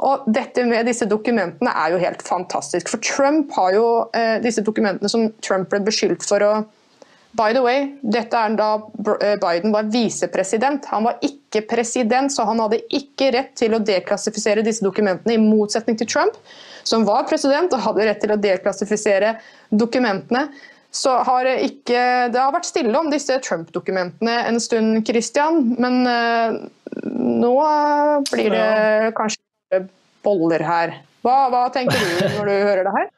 Og 0.04 0.26
dette 0.32 0.66
med 0.68 0.84
disse 0.88 1.08
dokumentene 1.08 1.72
er 1.72 1.94
jo 1.94 2.02
helt 2.02 2.20
fantastisk. 2.24 2.92
For 2.92 3.00
Trump 3.04 3.52
har 3.56 3.72
jo 3.76 3.86
eh, 4.16 4.36
disse 4.44 4.60
dokumentene 4.64 5.08
som 5.08 5.30
Trump 5.44 5.72
ble 5.72 5.80
beskyldt 5.88 6.24
for 6.28 6.44
å 6.44 6.52
By 7.38 7.52
the 7.54 7.62
way, 7.62 7.84
dette 8.02 8.34
er 8.34 8.56
da 8.58 8.70
eh, 9.22 9.36
Biden 9.38 9.70
var 9.74 9.86
visepresident. 9.92 10.88
Han 10.90 11.06
var 11.06 11.20
ikke 11.22 11.62
president, 11.70 12.32
så 12.34 12.46
han 12.48 12.58
hadde 12.62 12.80
ikke 12.90 13.30
rett 13.36 13.52
til 13.58 13.76
å 13.76 13.82
deklassifisere 13.82 14.64
disse 14.66 14.82
dokumentene, 14.82 15.36
i 15.36 15.42
motsetning 15.42 15.98
til 16.00 16.10
Trump, 16.10 16.34
som 16.82 17.06
var 17.06 17.28
president 17.30 17.70
og 17.76 17.84
hadde 17.86 18.08
rett 18.08 18.20
til 18.24 18.34
å 18.34 18.40
deklassifisere 18.40 19.36
dokumentene. 19.70 20.48
Så 20.90 21.12
har 21.22 21.46
ikke, 21.52 22.02
det 22.34 22.40
har 22.40 22.50
vært 22.50 22.66
stille 22.66 22.98
om 22.98 23.12
disse 23.12 23.36
Trump-dokumentene 23.46 24.34
en 24.48 24.58
stund, 24.58 25.04
Christian. 25.06 25.76
Men 25.78 26.00
uh, 26.02 26.58
nå 27.14 27.54
blir 28.32 28.50
det 28.56 29.12
kanskje 29.14 29.84
boller 30.26 30.66
her. 30.66 30.98
Hva, 31.22 31.46
hva 31.52 31.66
tenker 31.70 31.94
du 31.94 32.38
når 32.40 32.50
du 32.50 32.54
hører 32.56 32.88
det 32.88 32.96
her? 32.98 33.10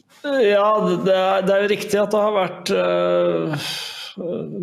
Ja, 0.22 0.72
det 1.04 1.14
er, 1.14 1.46
det 1.46 1.54
er 1.54 1.64
jo 1.64 1.70
riktig 1.72 2.00
at 2.00 2.12
det 2.12 2.20
har 2.20 2.34
vært 2.34 2.70
uh, 2.76 3.68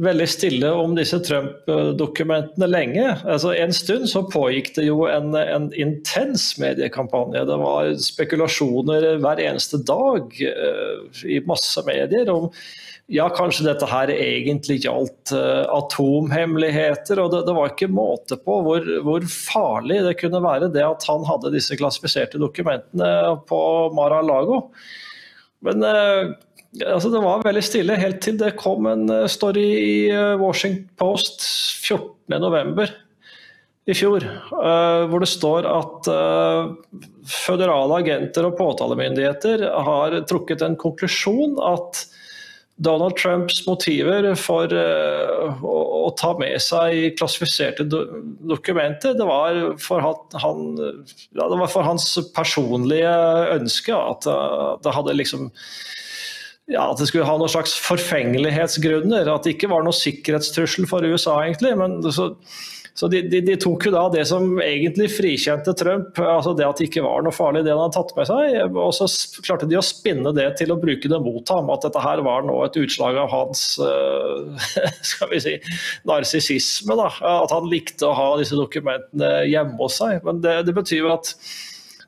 veldig 0.05 0.27
stille 0.29 0.69
om 0.77 0.93
disse 0.97 1.17
Trump-dokumentene 1.25 2.69
lenge. 2.69 3.05
Altså, 3.25 3.55
en 3.57 3.73
stund 3.73 4.05
så 4.11 4.21
pågikk 4.29 4.75
det 4.75 4.85
jo 4.85 5.07
en, 5.09 5.33
en, 5.39 5.71
intens 5.73 6.51
mediekampanje. 6.61 7.45
Det 7.49 7.57
var 7.63 7.93
spekulasjoner 8.05 9.15
hver 9.23 9.41
eneste 9.47 9.81
dag 9.87 10.29
uh, 10.29 11.23
i 11.25 11.41
masse 11.49 11.81
medier 11.89 12.29
om 12.33 12.51
ja, 13.07 13.29
kanskje 13.31 13.69
dette 13.69 13.87
her 13.87 14.11
egentlig 14.11 14.81
gjaldt 14.83 15.33
uh, 15.33 15.65
atomhemmeligheter. 15.73 17.23
og 17.23 17.33
det, 17.33 17.41
det, 17.47 17.57
var 17.57 17.73
ikke 17.73 17.89
måte 17.89 18.37
på 18.43 18.61
hvor, 18.67 18.85
hvor, 19.07 19.25
farlig 19.31 20.03
det 20.05 20.19
kunne 20.21 20.43
være 20.43 20.69
det 20.75 20.85
at 20.85 21.09
han 21.09 21.25
hadde 21.25 21.55
disse 21.55 21.79
klassifiserte 21.79 22.37
dokumentene 22.45 23.39
på 23.49 23.59
Mar-a-Lago. 23.97 24.67
Men 25.65 25.83
uh, 25.83 26.35
altså, 26.83 27.11
det 27.13 27.23
var 27.23 27.45
veldig 27.45 27.63
stille 27.65 27.97
helt 27.99 28.21
til 28.25 28.37
det 28.39 28.55
kom 28.59 28.89
en 28.91 29.07
uh, 29.09 29.25
story 29.31 29.65
i 29.77 29.97
Washington 30.41 30.85
Post 30.99 31.43
14.11. 31.87 32.91
i 33.87 33.95
fjor, 33.95 34.25
hvor 35.07 35.23
det 35.23 35.29
står 35.31 35.63
at 35.69 36.07
føderale 37.31 38.01
agenter 38.01 38.43
og 38.49 38.57
påtalemyndigheter 38.57 39.63
har 39.87 40.17
trukket 40.27 40.65
en 40.65 40.75
konklusjon 40.75 41.55
at 41.63 42.01
Donald 42.77 43.17
Trumps 43.17 43.63
motiver 43.65 44.27
for 44.37 44.69
uh, 44.69 45.63
å, 45.65 46.11
ta 46.17 46.31
med 46.37 46.61
seg 46.61 47.17
klassifiserte 47.17 47.85
do 47.89 48.03
dokumenter, 48.47 49.15
det 49.17 49.25
var, 49.27 49.57
han, 50.43 50.61
ja, 50.77 51.47
det 51.49 51.57
var 51.57 51.71
for, 51.73 51.85
hans 51.87 52.05
personlige 52.37 53.11
ønske 53.57 53.97
at 53.97 54.29
uh, 54.29 54.77
det 54.85 54.93
hadde 54.95 55.17
liksom 55.17 55.49
ja, 56.67 56.89
At 56.91 56.99
det 56.99 57.05
skulle 57.07 57.23
ha 57.23 57.37
noen 57.39 57.47
slags 57.47 57.77
forfengelighetsgrunner. 57.79 59.29
At 59.31 59.45
det 59.45 59.53
ikke 59.53 59.69
var 59.71 59.85
noen 59.85 59.95
sikkerhetstrussel 59.95 60.83
for 60.89 61.05
USA, 61.07 61.37
egentlig. 61.45 61.71
men 61.79 62.01
så 62.11 62.33
så 62.97 63.07
de, 63.07 63.19
de, 63.29 63.43
de, 63.45 63.53
tok 63.61 63.85
jo 63.85 63.91
da 63.93 64.07
det 64.09 64.23
som 64.25 64.55
egentlig 64.63 65.11
frikjente 65.13 65.75
Trump, 65.77 66.17
altså 66.17 66.55
det 66.57 66.65
at 66.65 66.79
det 66.81 66.87
ikke 66.87 67.03
var 67.05 67.21
noe 67.21 67.35
farlig 67.35 67.61
det 67.67 67.75
han 67.75 67.83
hadde 67.83 67.93
tatt 67.93 68.13
med 68.17 68.25
seg, 68.25 68.55
og 68.73 68.89
så 68.97 69.05
klarte 69.45 69.69
de 69.69 69.77
å 69.77 69.83
spinne 69.85 70.33
det 70.33 70.47
til 70.57 70.73
å 70.73 70.79
bruke 70.81 71.11
det 71.11 71.19
mot 71.21 71.53
ham. 71.53 71.69
At 71.69 71.85
dette 71.85 72.01
her 72.01 72.23
var 72.25 72.47
nå 72.47 72.57
et 72.65 72.79
utslag 72.81 73.19
av 73.21 73.29
hans 73.29 73.61
uh, 73.77 74.65
skal 75.11 75.29
vi 75.29 75.43
si, 75.45 75.53
narsissisme. 76.09 76.97
At 76.97 77.53
han 77.53 77.69
likte 77.69 78.09
å 78.09 78.17
ha 78.17 78.31
disse 78.41 78.57
dokumentene 78.57 79.45
hjemme 79.45 79.77
hos 79.77 79.99
seg. 80.01 80.25
Men 80.25 80.41
det, 80.41 80.63
det 80.65 80.73
betyr 80.77 81.03
jo 81.03 81.13
at 81.13 81.35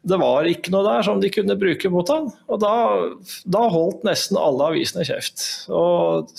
det 0.10 0.18
var 0.18 0.48
ikke 0.50 0.72
noe 0.74 0.88
der 0.88 1.06
som 1.06 1.22
de 1.22 1.30
kunne 1.34 1.60
bruke 1.60 1.92
mot 1.94 2.10
han. 2.10 2.32
Og 2.50 2.64
da, 2.64 2.74
da 3.46 3.68
holdt 3.70 4.06
nesten 4.08 4.42
alle 4.42 4.72
avisene 4.72 5.06
kjeft. 5.06 5.46
Og 5.70 6.34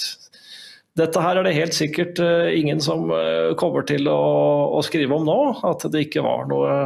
dette 1.00 1.22
her 1.24 1.40
er 1.40 1.46
det 1.46 1.56
helt 1.56 1.76
sikkert 1.76 2.20
uh, 2.22 2.50
ingen 2.52 2.82
som 2.84 3.08
uh, 3.12 3.52
kommer 3.60 3.86
til 3.88 4.08
å, 4.10 4.20
å, 4.76 4.82
skrive 4.86 5.16
om 5.16 5.26
nå. 5.28 5.40
At 5.66 5.86
det 5.92 6.06
ikke 6.06 6.24
var 6.26 6.46
noe 6.50 6.76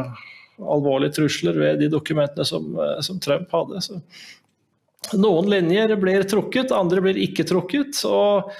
alvorlige 0.61 1.17
trusler 1.19 1.59
ved 1.59 1.83
de 1.83 1.91
dokumentene 1.91 2.47
som, 2.47 2.71
uh, 2.79 2.97
som 3.05 3.19
Trump 3.23 3.51
hadde. 3.55 3.83
Så 3.83 3.99
noen 5.19 5.51
linjer 5.51 5.93
blir 6.01 6.25
trukket, 6.29 6.73
andre 6.73 7.03
blir 7.05 7.21
ikke 7.27 7.47
trukket. 7.47 8.01
og 8.09 8.51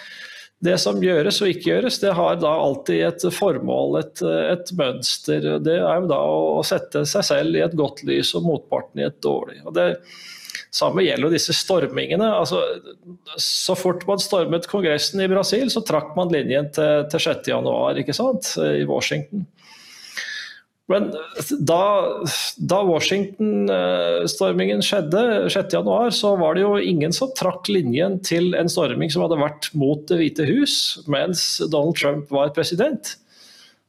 det 0.66 0.78
som 0.82 1.02
gjøres 1.04 1.42
og 1.44 1.52
ikke 1.52 1.70
gjøres, 1.70 1.98
det 2.02 2.14
har 2.16 2.38
da 2.42 2.52
alltid 2.64 3.02
et 3.06 3.26
formål, 3.34 4.00
et, 4.00 4.22
et, 4.24 4.72
mønster. 4.78 5.50
Det 5.62 5.76
er 5.78 6.00
jo 6.00 6.08
da 6.10 6.22
å 6.26 6.64
sette 6.66 7.04
seg 7.10 7.26
selv 7.28 7.58
i 7.58 7.64
et 7.66 7.76
godt 7.78 8.02
lys 8.08 8.32
og 8.38 8.48
motparten 8.48 9.04
i 9.04 9.08
et 9.10 9.20
dårlig. 9.24 9.60
Og 9.66 9.76
det 9.76 9.90
samme 10.76 11.06
gjelder 11.06 11.30
jo 11.30 11.34
disse 11.34 11.56
stormingene. 11.56 12.28
Altså, 12.42 12.62
så 13.42 13.76
fort 13.80 14.06
man 14.10 14.22
stormet 14.22 14.68
Kongressen 14.72 15.24
i 15.24 15.32
Brasil, 15.32 15.70
så 15.72 15.84
trakk 15.86 16.14
man 16.18 16.34
linjen 16.34 16.72
til, 16.76 17.06
til 17.12 17.28
6.1 17.30 18.48
i 18.82 18.88
Washington. 18.90 19.46
Men 20.92 21.08
da, 21.66 21.84
da 22.62 22.80
Washington-stormingen 22.86 24.84
skjedde 24.86 25.50
6.1, 25.50 26.12
så 26.14 26.36
var 26.38 26.54
det 26.54 26.62
jo 26.62 26.76
ingen 26.78 27.16
som 27.16 27.32
trakk 27.34 27.72
linjen 27.72 28.20
til 28.26 28.54
en 28.58 28.70
storming 28.70 29.10
som 29.10 29.24
hadde 29.26 29.40
vært 29.42 29.72
mot 29.74 30.04
Det 30.06 30.20
hvite 30.20 30.46
hus 30.46 30.76
mens 31.10 31.58
Donald 31.74 31.98
Trump 31.98 32.30
var 32.34 32.54
president. 32.54 33.16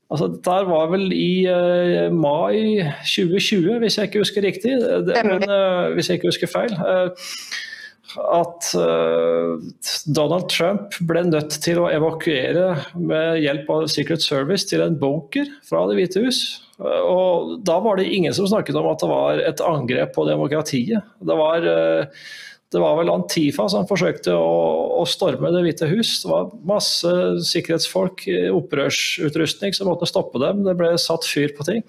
Altså, 0.07 0.28
dette 0.30 0.57
var 0.68 0.90
vel 0.92 1.09
i 1.14 1.46
uh, 1.50 2.12
mai 2.14 2.78
2020, 3.02 3.78
hvis 3.82 3.98
jeg 3.98 4.11
ikke 4.11 4.22
husker 4.22 4.44
riktig. 4.46 4.76
Det, 5.09 5.22
men, 5.26 5.46
uh, 5.50 5.94
hvis 5.96 6.11
jeg 6.11 6.20
ikke 6.20 6.30
husker 6.30 6.50
feil. 6.50 6.76
Uh, 6.78 7.11
at 8.16 8.68
Donald 10.16 10.46
Trump 10.48 10.94
ble 11.04 11.20
nødt 11.26 11.59
til 11.61 11.82
å 11.82 11.88
evakuere 11.92 12.70
med 12.96 13.42
hjelp 13.42 13.68
av 13.74 13.88
Secret 13.92 14.24
Service 14.24 14.64
til 14.70 14.80
en 14.80 14.96
bunker 14.96 15.50
fra 15.66 15.82
Det 15.90 15.98
hvite 15.98 16.22
hus. 16.24 16.38
Og 16.78 17.59
da 17.66 17.76
var 17.84 17.98
det 18.00 18.07
ingen 18.09 18.32
som 18.32 18.48
snakket 18.48 18.78
om 18.78 18.88
at 18.88 19.02
det 19.02 19.11
var 19.11 19.42
et 19.50 19.61
angrep 19.68 20.14
på 20.16 20.24
demokratiet. 20.30 21.04
Det 21.28 21.36
var, 21.36 21.68
det 22.77 22.83
var 22.83 22.99
vel 22.99 23.12
Antifa 23.14 23.66
som 23.72 23.89
forsøkte 23.89 24.35
å, 24.37 24.53
å, 25.01 25.07
storme 25.09 25.51
Det 25.55 25.64
hvite 25.64 25.89
hus. 25.91 26.18
Det 26.22 26.31
var 26.31 26.53
masse 26.68 27.14
sikkerhetsfolk 27.49 28.27
opprørsutrustning 28.53 29.74
som 29.77 29.89
måtte 29.89 30.09
stoppe 30.11 30.43
dem. 30.43 30.62
Det 30.66 30.77
ble 30.79 30.93
satt 31.01 31.24
fyr 31.24 31.57
på 31.57 31.66
ting. 31.68 31.83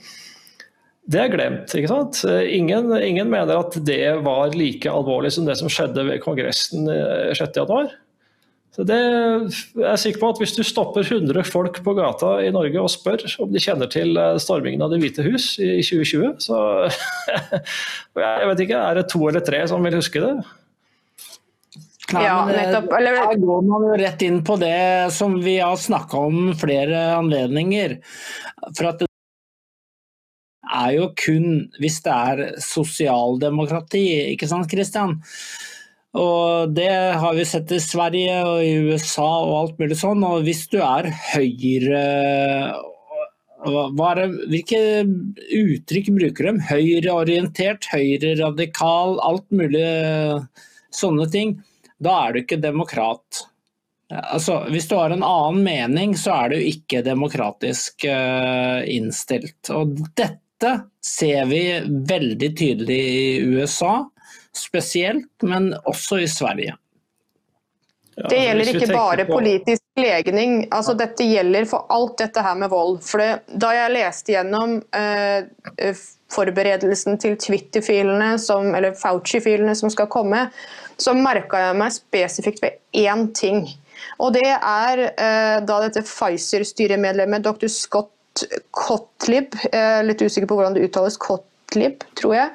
Det 1.07 1.21
er 1.23 1.31
glemt. 1.31 1.71
ikke 1.71 1.91
sant? 1.91 2.23
Ingen, 2.27 2.91
ingen 2.99 3.29
mener 3.31 3.61
at 3.61 3.77
det 3.87 4.17
var 4.25 4.55
like 4.55 4.91
alvorlig 4.91 5.31
som 5.35 5.47
det 5.47 5.55
som 5.59 5.71
skjedde 5.71 6.03
ved 6.09 6.19
Kongressen 6.23 6.87
6.1. 6.87 7.71
Eh, 7.71 7.95
så 8.77 8.85
jeg 8.85 9.85
er 9.89 9.97
sikker 9.97 10.21
på 10.21 10.29
at 10.29 10.39
Hvis 10.41 10.53
du 10.53 10.61
stopper 10.61 11.01
100 11.01 11.47
folk 11.49 11.79
på 11.83 11.95
gata 11.97 12.35
i 12.45 12.51
Norge 12.53 12.83
og 12.83 12.91
spør 12.93 13.23
om 13.41 13.49
de 13.53 13.63
kjenner 13.63 13.89
til 13.89 14.13
eh, 14.19 14.37
stormingen 14.37 14.83
av 14.85 14.93
Det 14.93 14.99
hvite 15.01 15.25
hus 15.25 15.55
i 15.57 15.79
2020, 15.81 16.35
så 16.43 16.59
jeg 18.21 18.51
vet 18.51 18.63
ikke, 18.67 18.83
er 18.83 18.99
det 18.99 19.07
to 19.09 19.23
eller 19.29 19.41
tre 19.47 19.63
som 19.71 19.81
vil 19.87 19.97
huske 19.97 20.21
det? 20.21 20.35
Nei, 22.15 22.23
ja, 22.23 22.37
eh, 22.49 22.55
nettopp. 22.55 22.93
Eller... 22.97 23.19
Her 23.19 23.41
går 23.41 23.67
man 23.67 23.85
jo 23.89 23.99
rett 23.99 24.23
inn 24.23 24.39
på 24.47 24.55
det 24.61 25.11
som 25.15 25.37
vi 25.43 25.57
har 25.59 25.75
snakka 25.79 26.23
om 26.29 26.51
flere 26.59 27.03
anledninger. 27.17 27.97
For 28.71 28.91
at 28.91 29.03
det 29.03 29.09
er 30.77 30.91
jo 30.97 31.09
kun 31.19 31.47
hvis 31.81 32.01
det 32.05 32.13
er 32.13 32.43
sosialdemokrati, 32.63 34.05
ikke 34.33 34.49
sant 34.49 34.69
Kristian? 34.71 35.17
Og 36.17 36.73
Det 36.73 36.91
har 37.21 37.35
vi 37.35 37.45
sett 37.45 37.71
i 37.75 37.81
Sverige 37.83 38.37
og 38.47 38.61
i 38.63 38.77
USA 38.89 39.27
og 39.43 39.55
alt 39.61 39.81
mulig 39.81 39.99
sånn. 39.99 40.23
Og 40.25 40.47
hvis 40.47 40.65
du 40.71 40.79
er 40.81 41.11
høyre 41.33 42.03
det, 43.67 44.25
Hvilke 44.47 44.79
uttrykk 45.57 46.11
bruker 46.15 46.47
de? 46.47 46.65
Høyreorientert, 46.69 47.87
høyreradikal, 47.91 49.17
alt 49.25 49.47
mulig 49.51 49.87
sånne 50.93 51.27
ting. 51.33 51.57
Da 52.03 52.17
er 52.25 52.33
du 52.33 52.41
ikke 52.43 52.59
demokrat. 52.61 53.45
Altså, 54.07 54.61
hvis 54.71 54.87
du 54.87 54.95
har 54.95 55.11
en 55.11 55.25
annen 55.25 55.63
mening, 55.65 56.15
så 56.17 56.35
er 56.43 56.53
du 56.53 56.61
ikke 56.61 57.03
demokratisk 57.03 58.05
uh, 58.07 58.83
innstilt. 58.87 59.71
Og 59.73 59.97
dette 60.15 60.73
ser 61.03 61.49
vi 61.49 61.63
veldig 61.83 62.51
tydelig 62.57 63.01
i 63.13 63.31
USA 63.57 63.99
spesielt, 64.57 65.31
men 65.43 65.73
også 65.85 66.21
i 66.23 66.29
Sverige. 66.31 66.77
Det 68.17 68.37
gjelder 68.41 68.69
ikke 68.71 68.87
bare 68.89 69.25
politisk 69.29 69.99
legning, 70.01 70.63
altså 70.73 70.95
dette 70.97 71.25
gjelder 71.27 71.67
for 71.69 71.85
alt 71.93 72.15
dette 72.17 72.41
her 72.41 72.55
med 72.57 72.71
vold. 72.73 73.03
For 73.05 73.21
det, 73.21 73.59
Da 73.61 73.69
jeg 73.75 73.93
leste 73.93 74.33
gjennom 74.33 74.79
eh, 74.97 75.99
forberedelsen 76.33 77.19
til 77.21 77.37
Twitter-filene, 77.37 78.31
eller 78.79 78.97
Fauci-filene 78.97 79.75
som 79.77 79.93
skal 79.93 80.09
komme, 80.09 80.47
så 81.01 81.13
merka 81.17 81.61
jeg 81.61 81.77
meg 81.79 81.95
spesifikt 81.95 82.63
ved 82.63 82.79
én 82.97 83.27
ting. 83.37 83.65
Og 84.21 84.33
det 84.35 84.49
er 84.49 85.03
eh, 85.09 85.57
da 85.65 85.79
dette 85.83 86.05
Pfizer-styremedlemmet 86.05 87.45
dr. 87.45 87.69
Scott 87.71 88.13
Kotlib, 88.75 89.55
eh, 89.71 90.03
litt 90.05 90.21
usikker 90.21 90.49
på 90.49 90.57
hvordan 90.57 90.75
det 90.75 90.85
uttales, 90.87 91.17
Kotlib, 91.21 92.03
tror 92.19 92.35
jeg, 92.35 92.49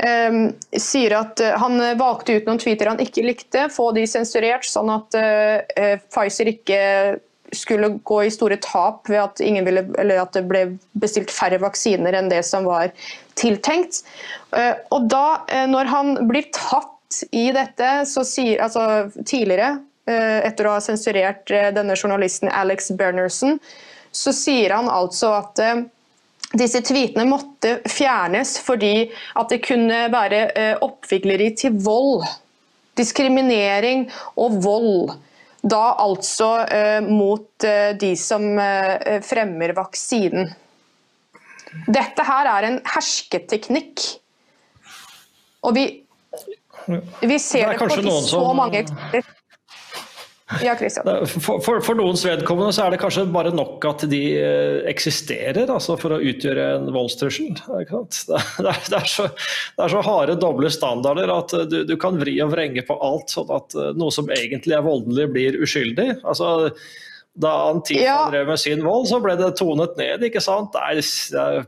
eh, 0.00 0.38
sier 0.80 1.16
at 1.18 1.40
eh, 1.44 1.56
han 1.60 1.80
valgte 2.00 2.38
ut 2.38 2.48
noen 2.48 2.60
tweeter 2.62 2.92
han 2.92 3.02
ikke 3.02 3.26
likte, 3.26 3.66
få 3.72 3.90
de 3.96 4.06
sensurert, 4.08 4.68
sånn 4.68 4.92
at 4.94 5.18
eh, 5.18 5.58
eh, 5.76 5.96
Pfizer 6.08 6.52
ikke 6.54 6.84
skulle 7.56 7.96
gå 8.06 8.20
i 8.22 8.30
store 8.30 8.60
tap 8.62 9.08
ved 9.10 9.18
at, 9.18 9.40
ville, 9.42 9.82
at, 10.14 10.36
det 10.36 10.44
ble 10.46 10.60
bestilt 11.02 11.32
færre 11.34 11.58
vaksiner 11.58 12.14
enn 12.14 12.30
det 12.30 12.44
som 12.46 12.62
var 12.62 12.92
tiltenkt. 13.34 14.04
Og 14.94 15.08
da, 15.10 15.40
når 15.66 15.90
han 15.90 16.12
blir 16.28 16.46
tatt 16.54 16.92
i 17.30 17.48
dette, 17.54 17.92
så 18.06 18.24
sier 18.26 18.62
altså 18.64 19.10
tidligere, 19.26 19.78
etter 20.10 20.66
å 20.66 20.72
ha 20.74 20.82
sensurert 20.82 21.50
denne 21.76 21.94
journalisten 21.94 22.50
Alex 22.50 22.88
Bernerson, 22.98 23.58
så 24.10 24.32
sier 24.34 24.72
han 24.74 24.88
altså 24.90 25.32
at 25.36 25.60
disse 26.58 26.80
tweetene 26.82 27.28
måtte 27.30 27.76
fjernes 27.86 28.56
fordi 28.64 29.10
at 29.38 29.52
det 29.52 29.60
kunne 29.62 30.06
være 30.10 30.44
eh, 30.58 30.76
oppvigleri 30.82 31.52
til 31.58 31.76
vold. 31.84 32.24
Diskriminering 32.98 34.08
og 34.40 34.58
vold. 34.64 35.12
Da 35.62 35.94
altså 36.02 36.50
eh, 36.66 36.98
mot 37.06 37.66
eh, 37.66 37.92
de 38.00 38.14
som 38.18 38.48
fremmer 39.26 39.76
vaksinen. 39.76 40.50
Dette 41.86 42.26
her 42.26 42.48
er 42.50 42.66
en 42.66 42.80
hersketeknikk. 42.96 44.02
Og 45.62 45.76
vi, 45.76 45.84
vi 46.86 47.38
ser 47.38 47.74
det, 47.74 47.76
det 47.78 48.02
på 48.06 48.16
så 48.20 48.40
som... 48.40 48.56
mange 48.56 48.84
eksempler. 48.84 49.28
Ja, 50.64 50.74
for, 50.74 51.60
for, 51.62 51.78
for, 51.78 51.94
noens 51.94 52.24
vedkommende 52.26 52.72
så 52.74 52.82
er 52.88 52.94
det 52.94 52.98
kanskje 52.98 53.22
bare 53.30 53.52
nok 53.54 53.84
at 53.86 54.02
de 54.10 54.18
eh, 54.34 54.80
eksisterer 54.90 55.70
altså 55.70 55.94
for 56.00 56.16
å 56.16 56.18
utgjøre 56.18 56.64
en 56.74 56.88
voldstrussel. 56.94 57.52
Det, 57.54 57.84
det, 57.86 58.72
det, 58.90 58.98
er 58.98 59.06
så, 59.06 59.28
det, 59.30 59.84
er 59.84 59.92
så, 59.92 60.02
harde 60.02 60.34
doble 60.42 60.72
standarder 60.74 61.30
at 61.36 61.54
du, 61.70 61.78
du, 61.86 61.94
kan 62.00 62.18
vri 62.18 62.34
og 62.42 62.50
vrenge 62.56 62.82
på 62.86 62.98
alt, 62.98 63.30
sånn 63.30 63.52
at 63.54 63.78
eh, 63.78 63.92
noe 64.00 64.10
som 64.14 64.32
egentlig 64.34 64.74
er 64.74 64.86
voldelig, 64.86 65.28
blir 65.36 65.60
uskyldig. 65.62 66.08
Altså, 66.26 66.50
da 67.40 67.52
Antifa 67.70 68.02
ja. 68.02 68.16
drev 68.30 68.48
med 68.50 68.60
sin 68.60 68.82
vold, 68.84 69.06
så 69.08 69.20
ble 69.22 69.34
det 69.38 69.50
tonet 69.58 69.96
ned. 69.98 70.24
ikke 70.28 70.42
sant? 70.44 70.76
Nei, 70.76 71.00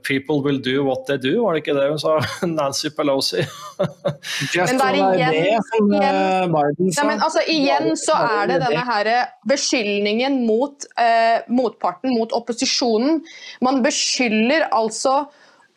people 0.04 0.42
will 0.44 0.60
do 0.62 0.82
what 0.86 1.06
they 1.08 1.20
do, 1.20 1.38
var 1.44 1.56
det 1.56 1.62
ikke 1.64 1.76
det 1.78 1.88
hun 1.90 2.00
sa? 2.02 2.18
Nancy 2.48 2.92
Pelosi. 2.96 3.44
Just 4.54 4.74
men 4.74 4.80
det 4.80 4.90
som, 4.92 5.92
igjen, 5.92 6.92
sa. 6.92 7.02
ja, 7.02 7.06
men 7.08 7.22
altså, 7.24 7.44
igjen 7.48 7.92
så 7.98 8.16
er 8.38 8.50
det 8.52 8.58
denne 8.66 8.82
her 8.88 9.12
beskyldningen 9.48 10.42
mot 10.46 10.88
eh, 11.00 11.40
motparten, 11.48 12.12
mot 12.18 12.34
opposisjonen. 12.36 13.22
Man 13.64 13.80
beskylder 13.84 14.68
altså 14.72 15.22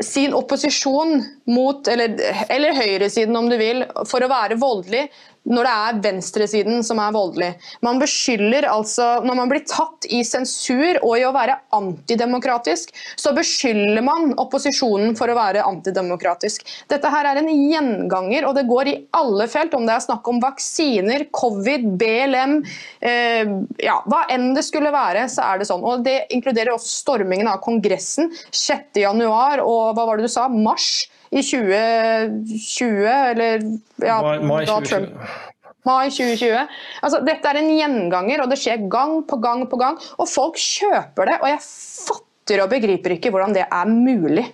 sin 0.03 0.33
opposisjon 0.35 1.21
mot, 1.47 1.87
eller, 1.87 2.17
eller 2.51 2.75
høyresiden 2.75 3.37
om 3.39 3.47
du 3.47 3.55
vil, 3.59 3.85
for 4.09 4.25
å 4.25 4.31
være 4.31 4.59
voldelig 4.59 5.05
når 5.45 5.67
det 5.67 5.73
er 5.73 5.99
venstresiden 6.03 6.83
som 6.85 6.99
er 7.01 7.13
voldelig. 7.15 7.51
Man 7.85 7.99
beskylder 8.01 8.67
altså, 8.69 9.21
Når 9.25 9.37
man 9.37 9.51
blir 9.51 9.63
tatt 9.69 10.07
i 10.13 10.21
sensur 10.25 10.99
og 11.01 11.17
i 11.19 11.25
å 11.27 11.33
være 11.35 11.57
antidemokratisk, 11.75 12.93
så 13.19 13.33
beskylder 13.35 14.01
man 14.05 14.33
opposisjonen 14.41 15.15
for 15.17 15.31
å 15.31 15.37
være 15.37 15.65
antidemokratisk. 15.65 16.65
Dette 16.91 17.11
her 17.13 17.29
er 17.29 17.41
en 17.41 17.51
gjenganger, 17.51 18.47
og 18.47 18.57
det 18.57 18.65
går 18.69 18.91
i 18.91 18.97
alle 19.17 19.47
felt. 19.51 19.75
Om 19.77 19.87
det 19.87 19.95
er 19.95 20.05
snakk 20.05 20.27
om 20.31 20.41
vaksiner, 20.43 21.27
covid, 21.35 21.87
BLM, 21.99 22.57
eh, 23.05 23.55
ja, 23.85 23.99
hva 24.09 24.25
enn 24.33 24.53
det 24.57 24.65
skulle 24.67 24.93
være, 24.93 25.27
så 25.31 25.45
er 25.49 25.61
det 25.61 25.69
sånn. 25.69 25.85
Og 25.85 26.03
Det 26.05 26.27
inkluderer 26.33 26.73
også 26.75 27.01
stormingen 27.01 27.47
av 27.49 27.61
Kongressen 27.65 28.31
6.1 28.53 29.23
og 29.25 29.95
hva 29.95 30.05
var 30.05 30.17
det 30.17 30.27
du 30.27 30.31
sa, 30.31 30.47
mars 30.49 31.07
i 31.31 31.41
2020, 31.41 33.05
eller 33.09 33.67
ja, 34.03 34.21
Mai, 34.21 34.39
mai 34.39 34.63
da 34.65 34.79
2020. 34.79 34.89
Trump 34.89 35.53
Mai 35.85 36.09
2020. 36.09 36.65
Altså, 37.05 37.21
dette 37.25 37.49
er 37.49 37.59
en 37.59 37.71
gjenganger, 37.77 38.41
og 38.41 38.49
det 38.49 38.57
skjer 38.57 38.87
gang 38.89 39.19
på 39.29 39.37
gang 39.41 39.65
på 39.69 39.77
gang. 39.77 39.99
Og 40.17 40.29
folk 40.29 40.57
kjøper 40.57 41.29
det, 41.29 41.39
og 41.43 41.51
jeg 41.51 41.61
fatter 41.61 42.63
og 42.63 42.71
begriper 42.73 43.13
ikke 43.13 43.29
hvordan 43.33 43.53
det 43.53 43.67
er 43.67 43.91
mulig. 43.91 44.47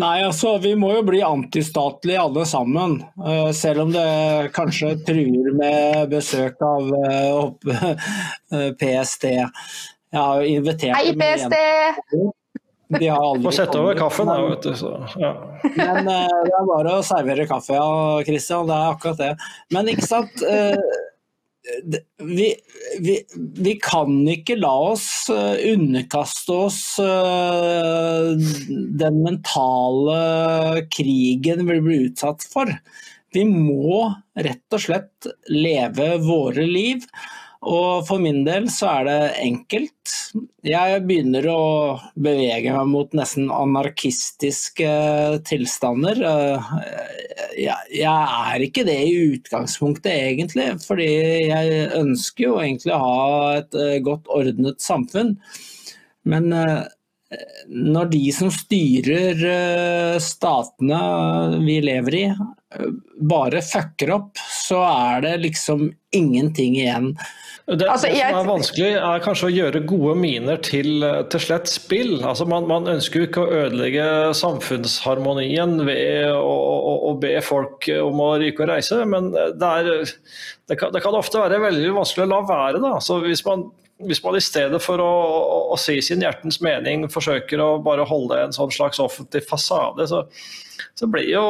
Nei, 0.00 0.24
altså 0.26 0.56
vi 0.58 0.72
må 0.76 0.90
jo 0.96 1.04
bli 1.06 1.20
antistatlige 1.24 2.20
alle 2.20 2.44
sammen. 2.48 2.96
eh, 3.20 3.50
Selv 3.54 3.84
om 3.84 3.92
det 3.94 4.50
kanskje 4.56 4.96
truer 5.06 5.52
med 5.54 6.08
besøk 6.10 6.60
av 6.64 6.90
uh, 6.90 7.76
eh, 8.50 8.72
PST. 8.80 9.28
Jeg 10.14 10.22
har 10.22 10.40
jo 10.40 10.56
invitert 10.56 10.94
Hei, 10.94 11.10
dem 11.10 11.22
igjen. 11.26 12.32
De 12.92 13.08
Få 13.44 13.52
sette 13.54 13.78
over 13.80 13.96
kaffen, 13.98 14.28
da, 14.28 14.36
vet 14.50 14.66
du. 14.66 14.74
Så, 14.76 14.90
ja. 15.20 15.32
Men 15.64 16.04
uh, 16.04 16.28
det 16.44 16.52
er 16.52 16.66
bare 16.68 16.98
å 16.98 17.06
servere 17.06 17.46
kaffe, 17.48 17.74
ja, 17.78 18.20
Christian. 18.26 18.68
Det 18.68 18.76
er 18.76 18.92
akkurat 18.92 19.22
det. 19.22 19.32
Men 19.74 19.88
ikke 19.90 20.06
sant. 20.06 20.44
Uh, 20.44 20.76
det- 21.88 22.04
vi, 22.20 22.50
vi, 23.00 23.14
vi 23.56 23.72
kan 23.80 24.18
ikke 24.28 24.58
la 24.60 24.72
oss 24.90 25.30
eh, 25.32 25.62
underkaste 25.72 26.52
oss 26.52 26.80
den 29.00 29.16
mentale 29.24 30.18
krigen 30.92 31.64
vi 31.66 31.78
blir 31.80 32.04
utsatt 32.10 32.44
for. 32.52 32.68
Vi 33.34 33.46
må 33.48 34.12
rett 34.36 34.76
og 34.76 34.84
slett 34.84 35.30
leve 35.48 36.18
våre 36.22 36.68
liv. 36.68 37.08
Og 37.64 38.04
for 38.04 38.20
min 38.20 38.42
del 38.44 38.66
så 38.72 38.90
er 38.98 39.06
det 39.08 39.20
enkelt. 39.40 40.14
Jeg 40.66 41.00
begynner 41.08 41.46
å 41.48 41.60
bevege 42.12 42.72
meg 42.74 42.90
mot 42.90 43.14
nesten 43.16 43.48
anarkistiske 43.52 44.90
tilstander. 45.48 46.20
Eh, 46.28 46.74
Jeg, 47.54 48.02
er 48.02 48.64
ikke 48.64 48.84
det 48.84 48.98
i 49.06 49.14
utgangspunktet 49.36 50.10
egentlig, 50.10 50.72
fordi 50.82 51.06
jeg 51.48 51.86
ønsker 52.00 52.48
jo 52.48 52.58
egentlig 52.60 52.92
å 52.96 53.04
ha 53.04 53.22
et 53.60 53.78
eh, 53.78 54.00
godt 54.04 54.28
ordnet 54.28 54.82
samfunn. 54.82 55.36
Men 56.28 56.52
eh, 56.52 56.82
når 57.70 58.10
de 58.12 58.24
som 58.34 58.50
styrer 58.52 60.18
statene 60.22 61.00
vi 61.64 61.78
lever 61.82 62.18
i, 62.18 62.26
bare 63.24 63.62
fucker 63.64 64.12
opp, 64.18 64.42
så 64.52 64.82
er 64.84 65.24
det 65.24 65.34
liksom 65.46 65.88
ingenting 66.14 66.76
igjen. 66.82 67.14
Det, 67.64 67.86
Altså, 67.88 68.10
det 68.12 68.20
som 68.20 68.42
er 68.42 68.48
vanskelig, 68.48 68.88
er 69.00 69.22
kanskje 69.24 69.46
å 69.48 69.52
gjøre 69.54 69.80
gode 69.88 70.12
miner 70.20 70.58
til, 70.60 71.00
til 71.32 71.40
slett 71.40 71.70
spill. 71.72 72.18
Altså, 72.20 72.44
man, 72.48 72.66
man 72.68 72.90
ønsker 72.92 73.22
jo 73.22 73.28
ikke 73.28 73.44
å 73.44 73.54
ødelegge 73.62 74.08
samfunnsharmonien 74.36 75.78
ved 75.86 76.34
å, 76.36 76.50
å, 76.52 76.92
å 77.08 77.14
be 77.22 77.32
folk 77.44 77.88
om 78.02 78.20
å 78.20 78.34
ryke 78.42 78.66
og 78.66 78.68
reise, 78.74 79.00
men 79.08 79.32
det, 79.32 79.70
er, 79.70 80.12
det, 80.68 80.76
kan, 80.76 80.92
det 80.92 81.00
kan 81.06 81.16
ofte 81.16 81.40
være 81.40 81.62
veldig 81.64 81.94
vanskelig 81.96 82.26
å 82.26 82.32
la 82.34 82.42
være. 82.50 82.84
Da. 82.84 82.98
Så 83.00 83.16
hvis 83.24 83.40
man, 83.48 83.70
hvis 84.08 84.22
man 84.24 84.36
i 84.38 84.44
stedet 84.44 84.80
for 84.82 85.00
å, 85.02 85.12
å, 85.44 85.62
å 85.74 85.78
si 85.80 86.00
sin 86.04 86.24
hjertens 86.24 86.60
mening 86.64 87.08
forsøker 87.12 87.62
å 87.62 87.70
bare 87.84 88.06
holde 88.08 88.42
en 88.44 88.54
sånn 88.54 88.72
slags 88.74 89.00
offentlig 89.02 89.44
fasade, 89.48 90.06
så, 90.10 90.24
så 90.94 91.08
blir 91.10 91.26
jo 91.28 91.44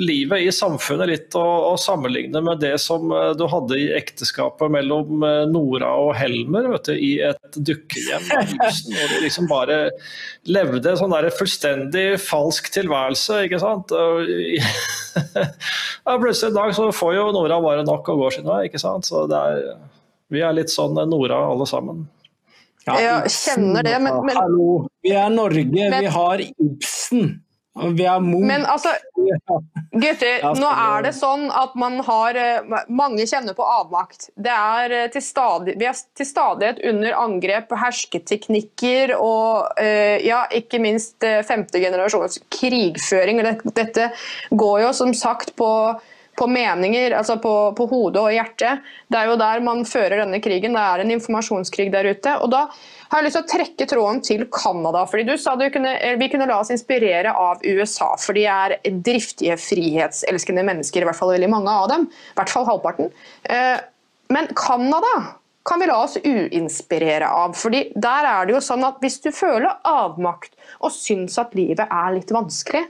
livet 0.00 0.44
i 0.44 0.52
samfunnet 0.54 1.10
litt 1.10 1.36
å, 1.38 1.44
å 1.72 1.76
sammenligne 1.80 2.42
med 2.44 2.60
det 2.62 2.74
som 2.82 3.10
eh, 3.14 3.30
du 3.38 3.44
hadde 3.50 3.78
i 3.80 3.88
ekteskapet 3.96 4.72
mellom 4.72 5.24
eh, 5.26 5.44
Nora 5.50 5.92
og 6.02 6.12
Helmer 6.18 6.68
du, 6.72 6.92
i 6.94 7.16
et 7.26 7.58
dukkehjem 7.58 8.28
hvor 8.30 9.14
de 9.14 9.22
liksom 9.24 9.48
bare 9.50 9.80
levde 10.48 10.92
en 10.92 11.00
sånn 11.00 11.14
der 11.14 11.30
fullstendig 11.34 12.06
falsk 12.22 12.70
tilværelse. 12.74 13.44
ikke 13.48 13.62
sant? 13.62 13.92
Ja, 16.02 16.16
plutselig 16.18 16.50
en 16.50 16.56
dag 16.56 16.72
så 16.74 16.88
får 16.94 17.12
jo 17.14 17.26
Nora 17.34 17.60
bare 17.62 17.84
nok 17.86 18.08
og 18.10 18.24
går 18.24 18.36
sin 18.36 18.48
vei. 18.48 18.64
ikke 18.66 18.80
sant? 18.82 19.06
Så 19.06 19.26
det 19.30 19.38
er, 19.38 19.68
vi 20.32 20.42
er 20.42 20.56
litt 20.56 20.72
sånn 20.72 20.96
Nora 21.10 21.38
alle 21.52 21.68
sammen. 21.68 22.06
Ja, 22.86 22.96
Jeg 22.98 23.30
kjenner 23.30 23.84
det, 23.86 23.98
men- 24.02 24.24
men- 24.26 24.36
Hallo, 24.36 24.88
vi 25.04 25.10
er 25.14 25.30
Norge, 25.30 25.64
Men- 25.90 26.00
vi 26.02 26.06
har 26.10 26.38
Ibsen. 26.38 27.40
Og 27.74 27.94
vi 27.96 28.04
er 28.04 28.20
Munch. 28.20 28.44
Men 28.44 28.66
altså, 28.68 28.90
gutter, 29.96 30.42
nå 30.60 30.68
er 30.68 31.02
det 31.06 31.14
sånn 31.16 31.46
at 31.56 31.74
man 31.74 32.00
har 32.04 32.36
eh, 32.36 32.60
Mange 32.92 33.24
kjenner 33.24 33.54
på 33.56 33.64
avmakt. 33.64 34.26
Det 34.36 34.52
er 34.52 34.92
eh, 34.92 35.06
til 35.08 35.22
stadig, 35.24 35.78
vi 35.80 35.86
er 35.88 35.96
til 36.14 36.26
stadighet 36.26 36.82
under 36.84 37.16
angrep 37.16 37.70
på 37.70 37.78
hersketeknikker 37.80 39.14
og 39.18 39.72
eh, 39.80 40.18
ja, 40.26 40.42
ikke 40.52 40.82
minst 40.84 41.24
eh, 41.24 41.40
femte 41.48 41.80
generasjons 41.80 42.40
krigføring. 42.52 43.40
Dette 43.72 44.10
går 44.52 44.82
jo 44.82 44.92
som 44.92 45.14
sagt 45.16 45.56
på 45.56 45.70
på 46.38 46.46
meninger, 46.48 47.12
altså 47.16 47.36
på, 47.42 47.52
på 47.76 47.86
hodet 47.90 48.20
og 48.22 48.32
hjertet. 48.32 48.86
Det 49.12 49.18
er 49.18 49.28
jo 49.28 49.38
der 49.40 49.60
man 49.64 49.84
fører 49.88 50.22
denne 50.22 50.40
krigen. 50.42 50.76
Det 50.76 50.82
er 50.82 51.02
en 51.02 51.12
informasjonskrig 51.12 51.90
der 51.92 52.08
ute. 52.08 52.32
Og 52.40 52.50
da 52.54 52.62
har 53.12 53.20
jeg 53.20 53.26
lyst 53.26 53.38
til 53.38 53.44
å 53.44 53.50
trekke 53.52 53.88
tråden 53.90 54.22
til 54.24 54.46
Canada. 54.52 55.04
fordi 55.08 55.26
du 55.28 55.34
sa 55.36 55.56
du 55.56 55.68
kunne, 55.70 55.92
eh, 55.98 56.16
Vi 56.16 56.28
kunne 56.32 56.48
la 56.48 56.60
oss 56.60 56.70
inspirere 56.70 57.34
av 57.36 57.60
USA, 57.64 58.16
for 58.16 58.32
de 58.32 58.46
er 58.46 58.78
driftige, 58.84 59.58
frihetselskende 59.60 60.64
mennesker. 60.64 61.02
I 61.02 61.04
hvert 61.10 61.20
fall 61.20 61.34
veldig 61.36 61.50
mange 61.50 61.68
av 61.68 61.88
dem. 61.88 62.08
I 62.08 62.40
hvert 62.40 62.50
fall 62.50 62.66
halvparten. 62.66 63.12
Eh, 63.44 63.78
Men 64.32 64.46
Canada 64.56 65.36
kan 65.64 65.80
vi 65.80 65.86
la 65.86 66.02
oss 66.02 66.16
uinspirere 66.16 67.28
av. 67.28 67.52
fordi 67.52 67.92
der 67.94 68.24
er 68.24 68.46
det 68.46 68.54
jo 68.54 68.60
sånn 68.60 68.84
at 68.84 69.00
Hvis 69.00 69.20
du 69.22 69.30
føler 69.30 69.76
avmakt 69.84 70.56
og 70.80 70.90
syns 70.90 71.38
at 71.38 71.54
livet 71.54 71.86
er 71.90 72.14
litt 72.14 72.30
vanskelig, 72.30 72.86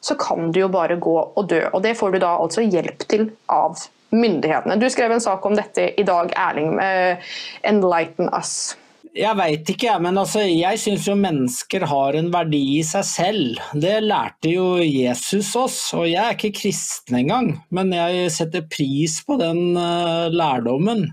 så 0.00 0.16
kan 0.20 0.50
du 0.52 0.60
jo 0.62 0.70
bare 0.72 0.98
gå 1.00 1.16
og 1.26 1.50
dø. 1.50 1.62
Og 1.72 1.82
det 1.84 1.96
får 1.98 2.14
du 2.14 2.22
da 2.22 2.36
altså 2.38 2.64
hjelp 2.64 3.06
til 3.10 3.28
av 3.52 3.78
myndighetene. 4.14 4.78
Du 4.80 4.88
skrev 4.92 5.12
en 5.12 5.22
sak 5.22 5.44
om 5.46 5.56
dette 5.58 5.90
i 5.98 6.06
dag, 6.06 6.32
Erling. 6.38 6.74
med 6.78 7.24
Enlighten 7.66 8.30
us. 8.34 8.76
Jeg 9.16 9.32
veit 9.38 9.70
ikke, 9.72 9.94
men 10.04 10.18
altså, 10.20 10.42
jeg 10.44 10.80
syns 10.82 11.06
jo 11.08 11.14
mennesker 11.16 11.86
har 11.88 12.18
en 12.18 12.28
verdi 12.34 12.60
i 12.76 12.82
seg 12.84 13.04
selv. 13.08 13.62
Det 13.72 13.94
lærte 14.04 14.50
jo 14.52 14.66
Jesus 14.84 15.54
oss, 15.56 15.78
og 15.96 16.04
jeg 16.10 16.20
er 16.20 16.36
ikke 16.36 16.58
kristen 16.58 17.16
engang, 17.22 17.54
men 17.72 17.94
jeg 17.96 18.28
setter 18.34 18.66
pris 18.68 19.22
på 19.24 19.38
den 19.40 19.72
eh, 19.80 20.26
lærdommen. 20.34 21.06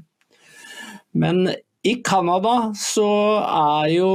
Men 1.15 1.45
i 1.83 1.97
Canada 1.99 2.71
så 2.79 3.07
er 3.43 3.89
jo 3.97 4.09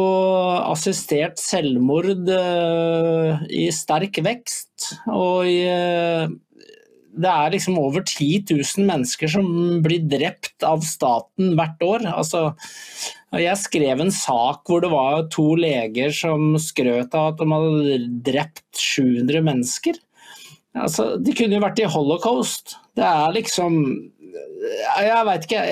assistert 0.73 1.37
selvmord 1.41 2.31
eh, 2.33 3.43
i 3.53 3.67
sterk 3.75 4.21
vekst. 4.25 4.95
Og 5.13 5.45
eh, 5.45 6.31
det 7.19 7.29
er 7.35 7.53
liksom 7.53 7.77
over 7.81 8.05
10 8.07 8.47
000 8.55 8.89
mennesker 8.89 9.29
som 9.33 9.47
blir 9.85 10.07
drept 10.09 10.65
av 10.65 10.81
staten 10.87 11.53
hvert 11.59 11.85
år. 11.85 12.09
Altså, 12.09 12.43
jeg 13.37 13.61
skrev 13.61 14.01
en 14.01 14.15
sak 14.15 14.65
hvor 14.65 14.81
det 14.85 14.93
var 14.95 15.27
to 15.35 15.51
leger 15.59 16.15
som 16.15 16.55
skrøt 16.63 17.17
av 17.19 17.35
at 17.35 17.43
de 17.43 17.51
hadde 17.53 17.99
drept 18.31 18.81
700 18.81 19.45
mennesker. 19.45 19.99
Altså, 20.79 21.17
de 21.21 21.35
kunne 21.37 21.59
jo 21.59 21.65
vært 21.65 21.83
i 21.83 21.91
holocaust. 21.91 22.79
Det 22.97 23.05
er 23.05 23.35
liksom 23.35 23.83
jeg 25.05 25.27
veit 25.29 25.45
ikke. 25.47 25.63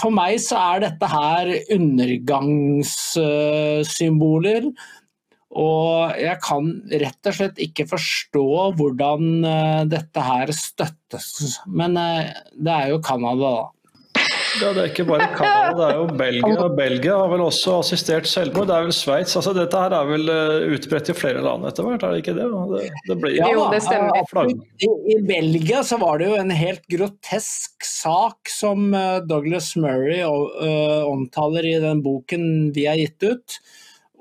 For 0.00 0.10
meg 0.14 0.32
så 0.42 0.56
er 0.74 0.78
dette 0.86 1.06
her 1.12 1.44
undergangssymboler. 1.74 4.62
Og 5.58 6.12
jeg 6.20 6.36
kan 6.44 6.64
rett 7.00 7.28
og 7.30 7.34
slett 7.34 7.58
ikke 7.64 7.86
forstå 7.88 8.48
hvordan 8.76 9.44
eh, 9.48 9.84
dette 9.88 10.20
her 10.22 10.52
støttes. 10.52 11.56
Men 11.66 11.96
eh, 11.96 12.28
det 12.52 12.74
er 12.74 12.88
jo 12.92 13.00
Canada, 13.04 13.50
da. 13.56 13.64
Ja, 14.58 14.70
det 14.74 14.82
er 14.82 14.88
ikke 14.90 15.04
bare 15.08 15.26
Canada, 15.36 15.74
det 15.78 15.86
er 15.86 15.98
jo 15.98 16.06
Belgia. 16.18 16.68
Belgia 16.78 17.16
har 17.20 17.30
vel 17.30 17.42
også 17.44 17.76
assistert 17.82 18.26
selvmord. 18.28 18.66
Det 18.70 18.74
er 18.76 18.86
vel 18.88 18.94
Sveits. 18.96 19.36
Altså, 19.38 19.52
dette 19.56 19.82
her 19.82 19.94
er 19.94 20.08
vel 20.08 20.32
eh, 20.32 20.66
utbredt 20.76 21.10
i 21.12 21.16
flere 21.16 21.42
land 21.44 21.66
etter 21.68 21.86
hvert, 21.86 22.04
er 22.08 22.14
det 22.16 22.22
ikke 22.24 22.34
det? 22.38 22.46
Det, 22.72 22.82
det 23.08 23.16
blir 23.22 23.36
Ja, 23.38 23.50
Jo, 23.54 23.66
det 23.72 23.82
stemmer. 23.86 24.18
eh. 24.18 24.54
I, 24.86 24.90
I 25.14 25.18
Belgia 25.28 25.82
så 25.86 26.00
var 26.02 26.18
det 26.20 26.30
jo 26.32 26.38
en 26.40 26.50
helt 26.54 26.84
grotesk 26.90 27.86
sak 27.86 28.50
som 28.52 28.88
eh, 28.96 29.20
Douglas 29.28 29.72
Murray 29.78 30.22
omtaler 30.26 31.66
i 31.68 31.76
den 31.82 32.02
boken 32.04 32.48
vi 32.76 32.88
har 32.90 32.98
gitt 32.98 33.22
ut, 33.28 33.58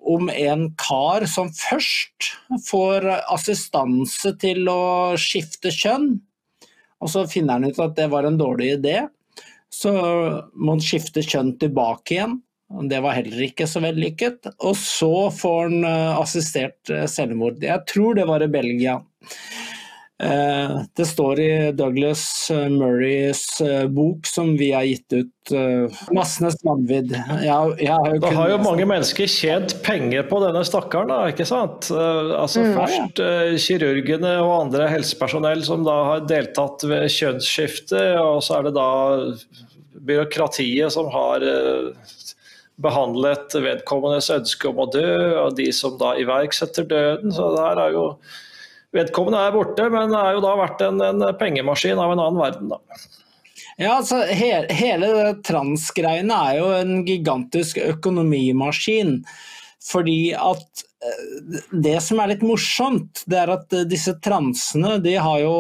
om 0.08 0.30
en 0.32 0.70
kar 0.80 1.26
som 1.28 1.50
først 1.52 2.30
får 2.70 3.10
assistanse 3.34 4.32
til 4.40 4.70
å 4.72 4.80
skifte 5.20 5.74
kjønn, 5.74 6.14
og 7.04 7.12
så 7.12 7.26
finner 7.30 7.58
han 7.60 7.68
ut 7.70 7.80
at 7.84 7.98
det 7.98 8.08
var 8.14 8.26
en 8.26 8.38
dårlig 8.40 8.78
idé. 8.80 9.02
Så 9.74 9.94
må 10.56 10.76
han 10.76 10.84
skifte 10.84 11.24
kjønn 11.26 11.56
tilbake 11.62 12.16
igjen. 12.16 12.38
Det 12.90 13.00
var 13.00 13.16
heller 13.16 13.44
ikke 13.46 13.68
så 13.70 13.80
vellykket. 13.84 14.50
Og 14.68 14.76
så 14.80 15.30
får 15.32 15.70
han 15.70 15.88
eh, 15.88 16.20
assistert 16.20 16.92
eh, 16.92 17.06
selvmord. 17.10 17.64
Jeg 17.64 17.86
tror 17.90 18.18
det 18.18 18.28
var 18.28 18.44
i 18.44 18.52
Belgia. 18.52 18.98
Eh, 20.24 20.78
det 20.98 21.06
står 21.06 21.40
i 21.40 21.72
Douglas 21.78 22.24
Murrays 22.74 23.62
bok 23.94 24.26
som 24.26 24.56
vi 24.58 24.72
har 24.74 24.88
gitt 24.90 25.14
ut, 25.14 25.52
'Massenes 26.12 26.58
vanvidd'. 26.66 27.14
Jeg, 27.44 27.76
jeg 27.86 27.94
har 27.94 28.18
da 28.24 28.32
har 28.34 28.50
jo 28.50 28.58
mange 28.64 28.88
mennesker 28.90 29.30
tjent 29.30 29.78
penger 29.86 30.26
på 30.28 30.42
denne 30.42 30.64
stakkaren, 30.66 31.14
da, 31.14 31.20
ikke 31.30 31.46
sant? 31.48 31.92
Altså 31.94 32.66
mm, 32.66 32.74
Først 32.80 33.22
ja. 33.22 33.62
kirurgene 33.62 34.34
og 34.42 34.56
andre 34.66 34.90
helsepersonell 34.92 35.62
som 35.68 35.86
da 35.86 35.98
har 36.10 36.26
deltatt 36.28 36.84
ved 36.90 37.08
kjønnsskifte, 37.14 38.04
og 38.18 38.42
så 38.44 38.58
er 38.58 38.68
det 38.68 38.76
da 38.80 38.90
byråkratiet 40.08 40.98
som 40.98 41.14
har 41.14 41.46
behandlet 42.82 43.56
vedkommendes 43.58 44.30
ønske 44.34 44.70
om 44.70 44.84
å 44.84 44.90
dø, 44.94 45.08
og 45.42 45.56
de 45.58 45.70
som 45.74 45.98
da 46.00 46.14
iverksetter 46.22 46.86
døden. 46.90 47.34
Så 47.34 47.50
det 47.56 47.64
her 47.64 47.82
er 47.88 47.96
jo 47.96 48.06
Vedkommende 48.96 49.44
er 49.44 49.56
borte, 49.56 49.88
men 49.92 50.14
det 50.14 50.20
er 50.20 50.38
jo 50.38 50.44
da 50.46 50.54
vært 50.62 50.84
en, 50.86 51.02
en 51.04 51.24
pengemaskin 51.40 52.00
av 52.00 52.14
en 52.14 52.22
annen 52.24 52.40
verden, 52.40 52.72
da. 52.72 53.00
Ja, 53.78 54.00
altså 54.00 54.24
he 54.34 54.50
Hele 54.74 55.36
transgreiene 55.46 56.38
er 56.50 56.58
jo 56.58 56.70
en 56.74 57.04
gigantisk 57.06 57.78
økonomimaskin. 57.84 59.20
Fordi 59.88 60.34
at 60.34 60.84
eh, 61.06 61.60
det 61.72 62.00
som 62.04 62.20
er 62.20 62.34
litt 62.34 62.46
morsomt, 62.46 63.22
det 63.30 63.42
er 63.44 63.54
at 63.54 63.76
disse 63.92 64.16
transene 64.26 64.98
de 65.04 65.14
har 65.22 65.44
jo 65.44 65.58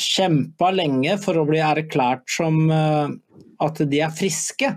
kjempa 0.00 0.70
lenge 0.72 1.18
for 1.20 1.36
å 1.36 1.44
bli 1.48 1.60
erklært 1.62 2.24
som 2.32 2.64
eh, 2.72 3.12
at 3.60 3.82
de 3.90 4.00
er 4.00 4.16
friske. 4.16 4.72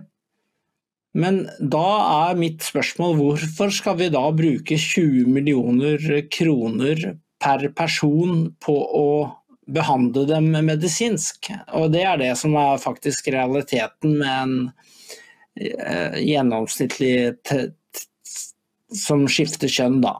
Men 1.13 1.43
da 1.59 1.87
er 2.29 2.39
mitt 2.39 2.63
spørsmål 2.65 3.17
hvorfor 3.19 3.73
skal 3.73 3.99
vi 3.99 4.09
da 4.13 4.23
bruke 4.33 4.77
20 4.79 5.29
millioner 5.29 6.01
kroner 6.33 7.03
per 7.43 7.67
person 7.77 8.47
på 8.63 8.73
å 8.73 9.09
behandle 9.69 10.25
dem 10.29 10.49
medisinsk? 10.65 11.51
Og 11.77 11.91
det 11.93 12.05
er 12.09 12.17
det 12.21 12.33
som 12.39 12.57
er 12.57 12.81
faktisk 12.81 13.29
realiteten 13.33 14.17
med 14.23 14.33
en 14.33 14.55
eh, 15.61 16.17
gjennomsnittlig 16.23 17.13
som 18.93 19.27
skifter 19.29 19.69
kjønn, 19.69 20.01
da. 20.03 20.17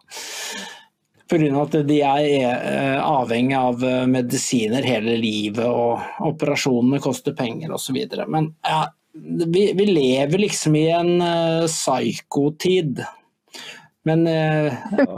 Pga. 1.30 1.50
at 1.64 1.76
de 1.88 2.00
er 2.06 2.26
eh, 2.28 3.00
avhengig 3.02 3.56
av 3.58 3.84
eh, 3.88 4.04
medisiner 4.10 4.86
hele 4.86 5.16
livet, 5.18 5.66
og 5.66 6.26
operasjonene 6.30 7.02
koster 7.02 7.34
penger 7.38 7.74
osv. 7.74 7.98
Men 8.28 8.54
ja, 8.62 8.84
vi, 9.14 9.74
vi, 9.74 9.86
lever 9.86 10.38
liksom 10.38 10.76
i 10.76 10.88
en 10.90 11.22
uh, 11.22 11.66
psykotid. 11.68 13.04
Men 14.04 14.28
uh, 14.28 14.74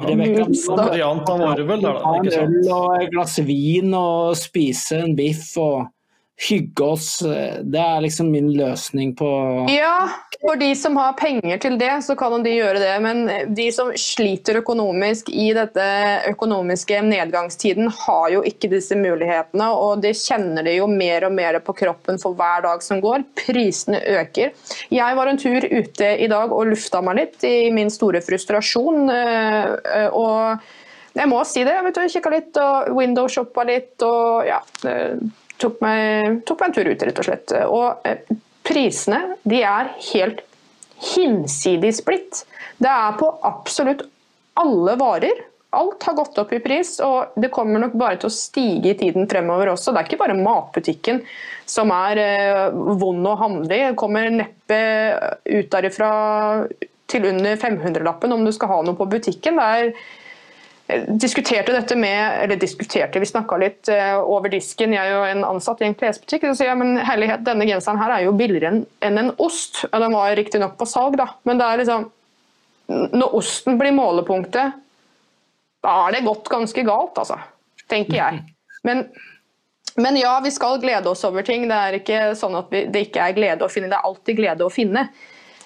Rebekka 0.06 0.46
Variant 0.76 1.30
av 1.30 1.42
Orwell, 1.42 1.82
da. 1.82 1.96
Ikke 2.20 2.36
sant? 2.36 2.54
En 2.54 2.58
øl 2.60 2.72
og 2.76 2.96
et 3.00 3.14
glass 3.14 3.40
vin 3.48 3.96
og 3.98 4.36
spise 4.38 5.02
en 5.06 5.16
biff 5.18 5.56
og 5.62 5.88
hygge 6.36 6.84
oss. 6.84 7.20
Det 7.62 7.80
er 7.80 8.02
liksom 8.04 8.32
min 8.32 8.52
løsning 8.58 9.14
på 9.16 9.28
Ja, 9.72 10.10
for 10.42 10.60
de 10.60 10.74
som 10.76 10.98
har 11.00 11.16
penger 11.18 11.58
til 11.64 11.78
det, 11.80 11.94
så 12.04 12.16
kan 12.20 12.44
de 12.44 12.52
gjøre 12.52 12.82
det. 12.82 12.94
Men 13.04 13.54
de 13.56 13.70
som 13.72 13.94
sliter 14.00 14.60
økonomisk 14.60 15.32
i 15.32 15.48
dette 15.56 15.86
økonomiske 16.30 17.00
nedgangstiden, 17.08 17.88
har 18.06 18.28
jo 18.34 18.44
ikke 18.48 18.70
disse 18.74 18.98
mulighetene. 19.00 19.70
Og 19.72 20.04
det 20.04 20.16
kjenner 20.20 20.68
de 20.68 20.76
jo 20.78 20.90
mer 20.92 21.28
og 21.30 21.36
mer 21.38 21.60
på 21.64 21.76
kroppen 21.80 22.20
for 22.22 22.36
hver 22.38 22.66
dag 22.68 22.84
som 22.84 23.00
går. 23.04 23.24
Prisene 23.46 24.02
øker. 24.20 24.52
Jeg 24.92 25.20
var 25.20 25.32
en 25.32 25.40
tur 25.40 25.64
ute 25.64 26.12
i 26.20 26.28
dag 26.32 26.52
og 26.52 26.68
lufta 26.74 27.02
meg 27.06 27.22
litt 27.22 27.48
i 27.48 27.72
min 27.74 27.94
store 27.94 28.20
frustrasjon. 28.26 29.08
Eh, 29.16 30.10
og 30.12 31.16
jeg 31.16 31.32
må 31.32 31.40
si 31.48 31.64
det. 31.64 31.80
Jeg 31.80 32.14
kikka 32.18 32.36
litt 32.36 32.60
og 32.60 32.92
windowshoppa 33.00 33.64
litt 33.72 34.04
og 34.04 34.52
ja 34.52 34.60
tok 35.62 35.80
meg, 35.84 36.42
tok 36.48 36.62
meg 36.62 36.70
en 36.70 36.76
tur 36.78 36.90
ut, 36.92 37.08
rett 37.08 37.22
og 37.22 37.28
slett. 37.28 37.56
Og 37.70 38.08
eh, 38.08 38.38
prisene 38.66 39.38
de 39.48 39.62
er 39.64 39.92
helt 40.12 40.44
hinsides 41.16 42.02
blitt. 42.06 42.46
Det 42.82 42.92
er 42.92 43.20
på 43.20 43.30
absolutt 43.46 44.06
alle 44.60 44.96
varer. 45.00 45.44
Alt 45.76 46.06
har 46.08 46.16
gått 46.16 46.38
opp 46.40 46.54
i 46.56 46.62
pris, 46.64 46.94
og 47.04 47.36
det 47.42 47.52
kommer 47.52 47.82
nok 47.84 47.98
bare 48.00 48.16
til 48.22 48.30
å 48.30 48.34
stige 48.34 48.94
i 48.94 48.98
tiden 49.00 49.28
fremover 49.28 49.74
også. 49.74 49.92
Det 49.92 50.02
er 50.02 50.08
ikke 50.08 50.22
bare 50.22 50.38
matbutikken 50.40 51.20
som 51.68 51.92
er 51.92 52.22
eh, 52.22 52.68
vond 53.02 53.28
å 53.28 53.36
handle 53.42 53.80
i. 53.80 53.96
Kommer 54.00 54.32
neppe 54.32 54.80
ut 55.44 55.72
derifra 55.74 56.12
til 57.12 57.28
under 57.30 57.60
500-lappen 57.60 58.34
om 58.34 58.46
du 58.46 58.54
skal 58.56 58.72
ha 58.72 58.80
noe 58.86 58.98
på 58.98 59.10
butikken. 59.12 59.60
Det 59.60 59.66
er 59.80 59.92
diskuterte 61.08 61.74
dette 61.74 61.96
med 61.98 62.44
eller 62.44 62.60
diskuterte, 62.62 63.20
Vi 63.20 63.26
snakka 63.26 63.58
litt 63.58 63.90
uh, 63.90 64.22
over 64.22 64.52
disken, 64.54 64.94
jeg 64.94 65.02
er 65.02 65.16
jo 65.16 65.24
en 65.32 65.46
ansatt 65.48 65.82
i 65.82 65.88
en 65.88 65.98
klesbutikk. 65.98 66.46
Så 66.46 66.60
sier 66.60 66.70
jeg 66.70 66.82
men 66.82 67.00
herlighet, 67.02 67.46
denne 67.48 67.66
genseren 67.66 68.00
her 68.02 68.14
er 68.14 68.26
jo 68.28 68.36
billigere 68.38 68.72
enn 68.72 68.84
en, 69.02 69.22
en 69.24 69.32
ost. 69.42 69.82
Ja, 69.90 70.00
Den 70.04 70.14
var 70.14 70.36
riktignok 70.38 70.78
på 70.78 70.88
salg, 70.90 71.18
da, 71.18 71.32
men 71.50 71.62
det 71.62 71.68
er 71.70 71.82
liksom 71.82 72.10
Når 72.86 73.32
osten 73.34 73.80
blir 73.80 73.96
målepunktet, 73.98 74.76
da 75.82 75.94
er 76.06 76.14
det 76.14 76.26
gått 76.26 76.52
ganske 76.54 76.84
galt, 76.86 77.18
altså. 77.18 77.40
Tenker 77.90 78.18
jeg. 78.18 78.44
Men, 78.86 79.02
men 79.98 80.18
ja, 80.20 80.36
vi 80.44 80.52
skal 80.54 80.78
glede 80.82 81.10
oss 81.10 81.26
over 81.26 81.46
ting. 81.46 81.66
Det 81.70 81.80
er 81.82 81.98
ikke 81.98 82.20
sånn 82.38 82.58
at 82.58 82.70
vi, 82.74 82.84
det 82.90 83.08
ikke 83.08 83.26
er 83.26 83.38
glede 83.38 83.66
å 83.66 83.72
finne, 83.74 83.90
det 83.90 83.98
er 83.98 84.06
alltid 84.06 84.38
glede 84.38 84.66
å 84.66 84.74
finne. 84.74 85.08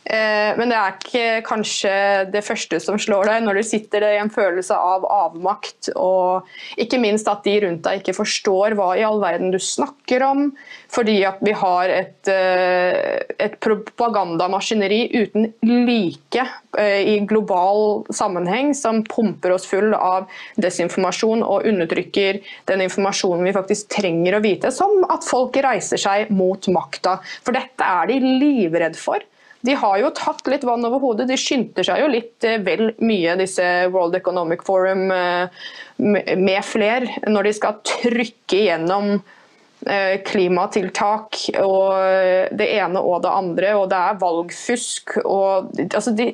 Eh, 0.09 0.55
men 0.57 0.71
det 0.71 0.77
er 0.77 0.95
ikke 0.95 1.25
kanskje 1.45 1.91
det 2.33 2.41
første 2.45 2.79
som 2.81 2.97
slår 3.01 3.29
deg 3.29 3.43
når 3.45 3.59
du 3.59 3.65
sitter 3.67 4.05
i 4.07 4.15
en 4.17 4.31
følelse 4.33 4.73
av 4.73 5.05
avmakt, 5.05 5.91
og 5.99 6.47
ikke 6.81 7.01
minst 7.01 7.29
at 7.29 7.43
de 7.45 7.57
rundt 7.65 7.83
deg 7.85 8.01
ikke 8.01 8.15
forstår 8.17 8.77
hva 8.79 8.93
i 8.97 9.05
all 9.05 9.19
verden 9.21 9.53
du 9.53 9.59
snakker 9.61 10.25
om, 10.25 10.47
fordi 10.89 11.19
at 11.29 11.43
vi 11.45 11.53
har 11.53 11.93
et, 11.93 12.31
eh, 12.31 13.21
et 13.37 13.59
propagandamaskineri 13.61 15.01
uten 15.19 15.51
like 15.67 16.45
eh, 16.79 17.01
i 17.13 17.19
global 17.29 18.05
sammenheng 18.09 18.73
som 18.77 19.03
pumper 19.05 19.53
oss 19.53 19.67
full 19.69 19.93
av 19.93 20.29
desinformasjon 20.57 21.43
og 21.45 21.67
undertrykker 21.69 22.41
den 22.71 22.85
informasjonen 22.87 23.45
vi 23.45 23.57
faktisk 23.57 23.91
trenger 23.99 24.39
å 24.39 24.43
vite, 24.45 24.73
som 24.73 25.03
at 25.11 25.27
folk 25.27 25.59
reiser 25.61 26.01
seg 26.01 26.31
mot 26.33 26.65
makta. 26.73 27.19
For 27.45 27.53
dette 27.53 27.85
er 27.85 28.09
de 28.09 28.23
livredd 28.41 28.97
for. 28.97 29.21
De 29.61 29.75
har 29.75 29.97
jo 29.99 30.11
tatt 30.15 30.47
litt 30.47 30.63
vann 30.63 30.85
over 30.87 31.01
hodet. 31.03 31.27
De 31.27 31.37
skynder 31.39 31.83
seg 31.85 32.03
jo 32.03 32.11
litt 32.11 32.45
eh, 32.47 32.61
vel 32.63 32.93
mye, 33.03 33.35
disse 33.41 33.65
World 33.91 34.15
Economic 34.15 34.63
Forum 34.67 35.09
eh, 35.11 35.65
med 35.99 36.61
fler, 36.63 37.09
når 37.27 37.49
de 37.49 37.53
skal 37.57 37.81
trykke 37.83 38.55
igjennom 38.55 39.17
eh, 39.17 40.15
klimatiltak 40.23 41.41
og 41.59 42.55
det 42.55 42.69
ene 42.77 43.03
og 43.03 43.25
det 43.25 43.35
andre, 43.35 43.75
og 43.81 43.89
det 43.91 43.99
er 43.99 44.21
valgfusk. 44.23 45.17
Og, 45.25 45.75
altså 45.89 46.15
de, 46.15 46.31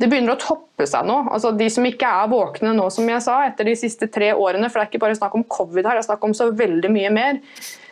det 0.00 0.08
begynner 0.10 0.34
å 0.34 0.40
toppe 0.42 0.86
seg 0.90 1.06
nå. 1.06 1.20
Altså 1.30 1.52
de 1.54 1.68
som 1.70 1.86
ikke 1.86 2.08
er 2.08 2.30
våkne 2.32 2.74
nå, 2.74 2.88
som 2.90 3.08
jeg 3.08 3.22
sa, 3.24 3.38
etter 3.46 3.70
de 3.70 3.76
siste 3.78 4.08
tre 4.10 4.32
årene, 4.34 4.68
for 4.68 4.80
det 4.80 4.86
er 4.86 4.92
ikke 4.92 5.04
bare 5.06 5.18
snakk 5.18 5.38
om 5.38 5.46
covid 5.46 5.86
her, 5.86 5.98
det 5.98 6.04
er 6.04 6.10
snakk 6.10 6.26
om 6.26 6.34
så 6.36 6.50
veldig 6.54 6.90
mye 6.94 7.14
mer 7.14 7.40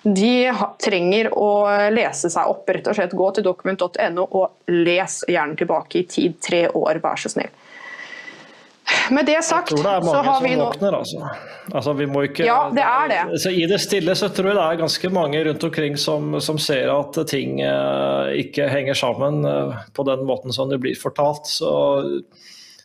de 0.03 0.51
trenger 0.83 1.31
å 1.39 1.49
lese 1.95 2.31
seg 2.33 2.51
opp. 2.51 2.69
rett 2.69 2.89
og 2.91 2.97
slett 2.99 3.15
Gå 3.15 3.31
til 3.37 3.47
dokument.no 3.47 4.27
og 4.27 4.73
les 4.75 5.21
gjerne 5.31 5.59
tilbake 5.59 6.01
i 6.01 6.07
tid. 6.11 6.39
Tre 6.43 6.65
år, 6.69 6.99
vær 7.03 7.21
så 7.21 7.31
snill. 7.31 7.53
Med 9.11 9.27
det 9.27 9.39
sagt, 9.45 9.73
så 9.79 10.23
har 10.23 10.43
vi 10.43 10.55
nå 10.57 10.67
våkner, 10.69 10.97
altså. 10.99 11.29
altså. 11.73 11.93
vi 11.99 12.07
må 12.11 12.25
ikke, 12.29 12.47
ja, 12.47 12.71
det 12.75 12.85
er 12.87 13.11
det. 13.13 13.41
Så 13.43 13.51
I 13.51 13.67
det 13.71 13.81
stille 13.83 14.15
så 14.19 14.31
tror 14.33 14.53
jeg 14.53 14.59
det 14.59 14.69
er 14.69 14.81
ganske 14.83 15.13
mange 15.15 15.43
rundt 15.49 15.67
omkring 15.69 15.99
som, 16.01 16.39
som 16.41 16.61
ser 16.63 16.93
at 16.95 17.19
ting 17.31 17.61
eh, 17.65 18.33
ikke 18.45 18.71
henger 18.73 18.99
sammen 18.99 19.45
eh, 19.49 19.83
på 19.93 20.07
den 20.09 20.25
måten 20.29 20.55
som 20.55 20.73
det 20.73 20.81
blir 20.83 20.99
fortalt. 20.99 21.51
Så 21.51 21.73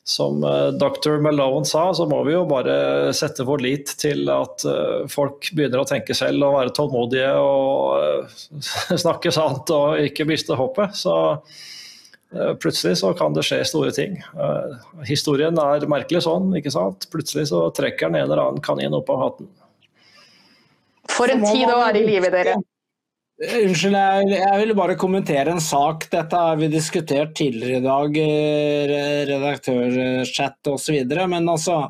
som 0.07 0.43
eh, 0.43 0.67
dr. 0.67 1.19
Malone 1.19 1.65
sa, 1.65 1.93
så 1.93 2.05
må 2.07 2.21
vi 2.23 2.31
jo 2.31 2.45
bare 2.47 3.11
sette 3.15 3.43
vår 3.43 3.59
lit 3.59 3.91
til 3.99 4.29
at 4.31 4.63
eh, 4.63 5.01
folk 5.11 5.49
begynner 5.51 5.83
å 5.83 5.87
tenke 5.89 6.15
selv 6.15 6.45
og 6.47 6.55
være 6.55 6.71
tålmodige 6.77 7.33
og 7.43 7.97
eh, 7.99 8.37
snakke 9.03 9.33
sant 9.35 9.67
og 9.75 9.99
ikke 10.07 10.27
miste 10.29 10.55
håpet. 10.55 10.95
Så 10.95 11.17
plutselig 12.61 12.97
så 12.99 13.13
kan 13.15 13.35
det 13.35 13.45
skje 13.47 13.61
store 13.69 13.93
ting. 13.95 14.17
Historien 15.07 15.55
er 15.63 15.85
merkelig 15.87 16.25
sånn, 16.25 16.49
ikke 16.59 16.73
sant. 16.73 17.07
Plutselig 17.13 17.47
så 17.53 17.61
trekker 17.75 18.09
en 18.09 18.19
eller 18.19 18.41
annen 18.43 18.63
kanin 18.63 18.95
opp 18.97 19.11
av 19.13 19.21
hatten. 19.23 19.51
For 21.11 21.31
en 21.31 21.45
tid 21.45 21.69
å 21.71 21.77
være 21.79 22.01
i 22.01 22.07
live, 22.09 22.31
dere. 22.33 22.57
Unnskyld, 23.37 23.93
jeg, 23.93 24.29
jeg 24.33 24.59
ville 24.63 24.75
bare 24.77 24.97
kommentere 24.97 25.53
en 25.53 25.61
sak. 25.61 26.07
Dette 26.09 26.39
har 26.41 26.57
vi 26.57 26.71
diskutert 26.73 27.35
tidligere 27.37 27.77
i 27.77 27.85
dag, 27.85 28.17
eh, 28.17 29.25
redaktørchat 29.29 30.71
osv. 30.71 30.97
Men 31.29 31.51
altså, 31.53 31.83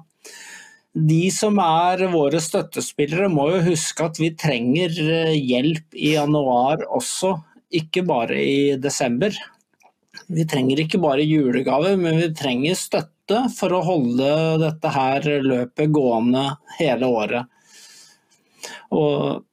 de 0.92 1.22
som 1.32 1.60
er 1.64 2.04
våre 2.12 2.42
støttespillere 2.44 3.30
må 3.32 3.48
jo 3.54 3.64
huske 3.70 4.10
at 4.10 4.20
vi 4.20 4.34
trenger 4.36 4.92
eh, 5.00 5.38
hjelp 5.40 5.96
i 5.96 6.18
januar 6.18 6.84
også, 7.00 7.38
ikke 7.80 8.04
bare 8.08 8.42
i 8.44 8.60
desember. 8.84 9.32
Vi 10.28 10.46
trenger 10.50 10.82
ikke 10.84 11.00
bare 11.02 11.26
julegaver, 11.26 11.98
men 12.00 12.18
vi 12.20 12.32
trenger 12.36 12.78
støtte 12.80 13.44
for 13.56 13.76
å 13.76 13.84
holde 13.86 14.32
dette 14.62 14.92
her 14.94 15.28
løpet 15.44 15.94
gående 15.94 16.50
hele 16.80 17.10
året. 17.12 17.54
Og 18.96 19.44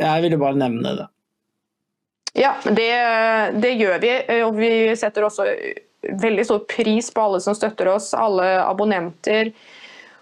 jeg 0.00 0.24
ville 0.24 0.40
bare 0.40 0.60
nevne 0.60 0.94
det. 1.02 1.08
Ja, 2.38 2.54
det, 2.64 2.88
det 3.62 3.74
gjør 3.80 3.98
vi. 4.02 4.14
Og 4.46 4.56
vi 4.58 4.70
setter 4.96 5.26
også 5.26 5.46
veldig 6.22 6.44
stor 6.46 6.62
pris 6.70 7.10
på 7.14 7.24
alle 7.24 7.40
som 7.42 7.56
støtter 7.56 7.90
oss, 7.90 8.12
alle 8.14 8.46
abonnenter. 8.62 9.52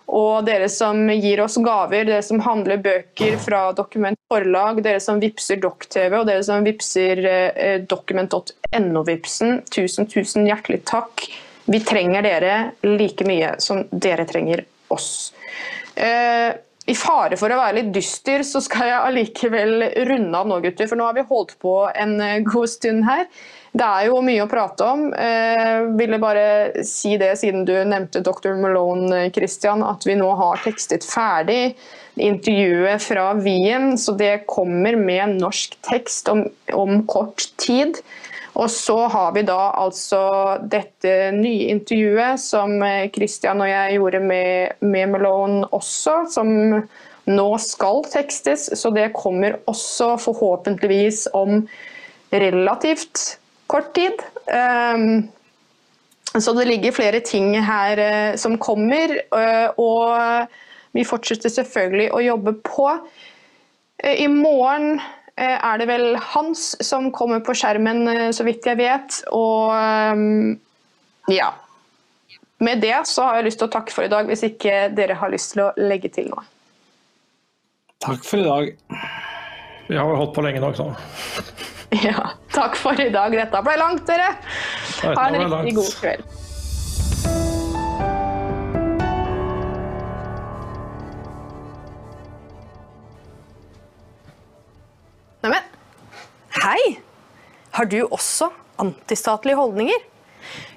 Og 0.07 0.45
dere 0.47 0.69
som 0.71 1.09
gir 1.11 1.41
oss 1.43 1.57
gaver, 1.59 2.05
dere 2.07 2.23
som 2.23 2.39
handler 2.45 2.79
bøker 2.83 3.35
fra 3.43 3.73
Dokument 3.75 4.19
forlag, 4.31 4.79
dere 4.85 5.01
som 5.03 5.19
vipser 5.23 5.59
Dokk-TV 5.63 6.21
og 6.21 6.29
dere 6.29 6.45
som 6.47 6.67
vipser 6.67 7.23
eh, 7.27 7.81
dokument.no-vipsen. 7.91 9.59
Tusen, 9.75 10.07
tusen 10.11 10.47
hjertelig 10.47 10.85
takk. 10.87 11.27
Vi 11.67 11.83
trenger 11.83 12.23
dere 12.23 12.55
like 12.87 13.27
mye 13.27 13.57
som 13.63 13.83
dere 13.91 14.29
trenger 14.31 14.63
oss. 14.95 15.33
Eh, 15.99 16.55
I 16.87 16.95
fare 16.95 17.35
for 17.41 17.51
å 17.51 17.59
være 17.59 17.81
litt 17.81 17.93
dyster, 17.97 18.47
så 18.47 18.63
skal 18.63 18.93
jeg 18.93 19.05
allikevel 19.09 19.89
runde 20.07 20.39
av 20.39 20.47
nå, 20.47 20.61
gutter. 20.63 20.87
For 20.87 21.01
nå 21.01 21.09
har 21.09 21.19
vi 21.19 21.27
holdt 21.27 21.57
på 21.63 21.81
en 21.91 22.21
eh, 22.23 22.43
god 22.47 22.71
stund 22.71 23.09
her. 23.11 23.27
Det 23.77 23.85
er 23.85 24.07
jo 24.09 24.23
mye 24.25 24.41
å 24.41 24.49
prate 24.49 24.87
om. 24.89 25.09
Eh, 25.13 25.85
ville 25.99 26.21
bare 26.23 26.85
si 26.87 27.17
det 27.21 27.35
siden 27.43 27.67
du 27.69 27.75
nevnte 27.85 28.23
Dr. 28.25 28.55
Malone, 28.57 29.27
Christian, 29.35 29.85
at 29.85 30.07
vi 30.09 30.17
nå 30.17 30.31
har 30.39 30.63
tekstet 30.65 31.05
ferdig 31.05 31.75
intervjuet 32.17 33.03
fra 33.05 33.35
Wien. 33.37 33.93
Så 34.01 34.15
det 34.17 34.47
kommer 34.49 34.97
med 34.97 35.37
norsk 35.43 35.77
tekst 35.85 36.31
om, 36.33 36.47
om 36.73 37.03
kort 37.11 37.51
tid. 37.61 38.01
Og 38.57 38.71
så 38.73 38.97
har 39.13 39.35
vi 39.37 39.45
da 39.45 39.59
altså 39.77 40.23
dette 40.73 41.33
nye 41.37 41.69
intervjuet 41.75 42.41
som 42.41 42.79
eh, 42.81 43.11
Christian 43.13 43.61
og 43.61 43.69
jeg 43.69 43.99
gjorde 43.99 44.25
med, 44.25 44.79
med 44.81 45.13
Malone 45.13 45.69
også, 45.77 46.23
som 46.33 46.55
nå 47.29 47.49
skal 47.61 48.07
tekstes. 48.09 48.71
Så 48.73 48.95
det 48.97 49.11
kommer 49.19 49.61
også 49.69 50.15
forhåpentligvis 50.31 51.27
om 51.37 51.67
relativt 52.33 53.37
kort 53.71 53.93
tid. 53.97 54.23
Um, 54.47 55.29
så 56.41 56.53
det 56.53 56.67
ligger 56.69 56.93
flere 56.93 57.21
ting 57.25 57.55
her 57.65 58.01
uh, 58.01 58.37
som 58.39 58.59
kommer, 58.59 59.15
uh, 59.35 59.69
og 59.81 60.49
vi 60.97 61.05
fortsetter 61.07 61.53
selvfølgelig 61.53 62.11
å 62.13 62.25
jobbe 62.25 62.57
på. 62.67 62.89
Uh, 64.05 64.15
I 64.17 64.29
morgen 64.33 65.01
er 65.37 65.77
det 65.77 65.85
vel 65.91 66.15
Hans 66.33 66.71
som 66.81 67.11
kommer 67.13 67.43
på 67.45 67.53
skjermen, 67.53 68.33
så 68.33 68.41
vidt 68.47 68.65
jeg 68.65 68.79
vet. 68.79 69.19
Og 69.37 69.69
um, 70.17 70.55
ja. 71.29 71.51
Med 72.65 72.81
det 72.81 73.03
så 73.11 73.27
har 73.27 73.37
jeg 73.37 73.51
lyst 73.51 73.61
til 73.61 73.69
å 73.69 73.75
takke 73.75 73.93
for 73.93 74.09
i 74.09 74.09
dag, 74.09 74.25
hvis 74.31 74.47
ikke 74.49 74.87
dere 74.97 75.19
har 75.21 75.29
lyst 75.29 75.53
til 75.53 75.67
å 75.67 75.71
legge 75.77 76.09
til 76.15 76.31
noe. 76.33 76.47
Takk 78.01 78.25
for 78.25 78.41
i 78.41 78.49
dag. 78.49 79.26
Vi 79.87 79.97
har 79.97 80.17
holdt 80.19 80.35
på 80.35 80.43
lenge 80.47 80.63
nok 80.63 80.79
nå. 80.83 80.91
Ja, 82.03 82.33
takk 82.51 82.75
for 82.77 82.99
i 82.99 83.07
dag. 83.15 83.31
Dette 83.31 83.61
ble 83.63 83.77
langt, 83.79 84.03
dere. 84.09 84.33
Ha 85.05 85.29
en 85.29 85.37
riktig 85.39 85.53
langt. 85.53 85.77
god 85.79 85.93
kveld. 86.01 86.25
Neimen, 95.45 95.63
hei! 96.59 96.81
Har 97.79 97.87
du 97.93 98.01
også 98.09 98.51
antistatlige 98.83 99.59
holdninger? 99.61 100.03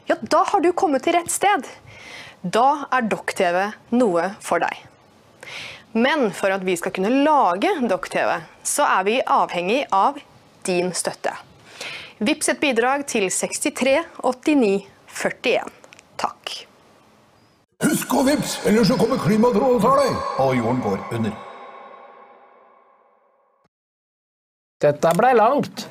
Ja, 0.09 0.19
da 0.21 0.43
har 0.51 0.61
du 0.61 0.69
kommet 0.77 1.07
til 1.07 1.17
rett 1.17 1.33
sted. 1.33 1.65
Da 2.43 2.85
er 2.93 3.09
Dokk-TV 3.09 3.63
noe 3.97 4.29
for 4.43 4.61
deg. 4.61 4.85
Men 5.91 6.29
for 6.35 6.53
at 6.53 6.61
vi 6.65 6.75
skal 6.77 6.93
kunne 6.93 7.23
lage 7.25 7.71
Dokk-TV, 7.89 8.35
så 8.63 8.85
er 8.85 9.05
vi 9.07 9.19
avhengig 9.25 9.83
av 9.95 10.19
din 10.67 10.93
støtte. 10.93 11.33
Vips 12.19 12.51
et 12.51 12.59
bidrag 12.61 13.05
til 13.09 13.29
63 13.31 13.95
89 14.21 14.85
41. 15.09 15.71
Takk. 16.19 16.55
Husk 17.79 18.13
å 18.13 18.25
vips, 18.27 18.57
ellers 18.67 18.89
så 18.91 18.97
kommer 18.99 19.21
klimatrådet 19.23 19.77
og 19.77 19.85
tar 19.85 20.01
deg! 20.03 20.17
Og 20.43 20.57
jorden 20.59 20.81
går 20.83 21.05
under. 21.15 21.37
Dette 24.83 25.13
blei 25.15 25.31
langt. 25.35 25.87